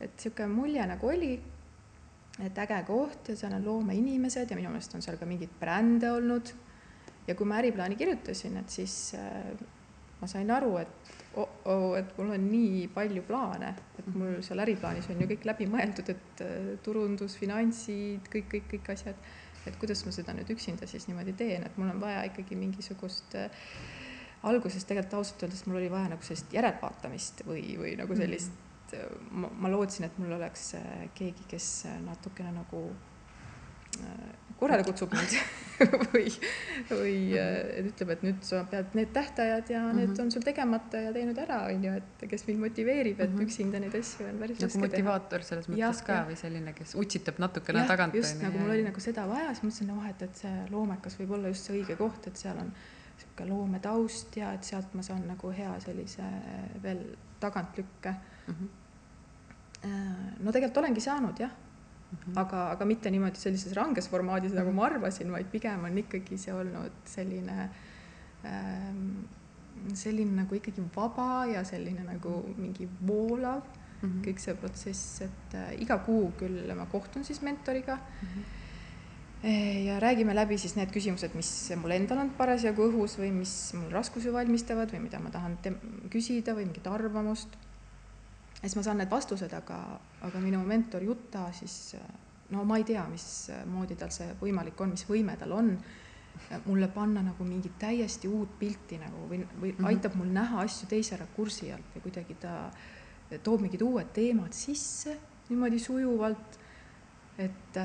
et 0.00 0.10
niisugune 0.10 0.48
mulje 0.48 0.86
nagu 0.86 1.06
oli, 1.06 1.42
et 2.44 2.58
äge 2.58 2.82
koht 2.86 3.28
ja 3.28 3.36
seal 3.36 3.52
on 3.52 3.64
loomeinimesed 3.64 4.50
ja 4.50 4.56
minu 4.56 4.68
meelest 4.68 4.94
on 4.94 5.02
seal 5.02 5.16
ka 5.16 5.26
mingeid 5.26 5.50
brände 5.60 6.12
olnud. 6.12 6.54
ja 7.26 7.34
kui 7.34 7.46
ma 7.46 7.58
äriplaani 7.58 7.96
kirjutasin, 7.96 8.56
et 8.56 8.70
siis 8.70 9.14
äh, 9.14 9.66
ma 10.20 10.28
sain 10.30 10.50
aru, 10.52 10.74
et 10.80 11.12
oh-oh, 11.40 11.94
et 11.98 12.10
mul 12.18 12.32
on 12.34 12.48
nii 12.50 12.88
palju 12.94 13.22
plaane, 13.28 13.74
et 14.00 14.08
mul 14.14 14.40
seal 14.44 14.62
äriplaanis 14.64 15.08
on 15.12 15.22
ju 15.22 15.28
kõik 15.30 15.46
läbi 15.48 15.68
mõeldud, 15.70 16.10
et 16.14 16.42
äh, 16.46 16.72
turundus, 16.84 17.38
finantsid, 17.40 18.28
kõik, 18.32 18.50
kõik, 18.54 18.68
kõik 18.74 18.92
asjad 18.96 19.30
et 19.68 19.76
kuidas 19.76 20.00
ma 20.06 20.12
seda 20.14 20.32
nüüd 20.32 20.48
üksinda 20.54 20.86
siis 20.88 21.04
niimoodi 21.08 21.34
teen, 21.36 21.66
et 21.66 21.76
mul 21.76 21.90
on 21.92 22.00
vaja 22.00 22.22
ikkagi 22.30 22.56
mingisugust 22.56 23.36
äh, 23.36 23.52
alguses 24.48 24.86
tegelikult 24.88 25.18
ausalt 25.20 25.44
öeldes 25.44 25.66
mul 25.68 25.80
oli 25.82 25.90
vaja 25.92 26.14
nagu 26.14 26.24
sellist 26.24 26.54
järelvaatamist 26.56 27.44
või, 27.48 27.64
või 27.80 27.94
nagu 28.00 28.16
sellist 28.16 28.52
mm., 28.54 28.66
ma, 29.42 29.50
ma 29.62 29.70
lootsin, 29.70 30.08
et 30.08 30.16
mul 30.18 30.32
oleks 30.34 30.72
keegi, 31.14 31.44
kes 31.50 31.66
natukene 32.02 32.50
nagu 32.56 32.88
korrale 34.60 34.84
kutsub 34.84 35.12
mind 35.16 35.36
või, 36.12 36.28
või 36.90 37.14
äh, 37.40 37.86
ütleb, 37.88 38.12
et 38.14 38.24
nüüd 38.26 38.42
sa 38.44 38.60
pead 38.68 38.92
need 38.98 39.12
tähtajad 39.16 39.70
ja 39.72 39.80
mm 39.80 39.86
-hmm. 39.90 40.00
need 40.00 40.20
on 40.24 40.32
sul 40.34 40.44
tegemata 40.44 41.00
ja 41.06 41.12
teinud 41.14 41.38
ära, 41.40 41.62
on 41.72 41.84
ju, 41.84 41.94
et 41.96 42.24
kes 42.28 42.44
mind 42.48 42.60
motiveerib, 42.66 43.20
et 43.20 43.30
mm 43.30 43.38
-hmm. 43.38 43.48
üksinda 43.48 43.80
neid 43.80 43.96
asju 43.96 44.26
on 44.28 44.42
päris 44.42 44.60
nagu 44.60 44.82
motivaator 44.84 45.46
selles 45.48 45.68
mõttes 45.68 46.02
ja, 46.02 46.06
ka 46.06 46.18
ja. 46.18 46.26
või 46.28 46.36
selline, 46.36 46.74
kes 46.76 46.94
utsitab 46.94 47.38
natukene 47.38 47.86
tagant. 47.88 48.14
just 48.14 48.42
nagu 48.42 48.58
mul 48.58 48.74
oli 48.76 48.84
nagu 48.84 49.00
seda 49.00 49.28
vaja, 49.28 49.54
siis 49.54 49.62
mõtlesin, 49.64 49.88
no 49.92 49.96
vahet, 49.96 50.22
et 50.22 50.36
see 50.36 50.66
loomekas 50.70 51.18
võib 51.20 51.30
olla 51.38 51.54
just 51.54 51.64
see 51.64 51.80
õige 51.80 51.96
koht, 51.96 52.26
et 52.26 52.36
seal 52.36 52.58
on 52.58 52.72
niisugune 53.16 53.48
loometaust 53.48 54.36
ja 54.36 54.52
et 54.52 54.64
sealt 54.64 54.94
ma 54.94 55.02
saan 55.02 55.26
nagu 55.28 55.50
hea 55.50 55.80
sellise 55.80 56.28
veel 56.82 57.02
tagantlükke 57.40 58.14
mm. 58.46 58.54
-hmm. 58.54 58.68
no 60.40 60.52
tegelikult 60.52 60.84
olengi 60.84 61.00
saanud 61.00 61.40
jah 61.40 61.50
-hmm. 62.10 62.38
aga, 62.42 62.70
aga 62.70 62.84
mitte 62.84 63.10
niimoodi 63.10 63.38
sellises 63.38 63.74
ranges 63.76 64.08
formaadis 64.08 64.52
mm, 64.52 64.56
-hmm. 64.56 64.64
nagu 64.64 64.72
ma 64.72 64.86
arvasin, 64.86 65.32
vaid 65.32 65.46
pigem 65.46 65.84
on 65.84 65.98
ikkagi 65.98 66.38
see 66.38 66.54
olnud 66.54 66.92
selline 67.04 67.70
ähm, 68.44 69.04
selline 69.94 70.42
nagu 70.42 70.54
ikkagi 70.54 70.82
vaba 70.96 71.46
ja 71.46 71.64
selline 71.64 72.04
nagu 72.04 72.54
mingi 72.56 72.88
voolav 73.06 73.62
mm 73.62 74.08
-hmm. 74.08 74.24
kõik 74.26 74.38
see 74.38 74.54
protsess, 74.54 75.20
et 75.20 75.54
äh, 75.54 75.82
iga 75.82 75.98
kuu 75.98 76.32
küll 76.38 76.74
ma 76.74 76.86
kohtun 76.86 77.24
siis 77.24 77.42
mentoriga 77.42 77.96
mm. 77.96 78.28
-hmm. 78.28 79.48
ja 79.86 80.00
räägime 80.00 80.34
läbi 80.34 80.58
siis 80.58 80.76
need 80.76 80.90
küsimused, 80.92 81.34
mis 81.34 81.72
mul 81.76 81.90
endal 81.90 82.18
on 82.18 82.30
parasjagu 82.30 82.82
õhus 82.90 83.18
või 83.18 83.32
mis 83.32 83.74
mul 83.74 83.90
raskusi 83.90 84.32
valmistavad 84.32 84.92
või 84.92 85.00
mida 85.00 85.18
ma 85.18 85.30
tahan 85.30 85.58
küsida 86.10 86.54
või 86.54 86.64
mingit 86.66 86.86
arvamust 86.86 87.48
ja 87.54 87.69
siis 88.60 88.76
ma 88.76 88.82
saan 88.82 89.00
need 89.00 89.10
vastused, 89.10 89.52
aga, 89.56 89.78
aga 90.26 90.40
minu 90.42 90.60
mentor 90.66 91.02
Juta 91.02 91.46
siis 91.52 91.96
no 92.50 92.64
ma 92.64 92.76
ei 92.80 92.84
tea, 92.84 93.02
mismoodi 93.10 93.96
tal 93.98 94.12
see 94.14 94.34
võimalik 94.40 94.80
on, 94.82 94.94
mis 94.94 95.06
võime 95.08 95.36
tal 95.40 95.54
on, 95.56 95.74
mulle 96.66 96.88
panna 96.88 97.22
nagu 97.22 97.44
mingit 97.44 97.76
täiesti 97.78 98.28
uut 98.28 98.58
pilti 98.58 98.98
nagu 98.98 99.26
või, 99.28 99.42
või 99.60 99.72
mm 99.72 99.76
-hmm. 99.76 99.86
aitab 99.90 100.14
mul 100.18 100.30
näha 100.34 100.62
asju 100.64 100.88
teise 100.88 101.16
rakursi 101.16 101.72
alt 101.72 101.94
või 101.94 102.02
kuidagi 102.08 102.36
ta 102.40 102.70
toob 103.42 103.60
mingid 103.60 103.82
uued 103.82 104.12
teemad 104.12 104.52
sisse 104.52 105.16
niimoodi 105.48 105.78
sujuvalt. 105.78 106.58
et, 107.38 107.76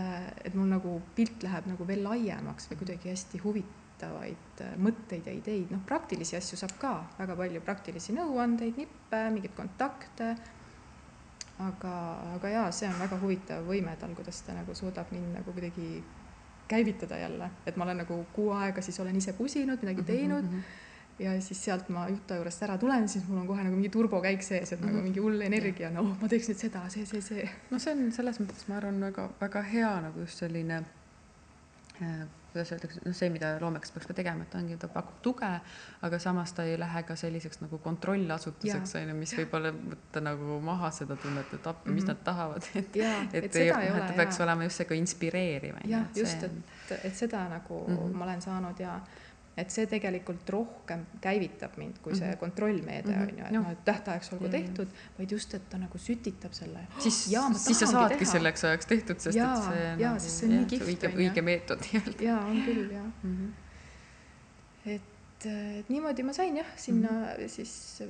et 0.43 0.53
mul 0.53 0.67
nagu 0.67 1.01
pilt 1.15 1.43
läheb 1.43 1.67
nagu 1.69 1.87
veel 1.87 2.03
laiemaks 2.03 2.67
või 2.69 2.77
kuidagi 2.77 3.09
hästi 3.09 3.39
huvitavaid 3.39 4.63
mõtteid 4.77 5.29
ja 5.29 5.33
ideid, 5.33 5.71
noh, 5.71 5.79
praktilisi 5.85 6.35
asju 6.35 6.57
saab 6.59 6.73
ka 6.79 6.91
väga 7.19 7.35
palju, 7.35 7.61
praktilisi 7.61 8.13
nõuandeid, 8.17 8.75
nippe, 8.77 9.21
mingeid 9.31 9.55
kontakte. 9.55 10.35
Aga, 11.59 11.91
aga 12.35 12.49
jaa, 12.49 12.71
see 12.71 12.87
on 12.89 12.99
väga 12.99 13.19
huvitav 13.21 13.63
võime 13.67 13.95
tal, 13.99 14.15
kuidas 14.15 14.41
ta 14.41 14.53
nagu 14.53 14.73
suudab 14.75 15.11
mind 15.11 15.33
nagu 15.37 15.53
kuidagi 15.53 16.03
käivitada 16.67 17.17
jälle, 17.21 17.49
et 17.65 17.75
ma 17.77 17.83
olen 17.85 17.97
nagu 18.03 18.25
kuu 18.33 18.49
aega 18.51 18.81
siis 18.81 18.99
olen 18.99 19.15
ise 19.15 19.33
pusinud, 19.33 19.79
midagi 19.81 20.01
Mhm, 20.01 20.05
teinud 20.05 20.45
ja 21.19 21.41
siis 21.41 21.61
sealt 21.65 21.89
ma 21.89 22.07
jutu 22.09 22.33
juurest 22.35 22.63
ära 22.63 22.77
tulen, 22.77 23.07
siis 23.09 23.23
mul 23.27 23.37
on 23.37 23.47
kohe 23.47 23.63
nagu 23.63 23.75
mingi 23.75 23.89
turbokäik 23.89 24.41
sees, 24.43 24.73
et 24.73 24.81
nagu 24.81 24.97
Mhm. 24.97 25.03
mingi 25.03 25.19
hull 25.19 25.41
energia, 25.41 25.89
no 25.89 26.03
ma 26.03 26.27
teeks 26.27 26.49
nüüd 26.49 26.57
seda, 26.59 26.89
see, 26.89 27.05
see, 27.05 27.21
see. 27.21 27.49
no 27.71 27.79
see 27.79 27.93
on 27.93 28.11
selles 28.11 28.39
mõttes, 28.39 28.67
ma 28.67 28.77
arvan, 28.77 28.99
väga, 28.99 29.29
väga 29.41 29.61
hea 29.61 29.93
nagu 30.01 30.19
just 30.19 30.37
selline 30.43 30.83
äh, 32.01 32.25
kuidas 32.55 32.71
öeldakse, 32.71 33.01
noh, 33.05 33.15
see, 33.17 33.29
mida 33.33 33.51
loomeks 33.61 33.91
peaks 33.93 34.07
ka 34.09 34.15
tegema, 34.17 34.45
et 34.47 34.55
ongi, 34.55 34.77
ta 34.81 34.87
pakub 34.91 35.19
tuge, 35.25 35.49
aga 36.07 36.19
samas 36.23 36.53
ta 36.55 36.63
ei 36.67 36.77
lähe 36.79 37.03
ka 37.07 37.15
selliseks 37.19 37.61
nagu 37.65 37.77
kontrollasutuseks, 37.83 38.95
on 39.01 39.11
ju, 39.11 39.15
mis 39.19 39.35
võib-olla 39.37 39.73
võtta 39.75 40.23
nagu 40.23 40.59
maha 40.63 40.91
seda 40.95 41.15
tunnet, 41.19 41.53
et 41.59 41.67
appi, 41.67 41.91
mis 41.91 42.03
Mhm. 42.03 42.13
nad 42.13 42.23
tahavad, 42.23 42.63
et 42.81 42.95
et, 42.95 43.35
et 43.43 43.55
ei 43.61 43.69
noh, 43.71 43.83
ole 43.91 44.07
ta 44.07 44.13
peaks 44.17 44.39
jaa. 44.39 44.45
olema 44.47 44.63
just 44.69 44.77
see 44.81 44.85
ka 44.89 44.95
inspireeriv, 44.95 45.75
jah, 45.91 46.07
just, 46.15 46.43
et, 46.43 46.99
et 47.03 47.15
seda 47.15 47.47
nagu 47.49 47.83
mm. 47.87 47.97
-hmm. 47.97 48.13
ma 48.17 48.25
olen 48.25 48.41
saanud 48.41 48.79
ja 48.79 48.99
et 49.57 49.71
see 49.71 49.85
tegelikult 49.87 50.49
rohkem 50.49 51.05
käivitab 51.21 51.77
mind, 51.77 51.99
kui 52.03 52.15
see 52.15 52.27
Mhm. 52.29 52.37
kontrollmeede 52.39 53.11
Mhm. 53.11 53.21
on 53.21 53.29
ju, 53.37 53.45
et 53.45 53.51
noh, 53.51 53.69
et 53.71 53.85
tähtajaks 53.85 54.33
olgu 54.33 54.45
Jaa, 54.45 54.51
jaa. 54.53 54.61
tehtud, 54.61 54.87
vaid 55.17 55.31
just, 55.31 55.53
et 55.53 55.69
ta 55.69 55.77
nagu 55.77 55.97
sütitab 55.97 56.53
selle. 56.53 56.79
siis, 56.99 57.23
siis 57.55 57.79
sa 57.79 57.85
saadki 57.87 58.17
teha. 58.17 58.31
selleks 58.31 58.63
ajaks 58.63 58.85
tehtud, 58.85 59.19
sest 59.19 59.35
Jaa, 59.37 59.53
et 59.57 59.63
see 59.63 59.83
jaa, 59.99 60.09
nagu, 60.09 60.19
sest 60.19 60.37
see 60.39 60.49
on 60.49 60.55
nii 60.57 60.65
kihvt, 60.65 60.87
õige, 60.87 61.13
õige 61.15 61.41
meetod 61.41 61.79
nii-öelda 61.85 62.23
jaa, 62.23 62.45
on 62.45 62.61
küll 62.65 62.91
jah, 62.91 63.05
mm. 63.23 63.35
-hmm. 63.37 64.91
et, 64.95 65.45
et 65.79 65.89
niimoodi 65.89 66.23
ma 66.23 66.33
sain 66.33 66.57
jah, 66.57 66.67
sinna 66.75 67.09
mm 67.11 67.25
-hmm. 67.25 67.47
siis 67.47 68.03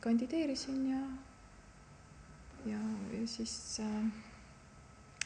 kandideerisin 0.00 0.90
ja, 0.90 1.02
ja, 2.66 2.78
ja 3.20 3.26
siis 3.26 3.80
äh, 3.80 4.12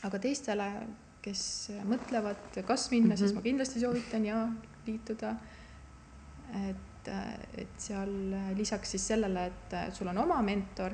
aga 0.03 0.19
teistele, 0.19 0.73
kes 1.23 1.71
mõtlevad, 1.85 2.63
kas 2.67 2.91
minna 2.91 3.07
mm, 3.07 3.13
-hmm. 3.13 3.19
siis 3.19 3.31
Mhm. 3.33 3.37
ma 3.39 3.43
kindlasti 3.43 3.81
soovitan 3.81 4.25
ja 4.25 4.49
liituda. 4.87 5.35
et, 6.69 7.09
et 7.59 7.77
seal 7.79 8.11
lisaks 8.57 8.91
siis 8.91 9.07
sellele, 9.13 9.47
et 9.47 9.95
sul 9.95 10.09
on 10.11 10.19
oma 10.19 10.43
mentor, 10.43 10.93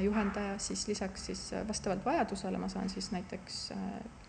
juhendaja, 0.00 0.58
siis 0.58 0.86
lisaks 0.88 1.26
siis 1.26 1.40
vastavalt 1.68 2.04
vajadusele 2.04 2.58
ma 2.58 2.68
saan 2.68 2.88
siis 2.88 3.10
näiteks 3.12 3.72
äh, 3.72 4.24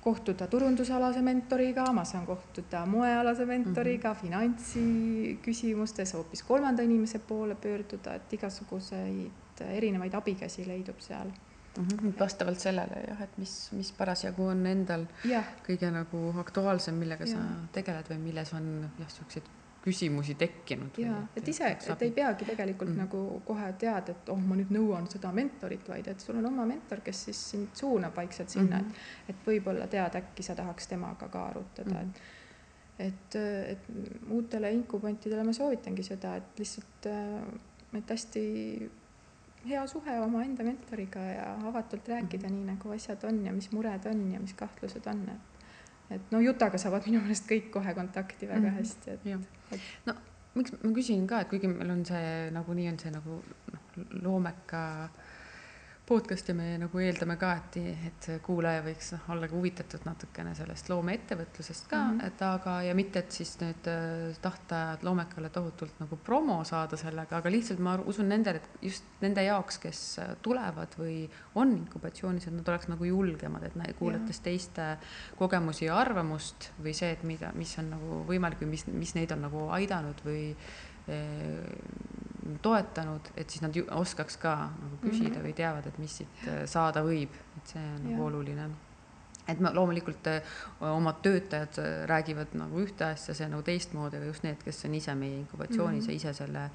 kohtuda 0.00 0.46
turundusalase 0.46 1.22
mentoriga, 1.22 1.84
ma 1.92 2.04
saan 2.04 2.26
kohtuda 2.26 2.84
moealase 2.86 3.46
mentoriga 3.46 4.12
mm, 4.12 4.16
-hmm. 4.16 4.22
finantsi 4.22 5.38
küsimustes 5.42 6.14
hoopis 6.14 6.42
kolmanda 6.42 6.82
inimese 6.82 7.18
poole 7.18 7.54
pöörduda, 7.54 8.14
et 8.14 8.32
igasuguseid 8.32 9.62
erinevaid 9.70 10.14
abikäsi 10.14 10.68
leidub 10.68 11.00
seal. 11.00 11.30
-hmm. 11.76 12.14
vastavalt 12.20 12.60
sellele 12.60 13.04
jah, 13.08 13.22
et 13.22 13.38
mis, 13.38 13.54
mis 13.72 13.92
parasjagu 13.92 14.44
on 14.44 14.66
endal 14.66 15.06
jah, 15.24 15.44
kõige 15.66 15.90
nagu 15.90 16.34
aktuaalsem, 16.40 16.94
millega 16.94 17.24
ja. 17.24 17.36
sa 17.36 17.70
tegeled 17.72 18.08
või 18.10 18.18
milles 18.18 18.52
on 18.54 18.90
jah, 18.98 19.10
siukseid 19.10 19.42
küsimusi 19.88 20.34
tekkinud. 20.34 20.98
ja 20.98 21.14
et 21.36 21.48
ise, 21.48 21.68
et 21.70 22.02
ei 22.02 22.10
peagi 22.10 22.44
tegelikult 22.44 22.90
mm. 22.90 22.96
Mhm. 22.96 23.04
nagu 23.04 23.42
kohe 23.46 23.72
teada, 23.78 24.12
et 24.12 24.28
oh, 24.28 24.40
ma 24.40 24.56
nüüd 24.58 24.72
nõuan 24.74 25.06
seda 25.10 25.30
mentorit, 25.32 25.86
vaid 25.88 26.10
et 26.10 26.20
sul 26.20 26.40
on 26.40 26.50
oma 26.50 26.66
mentor, 26.68 27.00
kes 27.04 27.24
siis 27.28 27.44
sind 27.52 27.68
suunab 27.78 28.16
vaikselt 28.16 28.50
sinna 28.50 28.76
mm, 28.76 28.82
Mhm. 28.82 28.90
-hmm. 28.90 29.28
et, 29.28 29.36
et 29.36 29.46
võib-olla 29.46 29.86
tead, 29.86 30.18
äkki 30.22 30.42
sa 30.42 30.54
tahaks 30.54 30.86
temaga 30.86 31.28
ka 31.28 31.46
arutada 31.46 31.90
mm, 31.90 31.96
Mhm. 31.96 32.10
-hmm. 32.10 33.06
et, 33.06 33.36
et, 33.36 33.88
et 33.88 34.30
uutele 34.30 34.72
inkubantidele 34.72 35.44
ma 35.44 35.52
soovitangi 35.52 36.02
seda, 36.02 36.36
et 36.36 36.58
lihtsalt, 36.58 37.06
et 37.94 38.10
hästi 38.10 38.90
hea 39.68 39.86
suhe 39.86 40.18
omaenda 40.20 40.64
mentoriga 40.64 41.20
ja 41.20 41.52
avatult 41.68 42.08
rääkida 42.08 42.48
mm. 42.48 42.54
-hmm. 42.54 42.64
nii 42.64 42.74
nagu 42.74 42.90
asjad 42.96 43.24
on 43.24 43.44
ja 43.46 43.52
mis 43.52 43.72
mured 43.72 44.06
on 44.06 44.32
ja 44.32 44.40
mis 44.40 44.54
kahtlused 44.54 45.06
on, 45.06 45.22
et 45.28 45.58
et 46.10 46.30
no 46.30 46.40
Jutaga 46.40 46.78
saavad 46.78 47.06
minu 47.06 47.20
meelest 47.20 47.50
kõik 47.50 47.70
kohe 47.70 47.94
kontakti 47.94 48.48
väga 48.48 48.60
mm. 48.60 48.66
-hmm. 48.66 48.78
hästi, 48.78 49.10
et, 49.10 49.24
Jah. 49.24 49.40
et 49.72 49.80
no 50.06 50.14
miks 50.54 50.72
ma 50.82 50.92
küsin 50.92 51.26
ka, 51.26 51.40
et 51.40 51.48
kuigi 51.48 51.68
meil 51.68 51.90
on 51.90 52.04
see 52.04 52.50
nagunii 52.50 52.88
on 52.88 52.98
see 52.98 53.10
nagu 53.10 53.42
noh, 53.72 54.06
loomeka 54.22 54.84
podcast 55.08 55.27
ja 56.08 56.54
me 56.54 56.66
nagu 56.80 57.00
eeldame 57.02 57.36
ka, 57.36 57.50
et, 57.58 57.76
et 58.08 58.28
kuulaja 58.44 58.80
võiks 58.84 59.10
noh, 59.12 59.26
olla 59.34 59.48
huvitatud 59.50 60.06
natukene 60.08 60.54
sellest 60.56 60.88
loomeettevõtlusest 60.88 61.88
ka 61.90 61.98
mm. 61.98 62.14
-hmm. 62.18 62.26
et 62.26 62.42
aga, 62.42 62.76
ja 62.86 62.94
mitte, 62.96 63.18
et 63.18 63.32
siis 63.32 63.52
nüüd 63.60 63.90
äh, 63.92 64.38
tahta 64.40 64.98
loomekale 65.02 65.50
tohutult 65.52 66.00
nagu 66.00 66.16
promo 66.16 66.62
saada 66.64 66.96
sellega, 66.96 67.36
aga 67.42 67.52
lihtsalt 67.52 67.82
ma 67.84 67.98
usun 68.00 68.28
nendele, 68.28 68.62
et 68.62 68.88
just 68.88 69.04
nende 69.20 69.44
jaoks, 69.44 69.78
kes 69.78 70.02
äh, 70.18 70.34
tulevad 70.42 70.96
või 70.98 71.28
on 71.54 71.76
inkubatsioonis, 71.76 72.48
et 72.48 72.56
nad 72.56 72.68
oleks 72.68 72.88
nagu 72.88 73.04
julgemad, 73.04 73.68
et 73.68 73.96
kuulates 73.98 74.40
teiste 74.40 74.96
kogemusi 75.36 75.84
ja 75.84 75.98
arvamust 75.98 76.70
või 76.82 76.94
see, 76.96 77.12
et 77.12 77.22
mida, 77.22 77.52
mis 77.54 77.76
on 77.78 77.90
nagu 77.90 78.22
võimalik 78.28 78.62
või 78.64 78.72
mis, 78.76 78.86
mis 78.86 79.14
neid 79.14 79.32
on 79.36 79.44
nagu 79.44 79.68
aidanud 79.76 80.24
või 80.24 80.42
eh, 81.08 81.64
toetanud, 82.62 83.30
et 83.36 83.50
siis 83.50 83.62
nad 83.62 83.74
ju 83.76 83.84
oskaks 83.90 84.36
ka 84.36 84.54
nagu 84.82 84.96
küsida 85.02 85.36
Mhm. 85.38 85.44
või 85.46 85.54
teavad, 85.54 85.86
et 85.86 85.98
mis 85.98 86.16
siit 86.18 86.28
eh, 86.46 86.66
saada 86.66 87.02
võib, 87.02 87.28
et 87.56 87.66
see 87.74 87.80
on 87.82 88.02
nagu 88.04 88.16
Jah. 88.16 88.26
oluline. 88.26 88.68
et 89.48 89.60
ma 89.60 89.70
loomulikult 89.72 90.26
eh, 90.26 90.42
omad 90.80 91.22
töötajad 91.22 91.78
eh, 91.78 92.06
räägivad 92.06 92.54
nagu 92.54 92.80
ühte 92.84 93.04
asja, 93.04 93.34
see 93.34 93.48
nagu 93.48 93.62
teistmoodi, 93.62 94.16
aga 94.16 94.26
just 94.26 94.42
need, 94.44 94.62
kes 94.64 94.84
on 94.84 94.94
ise 94.94 95.14
meie 95.14 95.38
inkubatsioonis 95.40 96.04
Mhm. 96.04 96.10
ja 96.10 96.16
ise 96.16 96.32
selle 96.34 96.70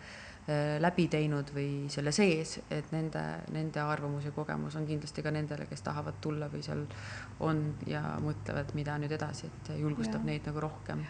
läbi 0.80 1.08
teinud 1.08 1.52
või 1.56 1.90
selle 1.90 2.12
sees, 2.12 2.60
et 2.70 2.92
nende, 2.92 3.22
nende 3.52 3.80
arvamus 3.80 4.26
ja 4.26 4.32
kogemus 4.32 4.76
on 4.76 4.86
kindlasti 4.86 5.24
ka 5.24 5.32
nendele, 5.32 5.66
kes 5.70 5.82
tahavad 5.82 6.14
tulla 6.22 6.50
või 6.50 6.62
seal 6.62 6.86
on 7.40 7.76
ja 7.88 8.02
mõtlevad, 8.20 8.74
mida 8.76 8.98
nüüd 8.98 9.12
edasi, 9.12 9.46
et 9.48 9.80
julgustab 9.80 10.16
Jaa. 10.20 10.24
neid 10.26 10.46
nagu 10.46 10.60
rohkem. 10.60 11.06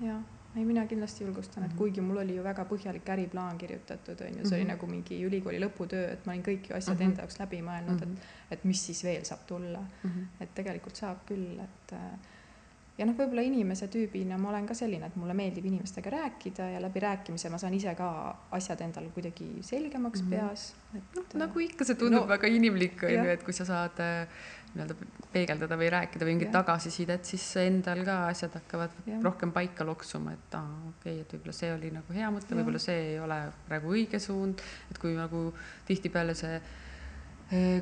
jaa, 0.00 0.22
ei 0.58 0.64
mina 0.64 0.86
kindlasti 0.86 1.24
julgustan, 1.24 1.64
et 1.64 1.70
Mhm. 1.70 1.78
kuigi 1.78 2.00
mul 2.00 2.16
oli 2.22 2.36
ju 2.36 2.42
väga 2.44 2.64
põhjalik 2.64 3.08
äriplaan 3.14 3.58
kirjutatud, 3.58 4.20
on 4.20 4.38
ju, 4.38 4.44
see 4.48 4.56
oli 4.58 4.64
Mhm. 4.64 4.72
nagu 4.72 4.86
mingi 4.86 5.20
ülikooli 5.24 5.60
lõputöö, 5.60 6.12
et 6.12 6.26
ma 6.26 6.32
olin 6.32 6.42
kõik 6.42 6.68
ju 6.70 6.76
asjad 6.76 6.96
Mhm. 6.96 7.02
enda 7.10 7.22
jaoks 7.22 7.38
läbi 7.40 7.62
mõelnud, 7.62 8.02
et, 8.02 8.08
Mhm. 8.08 8.16
et 8.50 8.64
mis 8.64 8.86
siis 8.86 9.04
veel 9.04 9.24
saab 9.24 9.46
tulla. 9.46 9.84
Mhm. 10.04 10.24
et 10.40 10.54
tegelikult 10.54 10.96
saab 10.96 11.18
küll, 11.26 11.60
et 11.60 11.94
ja 12.98 13.06
noh, 13.06 13.14
võib-olla 13.14 13.42
inimese 13.46 13.86
tüübina 13.86 14.36
ma 14.38 14.48
olen 14.48 14.66
ka 14.66 14.74
selline, 14.74 15.06
et 15.06 15.16
mulle 15.16 15.34
meeldib 15.34 15.64
inimestega 15.64 16.10
rääkida 16.10 16.72
ja 16.72 16.80
läbi 16.80 17.00
rääkimise 17.00 17.48
ma 17.50 17.58
saan 17.58 17.74
ise 17.74 17.94
ka 17.94 18.36
asjad 18.50 18.80
endale 18.80 19.08
kuidagi 19.14 19.62
selgemaks 19.62 20.22
Mhm. 20.22 20.30
peas, 20.30 20.74
et 20.96 21.02
noh, 21.14 21.24
nagu 21.46 21.60
ikka, 21.60 21.84
see 21.84 21.94
tundub 21.94 22.20
no, 22.22 22.26
väga 22.28 22.46
inimlik, 22.48 23.02
on 23.04 23.10
ju, 23.10 23.30
et 23.30 23.44
kui 23.44 23.52
sa 23.52 23.64
saad 23.64 24.00
äh, 24.00 24.26
nii-öelda 24.74 24.94
peegeldada 25.32 25.78
või 25.80 25.90
rääkida 25.92 26.26
või 26.26 26.34
mingit 26.36 26.52
tagasisidet, 26.52 27.24
siis 27.24 27.44
endal 27.62 28.04
ka 28.06 28.18
asjad 28.28 28.54
hakkavad 28.58 28.94
Jah. 29.06 29.22
rohkem 29.24 29.52
paika 29.52 29.86
loksuma, 29.86 30.32
et 30.36 30.54
aa, 30.58 30.76
okei 30.90 31.20
okay,, 31.20 31.24
et 31.24 31.34
võib-olla 31.34 31.56
see 31.56 31.72
oli 31.74 31.90
nagu 31.94 32.16
hea 32.16 32.30
mõte, 32.34 32.54
võib-olla 32.58 32.82
see 32.82 32.98
ei 33.12 33.18
ole 33.20 33.40
praegu 33.68 33.92
õige 33.96 34.20
suund, 34.22 34.62
et 34.90 34.98
kui 34.98 35.14
nagu 35.16 35.52
tihtipeale 35.88 36.34
see, 36.38 36.60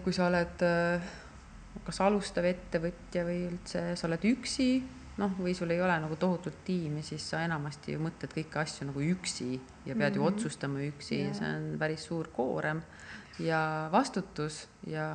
kui 0.04 0.14
sa 0.14 0.28
oled 0.30 0.66
äh, 0.66 1.14
kas 1.86 2.00
alustav 2.04 2.46
ettevõtja 2.48 3.24
või 3.26 3.42
üldse 3.50 3.82
sa 3.98 4.08
oled 4.08 4.24
üksi, 4.30 4.70
noh, 5.20 5.32
või 5.38 5.54
sul 5.56 5.72
ei 5.72 5.80
ole 5.80 5.96
nagu 6.02 6.16
tohutut 6.20 6.62
tiimi, 6.64 7.02
siis 7.06 7.24
sa 7.30 7.42
enamasti 7.44 7.94
ju 7.94 8.02
mõtled 8.04 8.32
kõiki 8.36 8.60
asju 8.60 8.88
nagu 8.90 9.02
üksi 9.02 9.54
ja 9.54 9.94
pead 9.94 9.96
mm 9.96 10.02
-hmm. 10.02 10.16
ju 10.16 10.22
Mhm. 10.22 10.28
otsustama 10.34 10.78
üksi 10.78 11.20
Jah. 11.24 11.34
see 11.34 11.54
on 11.56 11.78
päris 11.78 12.04
suur 12.04 12.28
koorem 12.28 12.82
ja 13.38 13.88
vastutus 13.92 14.62
ja 14.86 15.06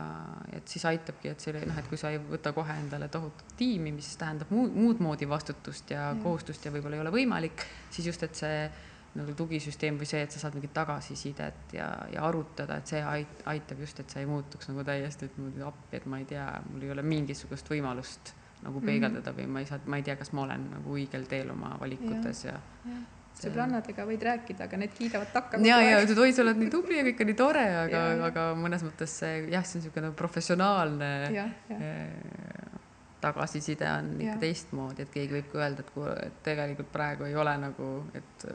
et 0.54 0.68
siis 0.68 0.84
aitabki, 0.86 1.30
et 1.32 1.40
selle 1.42 1.64
noh, 1.66 1.78
et 1.80 1.88
kui 1.90 1.98
sa 1.98 2.12
ei 2.14 2.20
võta 2.22 2.52
kohe 2.54 2.74
endale 2.78 3.08
tohutut 3.10 3.56
tiimi, 3.58 3.92
mis 3.96 4.12
tähendab 4.18 4.52
muud, 4.54 4.76
muud 4.76 5.00
moodi 5.02 5.26
vastutust 5.30 5.90
ja, 5.90 5.98
ja 6.00 6.08
Jah. 6.12 6.20
kohustust 6.24 6.66
ja 6.66 6.72
võib-olla 6.72 7.00
ei 7.00 7.02
ole 7.06 7.14
võimalik, 7.16 7.64
siis 7.90 8.08
just, 8.12 8.24
et 8.28 8.36
see 8.36 8.70
nagu 9.16 9.34
tugisüsteem 9.36 9.98
või 10.00 10.06
see, 10.08 10.22
et 10.24 10.32
sa 10.32 10.40
saad 10.40 10.54
mingit 10.56 10.72
tagasisidet 10.74 11.74
ja, 11.76 11.88
ja 12.14 12.22
arutada, 12.28 12.78
et 12.80 12.88
see 12.88 13.02
ait- 13.04 13.42
aitab 13.52 13.80
just, 13.84 14.00
et 14.00 14.10
sa 14.14 14.22
ei 14.22 14.26
muutuks 14.30 14.70
nagu 14.70 14.86
täiesti, 14.88 15.26
et 15.28 15.38
niimoodi 15.40 15.66
appi, 15.68 15.98
et 15.98 16.06
ma 16.06 16.20
ei 16.22 16.26
tea, 16.30 16.46
mul 16.70 16.86
ei 16.86 16.92
ole 16.94 17.02
mingisugust 17.04 17.68
võimalust 17.74 18.32
nagu 18.62 18.78
Mhm. 18.80 18.86
peegeldada 18.86 19.34
või 19.34 19.48
ma 19.50 19.60
ei 19.60 19.66
saa, 19.66 19.80
ma 19.86 19.98
ei 19.98 20.04
tea, 20.06 20.16
kas 20.16 20.32
ma 20.38 20.44
olen 20.46 20.70
nagu 20.72 20.94
õigel 20.96 21.26
teel 21.28 21.50
oma 21.52 21.74
valikutes 21.82 22.46
ja, 22.46 22.54
ja 22.86 23.00
sõbrannadega 23.44 24.06
võid 24.08 24.22
rääkida, 24.28 24.68
aga 24.70 24.78
need 24.78 24.94
kiidavad 24.98 25.32
takka 25.34 25.58
ja, 25.66 25.80
ja 25.82 25.98
ütlesid, 26.02 26.20
oi, 26.22 26.34
sa 26.34 26.42
oled 26.46 26.58
nii 26.62 26.70
tubli 26.74 26.98
ja 27.00 27.04
kõik 27.10 27.22
on 27.26 27.32
nii 27.32 27.39
tore, 27.39 27.66
aga 27.86 27.98
Ja, 27.98 28.14
ja. 28.16 28.26
aga 28.32 28.46
mõnes 28.56 28.84
mõttes 28.86 29.18
see 29.22 29.48
jah, 29.52 29.64
see 29.66 29.80
on 29.80 29.84
niisugune 29.86 30.12
professionaalne 30.20 31.12
jah, 31.36 31.50
jah, 31.70 31.82
eh, 31.82 32.78
tagasiside 33.22 33.86
on 33.86 34.08
ikka 34.26 34.38
teistmoodi, 34.42 35.04
et 35.06 35.12
keegi 35.14 35.36
võib 35.36 35.50
ka 35.52 35.60
öelda, 35.62 35.84
et 35.86 35.89
kuule, 35.94 36.14
et 36.26 36.38
tegelikult 36.48 36.88
praegu 36.92 37.28
ei 37.28 37.36
ole 37.38 37.52
nagu, 37.62 37.89
et 38.18 38.46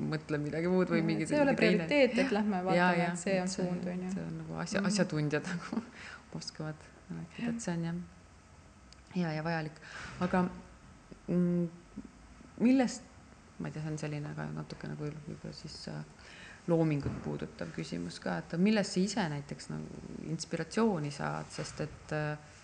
mõtle 0.00 0.38
midagi 0.40 0.70
muud 0.72 0.88
või 0.94 1.02
mingi. 1.04 1.26
see 1.28 1.36
ei 1.36 1.42
ole 1.44 1.52
prioriteet, 1.58 2.16
et 2.22 2.32
lähme 2.32 2.62
vaatame, 2.64 3.04
et 3.10 3.20
see 3.20 3.36
on 3.40 3.44
et 3.44 3.52
see- 3.52 3.66
suund, 3.68 3.84
on 3.92 4.00
ju. 4.06 4.12
see 4.14 4.24
on 4.24 4.38
nagu 4.40 4.56
asja 4.64 4.80
Mhm. 4.80 4.86
asjatundjad 4.92 5.44
nagu 5.52 5.82
oskavad 6.40 6.74
rääkida, 7.10 7.48
et 7.52 7.60
see 7.60 7.74
on 7.76 7.84
jah 7.84 7.94
hea 9.14 9.32
ja 9.36 9.42
vajalik, 9.46 9.76
aga 10.24 10.40
mm, 11.28 11.68
millest, 12.64 13.02
ma 13.58 13.68
ei 13.68 13.74
tea, 13.74 13.82
see 13.84 13.92
on 13.92 14.00
selline 14.00 14.32
ka 14.36 14.48
natuke 14.54 14.90
nagu 14.90 15.06
võib-olla 15.06 15.54
siis 15.54 15.76
äh, 15.92 16.02
loomingut 16.70 17.16
puudutav 17.24 17.70
küsimus 17.76 18.18
ka, 18.24 18.38
et 18.40 18.56
millest 18.60 18.96
sa 18.96 19.00
ise 19.02 19.24
näiteks 19.34 19.70
nagu 19.70 20.02
inspiratsiooni 20.32 21.12
saad, 21.14 21.50
sest 21.54 21.82
et 21.84 22.14
äh, 22.16 22.54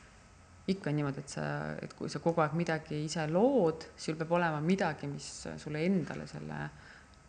ikka 0.71 0.91
on 0.91 0.99
niimoodi, 1.01 1.25
et 1.25 1.35
sa, 1.35 1.45
et 1.83 1.95
kui 1.99 2.11
sa 2.13 2.23
kogu 2.23 2.43
aeg 2.45 2.55
midagi 2.59 3.03
ise 3.05 3.27
lood, 3.31 3.87
sul 3.99 4.19
peab 4.19 4.33
olema 4.39 4.61
midagi, 4.65 5.09
mis 5.11 5.29
sulle 5.61 5.83
endale 5.87 6.27
selle 6.31 6.61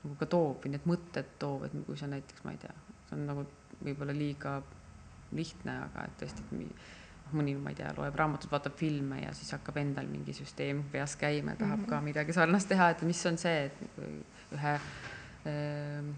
nagu 0.02 0.16
ka 0.20 0.28
toob 0.30 0.64
või 0.64 0.76
need 0.76 0.88
mõtted 0.90 1.36
toob, 1.42 1.68
et 1.68 1.76
kui 1.86 1.98
sa 2.00 2.10
näiteks, 2.10 2.46
ma 2.46 2.56
ei 2.56 2.62
tea, 2.62 2.74
see 3.08 3.18
on 3.18 3.28
nagu 3.30 3.46
võib-olla 3.82 4.16
liiga 4.16 4.58
lihtne, 5.38 5.78
aga 5.88 6.08
et 6.08 6.18
tõesti, 6.22 6.46
et 6.46 6.56
mõni, 7.34 7.56
ma 7.58 7.70
ei 7.70 7.76
tea, 7.76 7.94
loeb 7.98 8.16
raamatut, 8.16 8.52
vaatab 8.52 8.76
filme 8.80 9.22
ja 9.24 9.34
siis 9.34 9.52
hakkab 9.56 9.78
endal 9.78 10.08
mingi 10.08 10.34
süsteem 10.34 10.84
peas 10.92 11.16
käima 11.16 11.52
ja 11.52 11.62
tahab 11.64 11.80
mm 11.80 11.86
-hmm. 11.86 11.90
ka 11.90 12.02
midagi 12.02 12.34
sarnast 12.34 12.68
teha, 12.70 12.90
et 12.90 13.02
mis 13.02 13.26
on 13.26 13.38
see, 13.38 13.66
et 13.66 13.82
nagu 13.82 14.12
ühe 14.58 14.76
ähm, 15.48 16.14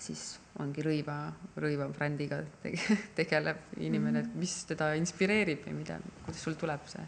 siis 0.00 0.38
ongi 0.60 0.82
rõiva, 0.84 1.16
rõiva 1.56 1.88
brändiga 1.92 2.42
tege- 2.62 2.98
tegeleb 3.18 3.56
inimene, 3.78 4.18
et 4.26 4.34
mis 4.34 4.64
teda 4.68 4.92
inspireerib 4.94 5.66
ja 5.66 5.72
mida, 5.74 5.98
kuidas 6.24 6.42
sul 6.44 6.54
tuleb 6.60 6.86
see? 6.86 7.04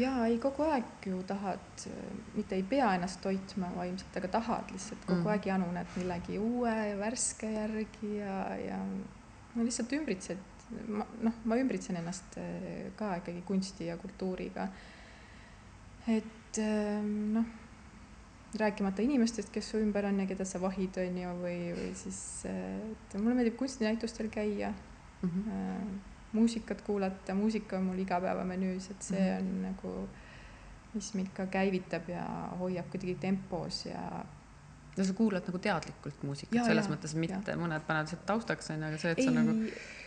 jaa, 0.00 0.26
ei 0.26 0.36
kogu 0.38 0.62
aeg 0.68 1.06
ju 1.06 1.22
tahad, 1.26 1.84
mitte 2.34 2.54
ei 2.54 2.62
pea 2.62 2.90
ennast 2.94 3.22
toitma 3.24 3.70
vaimselt, 3.76 4.16
aga 4.20 4.28
tahad 4.28 4.70
lihtsalt 4.72 5.04
kogu 5.06 5.20
Mhm. 5.20 5.28
aeg 5.28 5.46
januned 5.46 5.86
millegi 5.96 6.38
uue 6.38 6.74
ja 6.90 6.96
värske 6.98 7.48
järgi 7.52 8.16
ja, 8.18 8.56
ja 8.56 8.76
no 9.54 9.64
lihtsalt 9.64 9.92
ümbritsed, 9.92 10.38
ma 10.88 11.06
noh, 11.22 11.32
ma 11.44 11.56
ümbritsen 11.56 11.96
ennast 11.96 12.36
eh, 12.36 12.90
ka 12.96 13.16
ikkagi 13.16 13.42
kunsti 13.46 13.86
ja 13.86 13.96
kultuuriga. 13.96 14.68
et 16.08 16.58
eh, 16.58 17.02
noh, 17.34 17.44
rääkimata 18.58 19.02
inimestest, 19.02 19.50
kes 19.52 19.70
su 19.70 19.78
ümber 19.78 20.06
on 20.08 20.20
ja 20.20 20.26
keda 20.26 20.44
sa 20.44 20.60
vahid, 20.60 20.96
on 20.96 21.18
ju, 21.22 21.32
või, 21.42 21.58
või 21.76 21.90
siis, 21.94 22.44
eh, 22.48 22.92
et 22.92 23.18
mulle 23.20 23.34
meeldib 23.34 23.56
kunstinäitustel 23.56 24.28
käia 24.32 24.72
Mm 25.22 25.30
-hmm. 25.30 25.50
äh, 25.50 26.00
muusikat 26.32 26.80
kuulata, 26.82 27.34
muusika 27.34 27.76
on 27.76 27.82
mul 27.82 27.98
igapäevamenüüs, 27.98 28.90
et 28.90 29.02
see 29.02 29.30
Mhm. 29.30 29.38
on 29.38 29.62
nagu, 29.62 30.08
mis 30.94 31.14
mind 31.14 31.28
ka 31.34 31.46
käivitab 31.46 32.08
ja 32.08 32.22
hoiab 32.58 32.86
kuidagi 32.90 33.14
tempos 33.14 33.86
ja 33.86 34.24
no 34.98 35.04
sa 35.04 35.14
kuulad 35.14 35.46
nagu 35.48 35.58
teadlikult 35.62 36.22
muusikat 36.26 36.54
Jaa, 36.58 36.64
selles 36.68 36.86
jaa, 36.88 36.94
mõttes, 36.96 37.14
mitte 37.14 37.54
mõned 37.60 37.84
panevad 37.86 38.06
lihtsalt 38.08 38.26
taustaks 38.26 38.70
onju, 38.74 38.84
aga 38.90 38.98
see, 38.98 39.10
et 39.14 39.18
ei 39.22 39.28
sa 39.28 39.34
nagu, 39.36 39.54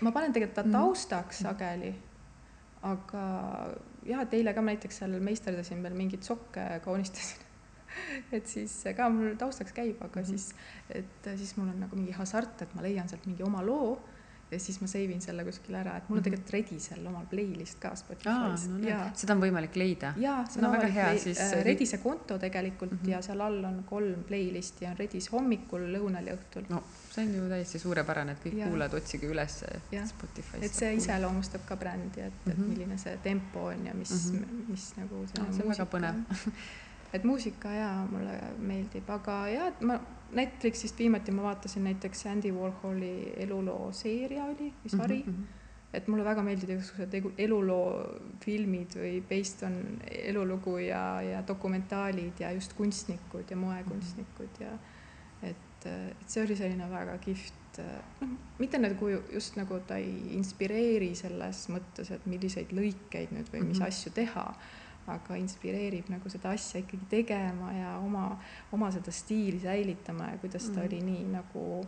ma 0.02 0.12
panen 0.12 0.34
tegelikult 0.36 0.56
ta 0.60 0.64
Mhm. 0.64 0.72
taustaks 0.78 1.40
sageli, 1.46 1.94
aga 2.84 3.24
jah, 4.06 4.22
et 4.26 4.34
eile 4.34 4.54
ka 4.58 4.62
näiteks 4.66 4.98
seal 5.04 5.18
meisterdasin 5.22 5.84
veel 5.86 5.94
mingeid 5.98 6.24
sokke 6.26 6.68
kaunistasin 6.86 7.48
et 8.36 8.48
siis 8.48 8.74
ka 8.98 9.10
mul 9.12 9.36
taustaks 9.40 9.74
käib, 9.76 10.00
aga 10.02 10.22
Mhm. 10.22 10.30
siis, 10.30 10.54
et 10.90 11.28
siis 11.38 11.56
mul 11.58 11.70
on 11.74 11.80
nagu 11.86 11.96
mingi 11.96 12.12
hasart, 12.16 12.62
et 12.62 12.76
ma 12.76 12.82
leian 12.82 13.10
sealt 13.10 13.26
mingi 13.28 13.44
oma 13.44 13.62
loo 13.66 14.00
ja 14.52 14.60
siis 14.60 14.82
ma 14.82 14.88
save 14.88 15.14
in 15.16 15.22
selle 15.22 15.44
kuskile 15.48 15.78
ära, 15.80 15.98
et 15.98 16.10
mul 16.10 16.18
on 16.18 16.22
Mhm. 16.22 16.24
tegelikult 16.24 16.54
Redisel 16.54 17.06
omal 17.08 17.26
playlist 17.32 17.80
ka 17.80 17.90
Spotify's 17.96 18.68
no 18.70 18.88
ja 18.88 19.12
seda 19.16 19.34
on 19.34 19.42
võimalik 19.42 19.76
leida. 19.76 20.14
jaa, 20.18 20.46
see 20.50 20.62
No 20.62 20.68
on 20.68 20.74
väga 20.76 20.88
avalik 20.88 20.96
hea, 20.96 21.18
siis 21.20 21.40
äh, 21.40 21.64
Redise 21.66 21.98
konto 21.98 22.38
tegelikult 22.40 22.92
mm. 22.92 23.00
-hmm. 23.04 23.10
ja 23.10 23.22
seal 23.22 23.42
all 23.42 23.64
on 23.66 23.84
kolm 23.90 24.24
playlist'i 24.28 24.86
on 24.86 24.98
Redis 24.98 25.32
hommikul, 25.32 25.80
lõunal 25.96 26.28
ja 26.28 26.36
õhtul. 26.36 26.66
no 26.70 26.84
see 27.12 27.26
on 27.26 27.34
ju 27.36 27.50
täiesti 27.50 27.80
suurepärane, 27.80 28.32
et 28.32 28.44
kõik 28.46 28.58
Jaa. 28.58 28.68
kuulajad 28.70 28.94
otsige 28.94 29.28
üles 29.28 29.64
Jah. 29.92 30.08
Spotify'st. 30.08 30.64
et 30.64 30.74
see 30.74 30.94
iseloomustab 30.96 31.62
ka 31.66 31.76
brändi, 31.76 32.20
et 32.22 32.34
mm, 32.46 32.52
-hmm. 32.52 32.52
et 32.52 32.58
Mhm. 32.58 32.70
milline 32.70 32.98
see 32.98 33.18
tempo 33.24 33.66
on 33.66 33.86
ja 33.86 33.94
mis 33.94 34.32
mm. 34.32 34.40
-hmm. 34.40 34.72
mis 34.72 34.94
nagu 34.98 35.16
Aa, 35.22 35.28
selline 35.28 35.54
see 35.54 35.64
on 35.64 35.70
väga 35.70 35.86
põnev. 35.86 36.52
et 37.14 37.24
muusika 37.24 37.70
jaa, 37.74 38.08
mulle 38.12 38.40
meeldib, 38.60 39.10
aga 39.10 39.48
jaa, 39.48 39.68
et 39.68 39.82
ma 39.82 40.00
Netflixist 40.34 41.00
viimati 41.00 41.32
ma 41.32 41.44
vaatasin 41.44 41.84
näiteks 41.84 42.26
Andy 42.26 42.52
Warholi 42.52 43.34
eluloo 43.38 43.92
seeria 43.92 44.46
oli, 44.46 44.74
või 44.84 44.90
sari 44.98 45.24
mm. 45.26 45.34
-hmm. 45.34 45.60
et 45.94 46.08
mulle 46.08 46.24
väga 46.24 46.44
meeldivad 46.44 46.76
igasugused 46.78 47.14
egu- 47.20 47.34
eluloofilmid 47.38 48.96
või 48.96 49.22
based 49.30 49.64
on 49.68 49.78
elulugu 50.12 50.78
ja, 50.78 51.22
ja 51.22 51.44
dokumentaalid 51.48 52.40
ja 52.40 52.52
just 52.52 52.74
kunstnikud 52.74 53.50
ja 53.52 53.58
moekunstnikud 53.58 54.60
ja 54.60 54.72
et, 55.44 55.86
et 55.86 56.28
see 56.30 56.44
oli 56.44 56.56
selline 56.56 56.88
väga 56.90 57.18
kihvt, 57.18 57.80
noh, 58.22 58.30
mitte 58.60 58.78
nagu 58.78 59.08
ju- 59.10 59.24
just 59.34 59.56
nagu 59.58 59.80
ta 59.88 59.98
ei 59.98 60.36
inspireeri 60.38 61.16
selles 61.16 61.66
mõttes, 61.70 62.12
et 62.14 62.26
milliseid 62.26 62.72
lõikeid 62.72 63.32
nüüd 63.36 63.50
või 63.54 63.64
mis 63.68 63.80
Mhm. 63.80 63.88
asju 63.88 64.12
teha, 64.14 64.54
aga 65.08 65.36
inspireerib 65.36 66.10
nagu 66.10 66.30
seda 66.30 66.50
asja 66.52 66.80
ikkagi 66.80 67.06
tegema 67.10 67.72
ja 67.74 67.98
oma, 67.98 68.40
oma 68.72 68.92
seda 68.92 69.12
stiili 69.12 69.60
säilitama 69.60 70.28
ja 70.32 70.38
kuidas 70.38 70.70
ta 70.70 70.80
Mhm. 70.80 70.86
oli 70.88 71.02
nii 71.02 71.24
nagu, 71.32 71.88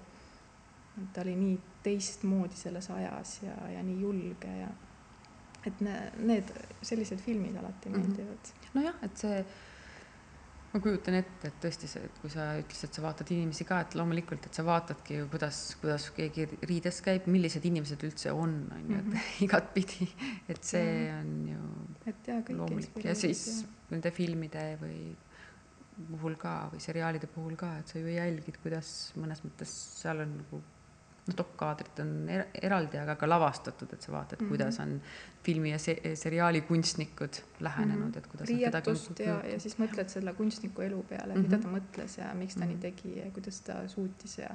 ta 1.14 1.22
oli 1.22 1.36
nii 1.36 1.60
teistmoodi 1.84 2.56
selles 2.56 2.90
ajas 2.90 3.42
ja, 3.44 3.70
ja 3.70 3.84
nii 3.84 4.00
julge 4.02 4.58
ja 4.58 4.68
et 5.66 5.82
ne- 5.82 6.12
need 6.18 6.50
sellised 6.82 7.18
filmid 7.20 7.56
alati 7.56 7.90
Mhm. 7.90 8.00
meeldivad. 8.00 8.52
nojah, 8.74 8.96
et 9.02 9.18
see, 9.18 9.46
ma 10.74 10.80
kujutan 10.82 11.14
ette, 11.20 11.50
et 11.52 11.58
tõesti 11.62 11.88
see, 11.90 12.02
et 12.08 12.16
kui 12.22 12.32
sa 12.34 12.48
ütlesid, 12.58 12.90
et 12.90 12.98
sa 12.98 13.04
vaatad 13.06 13.30
inimesi 13.36 13.66
ka, 13.70 13.82
et 13.86 13.94
loomulikult, 14.00 14.48
et 14.50 14.58
sa 14.58 14.64
vaatadki 14.66 15.20
ju, 15.20 15.28
kuidas, 15.30 15.60
kuidas 15.82 16.08
keegi 16.16 16.48
riides 16.66 17.02
käib, 17.06 17.28
millised 17.30 17.66
inimesed 17.70 18.06
üldse 18.08 18.34
on, 18.34 18.56
on 18.74 18.90
ju, 18.90 18.98
et 18.98 19.12
Mhm. 19.12 19.28
igatpidi, 19.46 20.08
et 20.50 20.64
see 20.66 21.12
on 21.14 21.36
ju 21.52 21.62
et 22.10 22.28
jaa, 22.32 22.42
loomulik. 22.50 22.98
ja 23.06 23.14
siis 23.16 23.66
nende 23.92 24.12
filmide 24.12 24.66
või 24.82 25.14
puhul 26.10 26.36
ka 26.42 26.56
või 26.74 26.82
seriaalide 26.82 27.28
puhul 27.30 27.56
ka, 27.60 27.76
et 27.80 27.88
sa 27.94 28.00
ju 28.02 28.08
jälgid, 28.10 28.58
kuidas 28.64 29.12
mõnes 29.20 29.44
mõttes 29.46 29.70
seal 30.02 30.24
on 30.26 30.38
nagu 30.42 30.64
noh, 31.28 31.36
dokkaadrid 31.38 32.00
on 32.04 32.30
er 32.30 32.46
eraldi, 32.62 32.98
aga 33.00 33.16
ka 33.16 33.30
lavastatud, 33.30 33.94
et 33.94 34.02
sa 34.02 34.12
vaatad 34.12 34.40
mm, 34.42 34.46
-hmm. 34.46 34.50
Mhm. 34.50 34.50
kuidas 34.50 34.80
on 34.80 35.02
filmi 35.44 35.72
ja 35.72 35.80
se 35.80 35.96
seriaali 36.16 36.62
kunstnikud 36.62 37.34
lähenenud 37.60 38.06
mm, 38.06 38.12
-hmm. 38.12 38.18
et 38.18 38.28
kuidas 38.28 38.48
riietust 38.50 39.20
ja, 39.20 39.40
ja 39.48 39.60
siis 39.60 39.78
mõtled 39.80 40.08
selle 40.08 40.34
kunstniku 40.34 40.82
elu 40.82 41.04
peale, 41.10 41.34
Mhm. 41.34 41.42
mida 41.42 41.58
ta 41.58 41.68
mõtles 41.68 42.18
ja 42.18 42.34
miks 42.34 42.54
ta 42.56 42.60
Mhm. 42.66 42.70
nii 42.70 42.78
tegi 42.78 43.18
ja 43.20 43.32
kuidas 43.32 43.62
ta 43.62 43.88
suutis 43.88 44.38
ja 44.38 44.50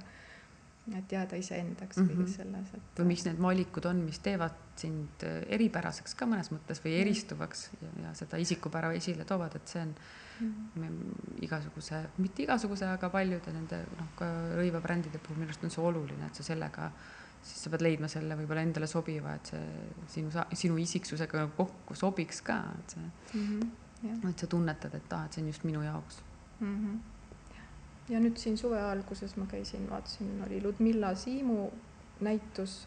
et 0.97 1.13
jääda 1.13 1.37
iseendaks 1.37 1.97
Mhm. 1.99 2.09
kõiges 2.09 2.37
selles, 2.37 2.69
et 2.75 2.99
või 3.03 3.07
miks 3.07 3.25
need 3.27 3.39
valikud 3.39 3.85
on, 3.87 3.97
mis 4.05 4.19
teevad 4.19 4.53
sind 4.77 5.23
äh, 5.23 5.43
eripäraseks 5.49 6.15
ka 6.15 6.27
mõnes 6.27 6.51
mõttes 6.55 6.81
või 6.85 6.95
Mhm. 6.95 7.01
eristuvaks 7.03 7.69
ja, 7.83 7.89
ja 8.03 8.15
seda 8.15 8.37
isikupära 8.39 8.93
esile 8.93 9.25
toovad, 9.25 9.55
et 9.57 9.69
see 9.69 9.83
on 9.83 9.95
Mhm. 10.41 10.81
me- 10.81 11.43
igasuguse, 11.43 12.05
mitte 12.19 12.43
igasuguse, 12.43 12.87
aga 12.87 13.09
paljude 13.11 13.53
nende 13.53 13.85
noh, 13.99 14.07
ka 14.17 14.25
rõivabrändide 14.57 15.19
puhul 15.19 15.37
minu 15.37 15.47
arust 15.49 15.65
on 15.65 15.71
see 15.71 15.83
oluline, 15.85 16.27
et 16.27 16.35
sa 16.35 16.43
sellega, 16.43 16.91
siis 17.43 17.63
sa 17.65 17.71
pead 17.71 17.81
leidma 17.83 18.09
selle 18.09 18.35
võib-olla 18.37 18.63
endale 18.63 18.87
sobiva, 18.87 19.35
et 19.35 19.47
see 19.47 19.59
sinu, 20.09 20.31
sinu 20.55 20.77
isiksusega 20.79 21.49
kokku 21.57 21.95
sobiks 21.95 22.41
ka, 22.43 22.63
et 22.79 22.91
see, 22.91 23.11
Mhm. 23.35 23.61
jah. 24.05 24.31
et 24.31 24.39
sa 24.39 24.47
tunnetad, 24.47 24.95
et 24.95 25.13
aa, 25.13 25.25
et 25.25 25.33
see 25.33 25.43
on 25.43 25.49
just 25.49 25.65
minu 25.65 25.83
jaoks. 25.83 26.21
Mhm. 26.61 27.01
Ja 28.09 28.21
nüüd 28.21 28.39
siin 28.41 28.57
suve 28.59 28.81
alguses 28.81 29.37
ma 29.37 29.47
käisin, 29.47 29.91
vaatasin, 29.91 30.43
oli 30.47 30.63
Ludmilla 30.63 31.15
Siimu 31.15 31.69
näitus, 32.21 32.87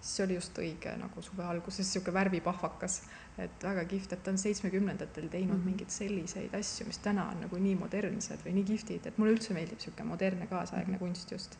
siis 0.00 0.16
see 0.16 0.24
oli 0.24 0.38
just 0.38 0.58
õige 0.58 0.94
nagu 1.00 1.22
suve 1.22 1.44
alguses 1.44 1.92
sihuke 1.92 2.12
värvipahvakas, 2.14 3.02
et 3.38 3.62
väga 3.66 3.84
kihvt, 3.90 4.12
et 4.12 4.22
ta 4.24 4.30
on 4.30 4.38
seitsmekümnendatel 4.38 5.28
teinud 5.28 5.56
mm. 5.56 5.60
-hmm. 5.60 5.70
mingeid 5.70 5.90
selliseid 5.90 6.54
asju, 6.54 6.86
mis 6.86 6.98
täna 6.98 7.28
on 7.30 7.40
nagu 7.46 7.56
nii 7.58 7.74
modernsed 7.74 8.44
või 8.46 8.54
nii 8.58 8.64
kihvtid, 8.72 9.06
et 9.06 9.18
mulle 9.18 9.32
üldse 9.36 9.54
meeldib 9.54 9.80
sihuke 9.80 10.04
modernne 10.04 10.46
kaasaegne 10.46 10.96
Mhm. 10.96 10.98
kunst 10.98 11.30
just. 11.30 11.58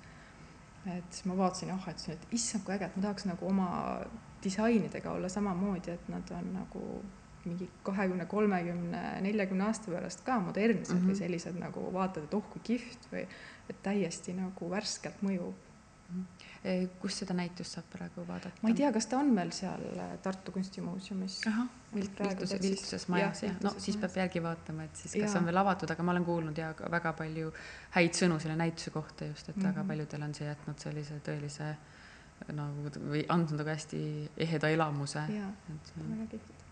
et 0.87 1.05
siis 1.11 1.25
ma 1.25 1.37
vaatasin, 1.37 1.71
ah, 1.71 1.89
et 1.89 1.99
see, 1.99 2.13
et 2.13 2.27
issand, 2.33 2.65
kui 2.65 2.75
äge, 2.75 2.85
et 2.85 2.97
ma 2.97 3.03
tahaks 3.03 3.25
nagu 3.25 3.47
oma 3.47 4.01
disainidega 4.43 5.11
olla 5.11 5.29
samamoodi, 5.29 5.91
et 5.91 6.09
nad 6.09 6.31
on 6.31 6.53
nagu 6.53 7.05
mingi 7.45 7.69
kahekümne, 7.83 8.27
kolmekümne, 8.27 9.03
neljakümne 9.21 9.65
aasta 9.65 9.93
pärast 9.93 10.25
ka 10.25 10.39
modernsed 10.41 10.95
mm 10.95 11.01
-hmm. 11.01 11.11
Või 11.11 11.19
sellised 11.19 11.61
nagu 11.61 11.93
vaatad, 11.93 12.25
et 12.25 12.35
oh 12.35 12.45
kui 12.53 12.61
kihvt 12.65 13.09
või 13.13 13.27
et 13.69 13.83
täiesti 13.83 14.33
nagu 14.33 14.71
värskelt 14.71 15.23
mõjub. 15.23 15.55
Eh, 16.65 16.89
kus 17.01 17.19
seda 17.19 17.35
näitust 17.35 17.75
saab 17.77 17.87
praegu 17.93 18.23
vaadata? 18.29 18.63
ma 18.63 18.69
ei 18.69 18.75
tea, 18.75 18.93
kas 18.93 19.07
ta 19.07 19.19
on 19.19 19.35
veel 19.37 19.51
seal 19.53 19.83
äh, 19.99 20.19
Tartu 20.23 20.53
Kunstimuuseumis. 20.53 21.41
viltuse, 21.95 22.59
viltuses 22.63 23.09
majas 23.09 23.43
jah, 23.43 23.57
no 23.63 23.73
siis 23.79 23.97
peab 23.97 24.17
järgi 24.17 24.43
vaatama, 24.43 24.85
et 24.85 24.97
siis 24.97 25.13
kas 25.13 25.35
Jaa. 25.35 25.41
on 25.41 25.47
veel 25.47 25.57
avatud, 25.57 25.91
aga 25.91 26.03
ma 26.03 26.13
olen 26.13 26.25
kuulnud 26.25 26.59
ja 26.59 26.75
väga 26.91 27.13
palju 27.13 27.53
häid 27.91 28.17
sõnu 28.21 28.39
selle 28.41 28.57
näituse 28.57 28.91
kohta 28.91 29.25
just, 29.25 29.49
et 29.49 29.57
mm 29.57 29.63
-hmm. 29.63 29.67
väga 29.67 29.81
Mhm. 29.83 29.89
paljudel 29.89 30.23
on 30.23 30.35
see 30.35 30.47
jätnud 30.47 30.79
sellise 30.79 31.21
tõelise 31.29 31.75
nagu 32.53 32.91
või 33.13 33.25
andnud 33.29 33.59
nagu 33.59 33.69
hästi 33.69 34.31
eheda 34.37 34.69
elamuse. 34.69 35.25
jaa, 35.29 35.53
väga 35.97 36.27
kihvt. 36.31 36.64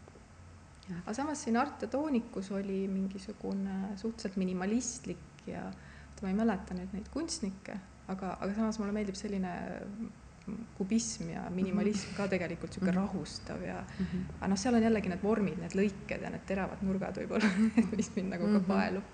Aga 0.91 1.15
samas 1.15 1.45
siin 1.45 1.57
Arte 1.57 1.87
Toonikus 1.87 2.51
oli 2.51 2.89
mingisugune 2.89 3.97
suhteliselt 3.97 4.37
minimalistlik 4.37 5.47
ja 5.47 5.71
ma 6.23 6.31
ei 6.31 6.39
mäleta 6.39 6.75
nüüd 6.79 6.93
neid 6.95 7.09
kunstnikke, 7.11 7.79
aga, 8.13 8.37
aga 8.39 8.53
samas 8.55 8.79
mulle 8.79 8.95
meeldib 8.95 9.19
selline 9.19 9.53
kubism 10.77 11.31
ja 11.31 11.45
minimalism 11.55 12.15
ka 12.17 12.27
tegelikult 12.31 12.73
niisugune 12.73 12.93
mhm. 12.93 13.01
rahustav 13.01 13.63
ja 13.63 13.81
mm 13.83 14.07
-hmm. 14.07 14.25
aga 14.39 14.49
noh, 14.49 14.59
seal 14.59 14.75
on 14.75 14.83
jällegi 14.83 15.09
need 15.09 15.23
vormid, 15.23 15.59
need 15.59 15.77
lõiked 15.79 16.23
ja 16.23 16.31
need 16.31 16.47
teravad 16.47 16.83
nurgad 16.83 17.19
võib-olla 17.19 17.51
mis 17.99 18.11
mind 18.17 18.35
nagu 18.35 18.45
ka 18.45 18.59
mhm. 18.59 18.67
paelub. 18.67 19.05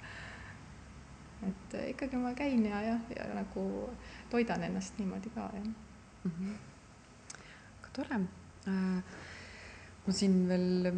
et 1.48 1.74
eh, 1.74 1.90
ikkagi 1.90 2.16
ma 2.16 2.34
käin 2.34 2.64
ja 2.66 2.82
jah, 2.82 3.00
ja 3.16 3.28
nagu 3.34 3.90
toidan 4.30 4.62
ennast 4.62 4.98
niimoodi 4.98 5.30
ka 5.34 5.50
jah 5.54 5.64
mm. 5.64 6.30
-hmm. 6.30 6.54
aga 7.80 7.88
tore 7.92 8.14
äh,. 8.14 9.02
ma 10.06 10.12
siin 10.12 10.48
veel 10.48 10.92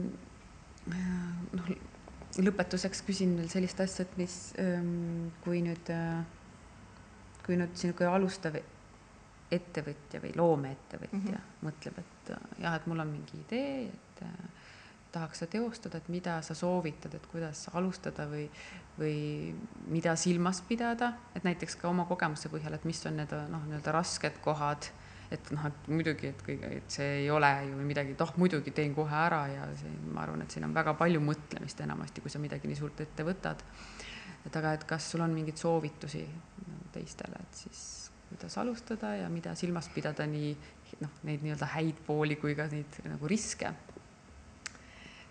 noh, 1.52 1.70
lõpetuseks 2.40 3.02
küsin 3.06 3.36
veel 3.38 3.48
sellist 3.52 3.80
asja, 3.82 4.06
et 4.06 4.18
mis 4.20 4.36
ähm,, 4.62 5.30
kui 5.44 5.62
nüüd 5.64 5.90
äh,, 5.94 6.20
kui 7.46 7.58
nüüd 7.58 7.74
sinuke 7.78 8.06
alustav 8.06 8.58
ettevõtja 9.50 10.20
või 10.22 10.34
loomeettevõtja 10.38 11.18
mm 11.18 11.26
-hmm. 11.26 11.64
mõtleb, 11.66 11.98
et 11.98 12.34
jah, 12.62 12.76
et 12.76 12.86
mul 12.86 13.02
on 13.02 13.08
mingi 13.10 13.40
idee, 13.40 13.88
et 13.88 14.22
äh, 14.22 14.68
tahaks 15.12 15.42
seda 15.42 15.50
teostada, 15.50 15.98
et 15.98 16.08
mida 16.08 16.36
sa 16.42 16.54
soovitad, 16.54 17.14
et 17.14 17.26
kuidas 17.26 17.64
alustada 17.74 18.26
või, 18.30 18.46
või 18.98 19.54
mida 19.90 20.14
silmas 20.16 20.62
pidada, 20.68 21.12
et 21.34 21.44
näiteks 21.44 21.76
ka 21.76 21.88
oma 21.88 22.04
kogemuse 22.06 22.48
põhjal, 22.52 22.74
et 22.74 22.84
mis 22.84 23.06
on 23.06 23.16
need 23.16 23.34
noh, 23.50 23.64
nii-öelda 23.66 23.94
rasked 23.96 24.38
kohad, 24.44 24.90
et 25.30 25.50
noh, 25.54 25.66
et 25.68 25.88
muidugi, 25.92 26.32
et 26.32 26.42
kõige, 26.42 26.70
et 26.80 26.90
see 26.90 27.08
ei 27.20 27.30
ole 27.30 27.50
ju 27.68 27.78
midagi, 27.86 28.16
et 28.16 28.24
oh, 28.24 28.32
muidugi 28.40 28.72
teen 28.74 28.94
kohe 28.96 29.14
ära 29.14 29.44
ja 29.52 29.68
see, 29.78 29.92
ma 30.10 30.24
arvan, 30.24 30.42
et 30.42 30.54
siin 30.54 30.66
on 30.66 30.74
väga 30.74 30.96
palju 30.98 31.22
mõtlemist 31.22 31.82
enamasti, 31.86 32.24
kui 32.24 32.32
sa 32.32 32.42
midagi 32.42 32.70
nii 32.70 32.78
suurt 32.78 33.04
ette 33.06 33.26
võtad. 33.26 33.62
et 34.46 34.56
aga, 34.56 34.72
et 34.74 34.84
kas 34.88 35.10
sul 35.12 35.22
on 35.22 35.34
mingeid 35.36 35.60
soovitusi 35.60 36.24
teistele, 36.92 37.38
et 37.44 37.62
siis 37.64 38.10
kuidas 38.30 38.58
alustada 38.58 39.14
ja 39.16 39.28
mida 39.28 39.54
silmas 39.54 39.88
pidada 39.94 40.26
nii 40.26 40.54
noh, 41.00 41.12
neid 41.26 41.42
nii-öelda 41.44 41.68
häid 41.76 42.02
pooli 42.06 42.36
kui 42.40 42.54
ka 42.58 42.66
neid 42.70 43.00
nagu 43.06 43.30
riske? 43.30 43.70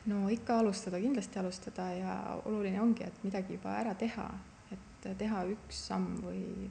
no 0.10 0.28
ikka 0.32 0.60
alustada, 0.60 1.00
kindlasti 1.02 1.40
alustada 1.40 1.90
ja 1.94 2.14
oluline 2.46 2.82
ongi, 2.82 3.04
et 3.06 3.24
midagi 3.24 3.58
juba 3.58 3.76
ära 3.82 3.94
teha, 4.00 4.30
et 4.74 5.10
teha 5.20 5.44
üks 5.52 5.84
samm 5.90 6.16
või, 6.24 6.70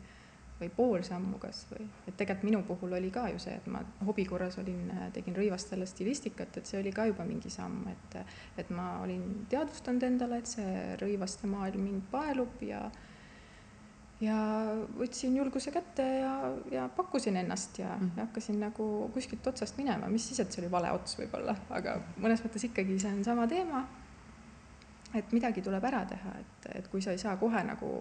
või 0.58 0.70
pool 0.74 1.04
sammu 1.06 1.38
kasvõi, 1.38 1.84
et 2.06 2.16
tegelikult 2.18 2.46
minu 2.48 2.62
puhul 2.66 2.96
oli 2.98 3.10
ka 3.14 3.28
ju 3.30 3.38
see, 3.42 3.54
et 3.60 3.66
ma 3.70 3.82
hobi 4.06 4.24
korras 4.26 4.58
olin, 4.58 4.90
tegin 5.14 5.36
rõivastele 5.36 5.86
stilistikat, 5.86 6.56
et 6.58 6.66
see 6.66 6.80
oli 6.80 6.92
ka 6.94 7.06
juba 7.06 7.26
mingi 7.28 7.50
samm, 7.52 7.84
et, 7.92 8.16
et 8.58 8.72
ma 8.74 8.96
olin 9.04 9.44
teadvustanud 9.50 10.08
endale, 10.08 10.40
et 10.42 10.50
see 10.50 10.96
rõivaste 11.02 11.50
maailm 11.50 11.86
mind 11.86 12.10
paelub 12.10 12.66
ja 12.66 12.88
ja 14.18 14.36
võtsin 14.98 15.36
julguse 15.38 15.70
kätte 15.70 16.02
ja, 16.02 16.32
ja 16.74 16.88
pakkusin 16.96 17.36
ennast 17.38 17.78
ja, 17.78 17.92
mm. 17.94 18.10
ja 18.16 18.26
hakkasin 18.26 18.58
nagu 18.60 18.86
kuskilt 19.14 19.46
otsast 19.46 19.78
minema, 19.78 20.10
mis 20.10 20.26
siis, 20.26 20.40
et 20.42 20.52
see 20.52 20.64
oli 20.64 20.72
vale 20.72 20.90
ots 20.94 21.14
võib-olla, 21.20 21.54
aga 21.70 22.00
mõnes 22.18 22.42
mõttes 22.42 22.66
ikkagi 22.66 22.98
see 22.98 23.14
on 23.14 23.22
sama 23.26 23.46
teema. 23.50 23.86
et 25.14 25.30
midagi 25.32 25.62
tuleb 25.62 25.84
ära 25.84 26.02
teha, 26.04 26.34
et, 26.40 26.66
et 26.80 26.88
kui 26.90 27.02
sa 27.02 27.14
ei 27.14 27.22
saa 27.22 27.36
kohe 27.38 27.62
nagu 27.64 27.92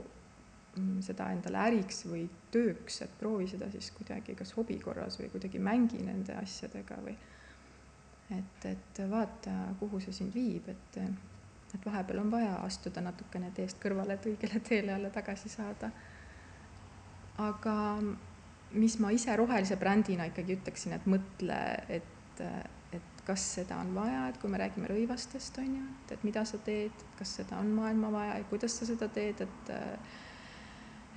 seda 1.06 1.30
endale 1.34 1.62
äriks 1.70 2.06
või 2.10 2.26
tööks, 2.52 3.02
et 3.06 3.18
proovi 3.20 3.48
seda 3.52 3.70
siis 3.74 3.90
kuidagi 3.96 4.36
kas 4.38 4.54
hobi 4.58 4.80
korras 4.84 5.20
või 5.22 5.32
kuidagi 5.34 5.60
mängi 5.60 6.02
nende 6.04 6.36
asjadega 6.40 7.00
või 7.06 7.16
et, 8.36 8.66
et 8.66 9.02
vaata, 9.10 9.56
kuhu 9.80 10.02
see 10.04 10.16
sind 10.16 10.36
viib, 10.36 10.70
et 10.74 11.02
et 11.76 11.86
vahepeal 11.86 12.22
on 12.22 12.32
vaja 12.32 12.54
astuda 12.64 13.02
natukene 13.04 13.52
teest 13.56 13.80
kõrvale, 13.84 14.16
et 14.16 14.26
õigele 14.30 14.62
teele 14.64 14.94
jälle 14.94 15.10
tagasi 15.12 15.50
saada. 15.52 15.92
aga 17.38 17.74
mis 18.72 18.98
ma 19.00 19.12
ise 19.14 19.36
rohelise 19.36 19.76
brändina 19.78 20.26
ikkagi 20.32 20.58
ütleksin, 20.58 20.96
et 20.98 21.06
mõtle, 21.06 21.58
et, 21.94 22.42
et 22.96 23.22
kas 23.28 23.44
seda 23.60 23.78
on 23.84 23.94
vaja, 23.96 24.28
et 24.30 24.40
kui 24.42 24.50
me 24.50 24.58
räägime 24.58 24.90
rõivastest, 24.90 25.60
on 25.62 25.76
ju, 25.76 25.84
et, 25.84 26.16
et 26.16 26.24
mida 26.28 26.44
sa 26.46 26.58
teed, 26.66 27.04
kas 27.20 27.36
seda 27.42 27.60
on 27.62 27.70
maailma 27.78 28.12
vaja 28.12 28.40
ja 28.40 28.48
kuidas 28.50 28.80
sa 28.80 28.88
seda 28.90 29.10
teed, 29.14 29.44
et 29.46 29.74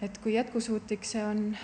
et 0.03 0.19
kui 0.19 0.35
jätkusuutlik 0.35 1.05
see 1.05 1.23
on 1.25 1.57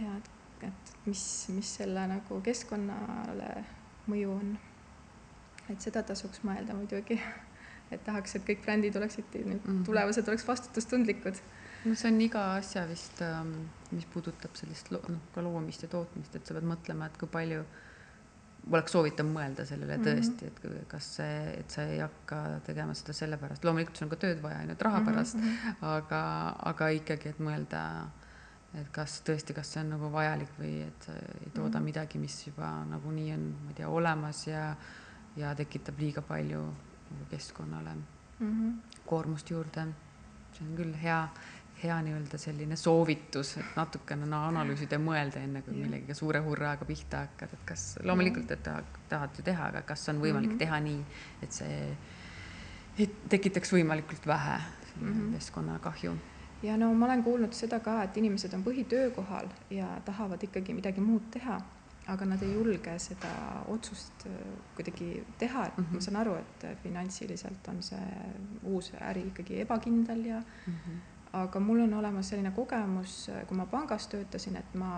ja 0.00 0.16
et, 0.16 0.30
et 0.68 0.96
mis, 1.06 1.22
mis 1.54 1.76
selle 1.80 2.06
nagu 2.10 2.40
keskkonnale 2.44 3.52
mõju 4.10 4.34
on. 4.34 4.58
et 5.70 5.80
seda 5.80 6.02
tasuks 6.02 6.42
mõelda 6.46 6.74
muidugi 6.74 7.20
et 7.94 8.02
tahaks, 8.06 8.36
et 8.36 8.46
kõik 8.46 8.62
brändid 8.64 8.96
oleksid 8.96 9.34
nüüd 9.34 9.58
mm 9.58 9.60
-hmm. 9.64 9.84
tulevased 9.86 10.28
oleks 10.28 10.46
vastutustundlikud. 10.48 11.42
no 11.84 11.94
see 11.94 12.12
on 12.12 12.20
iga 12.20 12.54
asja 12.54 12.86
vist, 12.88 13.22
ähm, 13.22 13.52
mis 13.90 14.06
puudutab 14.06 14.54
sellist 14.54 14.90
noh, 14.90 15.06
ka 15.34 15.42
loomist 15.42 15.82
ja 15.82 15.88
tootmist, 15.88 16.34
et 16.36 16.46
sa 16.46 16.54
pead 16.54 16.68
mõtlema, 16.72 17.06
et 17.06 17.16
kui 17.18 17.28
palju 17.28 17.64
oleks 18.70 18.94
soovitav 18.94 19.26
mõelda 19.26 19.64
sellele 19.66 19.96
mm 19.96 20.04
-hmm. 20.04 20.08
tõesti, 20.08 20.46
et 20.46 20.88
kas 20.88 21.08
see, 21.16 21.38
et 21.58 21.70
sa 21.70 21.82
ei 21.82 21.98
hakka 22.00 22.60
tegema 22.66 22.94
seda 22.94 23.12
sellepärast, 23.16 23.64
loomulikult 23.64 23.96
sul 23.96 24.06
on 24.06 24.10
ka 24.10 24.20
tööd 24.24 24.42
vaja 24.42 24.58
ainult 24.62 24.82
raha 24.82 25.00
mhm, 25.00 25.06
pärast 25.10 25.36
mm, 25.36 25.42
-hmm. 25.42 25.76
aga, 25.96 26.22
aga 26.72 26.88
ikkagi, 26.88 27.28
et 27.28 27.40
mõelda, 27.40 27.82
et 28.74 28.90
kas 28.92 29.20
tõesti, 29.26 29.54
kas 29.54 29.72
see 29.72 29.82
on 29.82 29.90
nagu 29.96 30.12
vajalik 30.12 30.52
või 30.58 30.74
et 30.86 31.06
sa 31.06 31.12
ei 31.12 31.50
tooda 31.50 31.68
mm 31.68 31.74
-hmm. 31.74 31.84
midagi, 31.84 32.18
mis 32.18 32.46
juba 32.46 32.84
nagunii 32.84 33.32
on, 33.32 33.48
ma 33.64 33.70
ei 33.70 33.74
tea, 33.74 33.88
olemas 33.88 34.46
ja, 34.46 34.76
ja 35.36 35.54
tekitab 35.54 35.98
liiga 35.98 36.22
palju 36.22 36.62
nagu 37.10 37.24
keskkonnale 37.30 37.94
mm 37.94 38.50
-hmm. 38.50 39.00
koormust 39.06 39.50
juurde. 39.50 39.86
see 40.52 40.68
on 40.68 40.76
küll 40.76 40.94
hea, 41.02 41.28
hea 41.82 41.96
nii-öelda 42.02 42.38
selline 42.38 42.76
soovitus, 42.76 43.56
et 43.60 43.76
natukene 43.76 44.26
no, 44.28 44.42
analüüsida 44.50 44.98
ja 44.98 45.02
mõelda, 45.02 45.42
enne 45.44 45.62
kui 45.66 45.76
millegagi 45.76 46.14
suure 46.14 46.42
hurraaga 46.44 46.84
pihta 46.88 47.24
hakkad, 47.24 47.54
et 47.56 47.64
kas 47.68 47.84
loomulikult, 48.04 48.50
et 48.50 48.62
tahad, 48.62 48.98
tahad 49.08 49.38
ju 49.38 49.44
teha, 49.46 49.70
aga 49.72 49.82
kas 49.88 50.08
on 50.12 50.20
võimalik 50.20 50.50
mm 50.50 50.54
-hmm. 50.54 50.58
teha 50.58 50.80
nii, 50.80 51.04
et 51.42 51.52
see 51.52 51.96
et 52.98 53.16
tekitaks 53.28 53.72
võimalikult 53.72 54.26
vähe 54.26 54.58
mm 54.58 55.08
-hmm. 55.08 55.34
keskkonnakahju 55.34 56.16
ja 56.62 56.76
no 56.76 56.94
ma 56.94 57.06
olen 57.06 57.22
kuulnud 57.24 57.52
seda 57.52 57.80
ka, 57.80 58.02
et 58.02 58.16
inimesed 58.16 58.54
on 58.54 58.64
põhitöökohal 58.64 59.48
ja 59.70 60.00
tahavad 60.04 60.42
ikkagi 60.42 60.74
midagi 60.74 61.00
muud 61.00 61.30
teha 61.30 61.60
aga 62.10 62.24
nad 62.24 62.42
ei 62.42 62.52
julge 62.54 62.98
seda 62.98 63.30
otsust 63.68 64.26
äh, 64.26 64.32
kuidagi 64.76 65.22
teha, 65.38 65.66
et 65.66 65.78
mm 65.78 65.84
-hmm. 65.84 65.94
ma 65.94 66.00
saan 66.00 66.16
aru, 66.16 66.34
et 66.34 66.66
finantsiliselt 66.82 67.68
on 67.68 67.82
see 67.82 68.10
uus 68.62 68.92
äri 69.00 69.26
ikkagi 69.26 69.60
ebakindel 69.60 70.24
ja 70.24 70.42
mm 70.66 70.74
-hmm. 70.74 70.98
Aga 71.32 71.60
mul 71.60 71.80
on 71.80 71.94
olemas 71.94 72.28
selline 72.32 72.50
kogemus, 72.50 73.30
kui 73.46 73.56
ma 73.56 73.66
pangas 73.70 74.08
töötasin, 74.10 74.56
et 74.58 74.74
ma, 74.74 74.96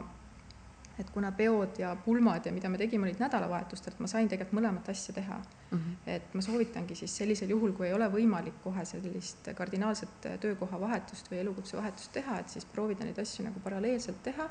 et 0.98 1.10
kuna 1.12 1.32
peod 1.36 1.78
ja 1.78 1.92
pulmad 2.04 2.46
ja 2.46 2.52
mida 2.52 2.70
me 2.72 2.80
tegime, 2.80 3.08
olid 3.08 3.20
nädalavahetustel, 3.20 3.92
et 3.92 4.00
ma 4.00 4.08
sain 4.10 4.28
tegelikult 4.30 4.56
mõlemat 4.60 4.88
asja 4.92 5.14
teha 5.14 5.38
mm. 5.38 5.78
-hmm. 5.78 5.96
et 6.06 6.34
ma 6.34 6.42
soovitangi 6.42 6.94
siis 6.94 7.16
sellisel 7.16 7.50
juhul, 7.50 7.72
kui 7.72 7.86
ei 7.86 7.94
ole 7.94 8.08
võimalik 8.12 8.62
kohe 8.64 8.84
sellist 8.84 9.52
kardinaalset 9.54 10.28
töökoha 10.40 10.80
vahetust 10.80 11.30
või 11.30 11.40
elukutse 11.44 11.76
vahetust 11.76 12.12
teha, 12.12 12.38
et 12.38 12.48
siis 12.48 12.64
proovida 12.64 13.04
neid 13.04 13.18
asju 13.18 13.44
nagu 13.44 13.60
paralleelselt 13.60 14.22
teha 14.22 14.48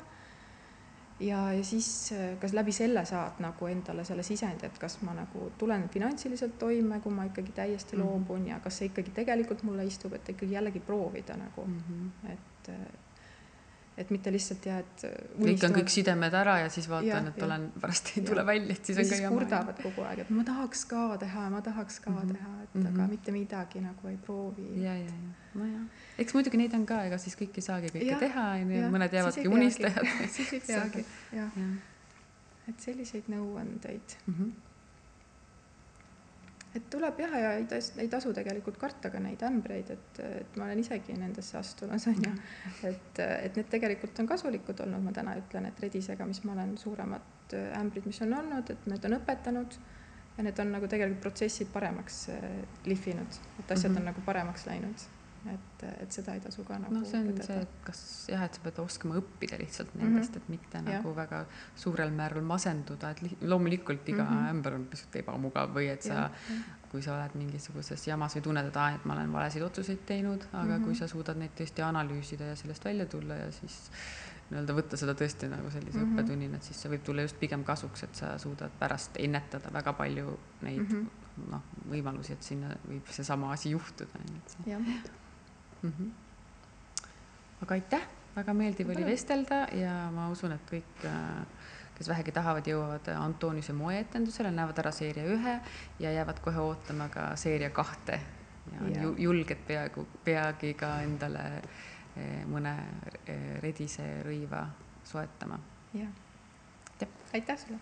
ja, 1.22 1.52
ja 1.52 1.64
siis 1.64 1.88
äh, 2.12 2.38
kas 2.40 2.52
läbi 2.52 2.72
selle 2.72 3.04
saad 3.08 3.40
nagu 3.42 3.66
endale 3.70 4.04
selle 4.04 4.24
sisendi, 4.26 4.66
et 4.66 4.78
kas 4.78 4.98
ma 5.06 5.14
nagu 5.16 5.50
tulen 5.58 5.88
finantsiliselt 5.92 6.58
toime, 6.58 7.00
kui 7.00 7.14
ma 7.14 7.24
ikkagi 7.30 7.52
täiesti 7.52 7.96
mm 7.96 8.02
-hmm. 8.02 8.06
loobun 8.06 8.46
ja 8.46 8.60
kas 8.60 8.78
see 8.78 8.90
ikkagi 8.90 9.10
tegelikult 9.10 9.62
mulle 9.62 9.84
istub, 9.84 10.12
et 10.12 10.28
ikkagi 10.28 10.52
jällegi 10.52 10.80
proovida 10.80 11.36
nagu 11.36 11.66
mm, 11.66 11.82
-hmm. 11.88 12.32
et 12.32 12.68
äh, 12.68 12.86
et 13.96 14.10
mitte 14.10 14.32
lihtsalt 14.32 14.66
ja 14.66 14.78
et 14.80 15.04
lõikan 15.36 15.74
kõik 15.74 15.90
sidemed 15.92 16.34
ära 16.36 16.54
ja 16.62 16.70
siis 16.72 16.88
vaatan, 16.88 17.28
et 17.28 17.40
ja. 17.40 17.44
olen, 17.44 17.66
pärast 17.80 18.12
ei 18.14 18.24
tule 18.24 18.40
ja. 18.40 18.46
välja, 18.48 18.76
et 18.76 18.88
siis 18.88 18.98
ja 18.98 19.04
on 19.04 19.10
ka 19.10 19.18
jama. 19.20 19.36
kurdavad 19.36 19.82
kogu 19.84 20.06
aeg, 20.08 20.22
et 20.24 20.32
ma 20.32 20.44
tahaks 20.48 20.84
ka 20.88 21.02
teha, 21.20 21.44
ma 21.52 21.60
tahaks 21.66 22.00
ka 22.00 22.10
mm 22.10 22.18
-hmm. 22.18 22.32
teha, 22.38 22.54
et 22.62 22.74
mm 22.74 22.82
-hmm. 22.82 22.94
aga 22.94 23.08
mitte 23.12 23.36
midagi 23.36 23.84
nagu 23.84 24.08
ei 24.08 24.16
proovi. 24.16 24.66
ja, 24.82 24.96
ja, 24.96 25.04
ja, 25.04 25.30
nojah, 25.54 25.86
eks 26.18 26.34
muidugi 26.34 26.56
neid 26.56 26.74
on 26.74 26.86
ka, 26.86 27.04
ega 27.04 27.18
siis 27.18 27.36
kõik 27.36 27.56
ei 27.56 27.68
saagi 27.68 27.86
kõike 27.86 28.10
ja, 28.10 28.18
teha, 28.18 28.50
onju, 28.64 28.90
mõned 28.96 29.12
jäävadki 29.12 29.48
unistajad 29.48 30.06
siis 30.36 30.52
ei 30.52 30.62
peagi, 30.66 31.06
jah. 31.32 31.50
et 32.68 32.80
selliseid 32.80 33.24
nõuandeid 33.28 34.18
mm. 34.26 34.34
-hmm 34.34 34.71
et 36.76 36.88
tuleb 36.90 37.20
jah, 37.20 37.36
ja 37.44 37.52
ei 37.60 37.64
tas-, 37.70 37.92
ei 38.00 38.08
tasu 38.08 38.32
tegelikult 38.36 38.78
karta 38.80 39.10
ka 39.12 39.20
neid 39.20 39.42
ämbreid, 39.46 39.90
et, 39.94 40.20
et 40.42 40.56
ma 40.56 40.66
olen 40.68 40.82
isegi 40.82 41.16
nendesse 41.18 41.58
astunud, 41.58 42.06
on 42.12 42.26
ju. 42.26 42.34
et, 42.90 43.22
et 43.22 43.56
need 43.60 43.70
tegelikult 43.72 44.22
on 44.22 44.30
kasulikud 44.30 44.84
olnud, 44.86 45.04
ma 45.04 45.14
täna 45.16 45.36
ütlen, 45.40 45.68
et 45.68 45.80
redisega, 45.84 46.26
mis 46.28 46.42
ma 46.44 46.56
olen, 46.56 46.76
suuremad 46.80 47.56
ämbrid, 47.78 48.06
mis 48.08 48.22
on 48.24 48.36
olnud, 48.38 48.70
et 48.72 48.86
need 48.88 49.08
on 49.08 49.18
õpetanud 49.18 49.80
ja 50.36 50.44
need 50.46 50.60
on 50.64 50.70
nagu 50.72 50.88
tegelikult 50.88 51.26
protsessid 51.26 51.68
paremaks 51.72 52.22
äh, 52.32 52.46
lihvinud, 52.88 53.42
et 53.58 53.70
asjad 53.70 53.90
mm 53.90 53.96
-hmm. 53.96 54.00
on 54.00 54.12
nagu 54.12 54.24
paremaks 54.24 54.66
läinud 54.66 55.08
et, 55.46 55.82
et 56.02 56.12
seda 56.12 56.34
ei 56.34 56.40
tasu 56.40 56.62
ka 56.64 56.78
nagu 56.78 56.94
noh, 56.94 57.04
see 57.04 57.18
on 57.20 57.26
õpetada. 57.32 57.46
see, 57.46 57.60
et 57.62 57.68
kas 57.84 58.02
jah, 58.30 58.42
et 58.44 58.54
sa 58.54 58.60
pead 58.62 58.78
oskama 58.78 59.14
õppida 59.18 59.58
lihtsalt 59.58 59.94
nendest 59.94 60.30
mm, 60.30 60.34
-hmm. 60.34 60.42
et 60.42 60.48
mitte 60.48 60.78
Jah. 60.78 60.84
nagu 61.02 61.14
väga 61.16 61.46
suurel 61.76 62.10
määral 62.10 62.42
masenduda, 62.42 63.10
et 63.10 63.22
li- 63.22 63.38
loomulikult 63.42 64.08
iga 64.08 64.22
mm 64.24 64.28
Mhm. 64.30 64.38
-hmm. 64.44 64.50
ämber 64.50 64.74
on 64.74 64.84
pisut 64.86 65.16
ebamugav 65.16 65.74
või 65.74 65.88
et 65.92 66.02
sa 66.02 66.30
kui 66.92 67.02
sa 67.02 67.14
oled 67.16 67.34
mingisuguses 67.34 68.06
jamas 68.06 68.36
või 68.36 68.40
tunned, 68.42 68.66
et 68.66 68.76
aa, 68.76 68.90
et 68.94 69.04
ma 69.04 69.14
olen 69.14 69.32
valesid 69.32 69.62
otsuseid 69.62 69.98
teinud, 70.06 70.42
aga 70.52 70.62
mm 70.62 70.68
-hmm. 70.70 70.74
Mhm. 70.78 70.84
kui 70.84 70.94
sa 70.94 71.06
suudad 71.08 71.36
neid 71.36 71.50
tõesti 71.56 71.82
analüüsida 71.82 72.44
ja 72.44 72.56
sellest 72.56 72.84
välja 72.84 73.06
tulla 73.06 73.34
ja 73.34 73.50
siis 73.52 73.90
nii-öelda 74.50 74.72
võtta 74.74 74.96
seda 74.96 75.12
tõesti 75.14 75.48
nagu 75.48 75.70
sellise 75.70 75.98
mm 75.98 76.04
Mhm. 76.04 76.12
-hmm. 76.12 76.20
õppetunnina, 76.20 76.54
et 76.56 76.62
siis 76.62 76.82
see 76.82 76.90
võib 76.90 77.02
tulla 77.02 77.22
just 77.22 77.40
pigem 77.40 77.64
kasuks, 77.64 78.02
et 78.02 78.14
sa 78.14 78.38
suudad 78.38 78.70
pärast 78.78 79.10
ennetada 79.18 79.72
väga 79.72 79.92
palju 79.92 80.38
neid 80.62 80.78
mm 80.78 80.84
Mhm. 80.86 81.06
-hmm. 81.06 81.50
noh, 81.50 81.62
võimalusi, 81.90 82.32
et 82.32 82.42
sinna 82.42 82.68
võib 82.88 83.06
seesama 83.10 83.52
asi 83.52 83.70
juhtuda, 83.70 84.10
jah, 84.66 84.80
mm. 85.82 85.92
-hmm. 85.92 86.10
aga 87.62 87.74
aitäh, 87.74 88.02
väga 88.36 88.54
meeldiv 88.54 88.90
oli 88.90 89.04
vestelda 89.04 89.66
ja 89.72 90.10
ma 90.10 90.28
usun, 90.30 90.52
et 90.52 90.70
kõik, 90.70 91.06
kes 91.94 92.08
vähegi 92.08 92.32
tahavad, 92.32 92.66
jõuavad 92.66 93.08
Antoniuse 93.16 93.72
moeetendusele, 93.72 94.50
näevad 94.50 94.78
ära 94.78 94.92
seeria 94.92 95.24
ühe 95.24 95.60
ja 95.98 96.12
jäävad 96.12 96.40
kohe 96.40 96.60
ootama 96.60 97.08
ka 97.08 97.36
seeria 97.36 97.70
kahte. 97.70 98.20
ja 98.72 98.80
on 98.80 99.02
ju 99.02 99.14
julged 99.18 99.58
peaaegu, 99.66 100.06
peagi 100.24 100.74
ka 100.74 101.00
endale 101.02 101.62
eh, 102.16 102.44
mõne 102.46 102.76
redise 103.60 104.22
rõiva 104.22 104.66
soetama. 105.04 105.58
jah. 105.94 106.08
Aitäh. 106.92 107.08
aitäh 107.34 107.58
sulle. 107.58 107.78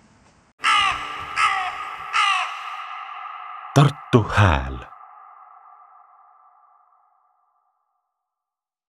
Tartu 3.75 4.23
Hääl 4.23 5.00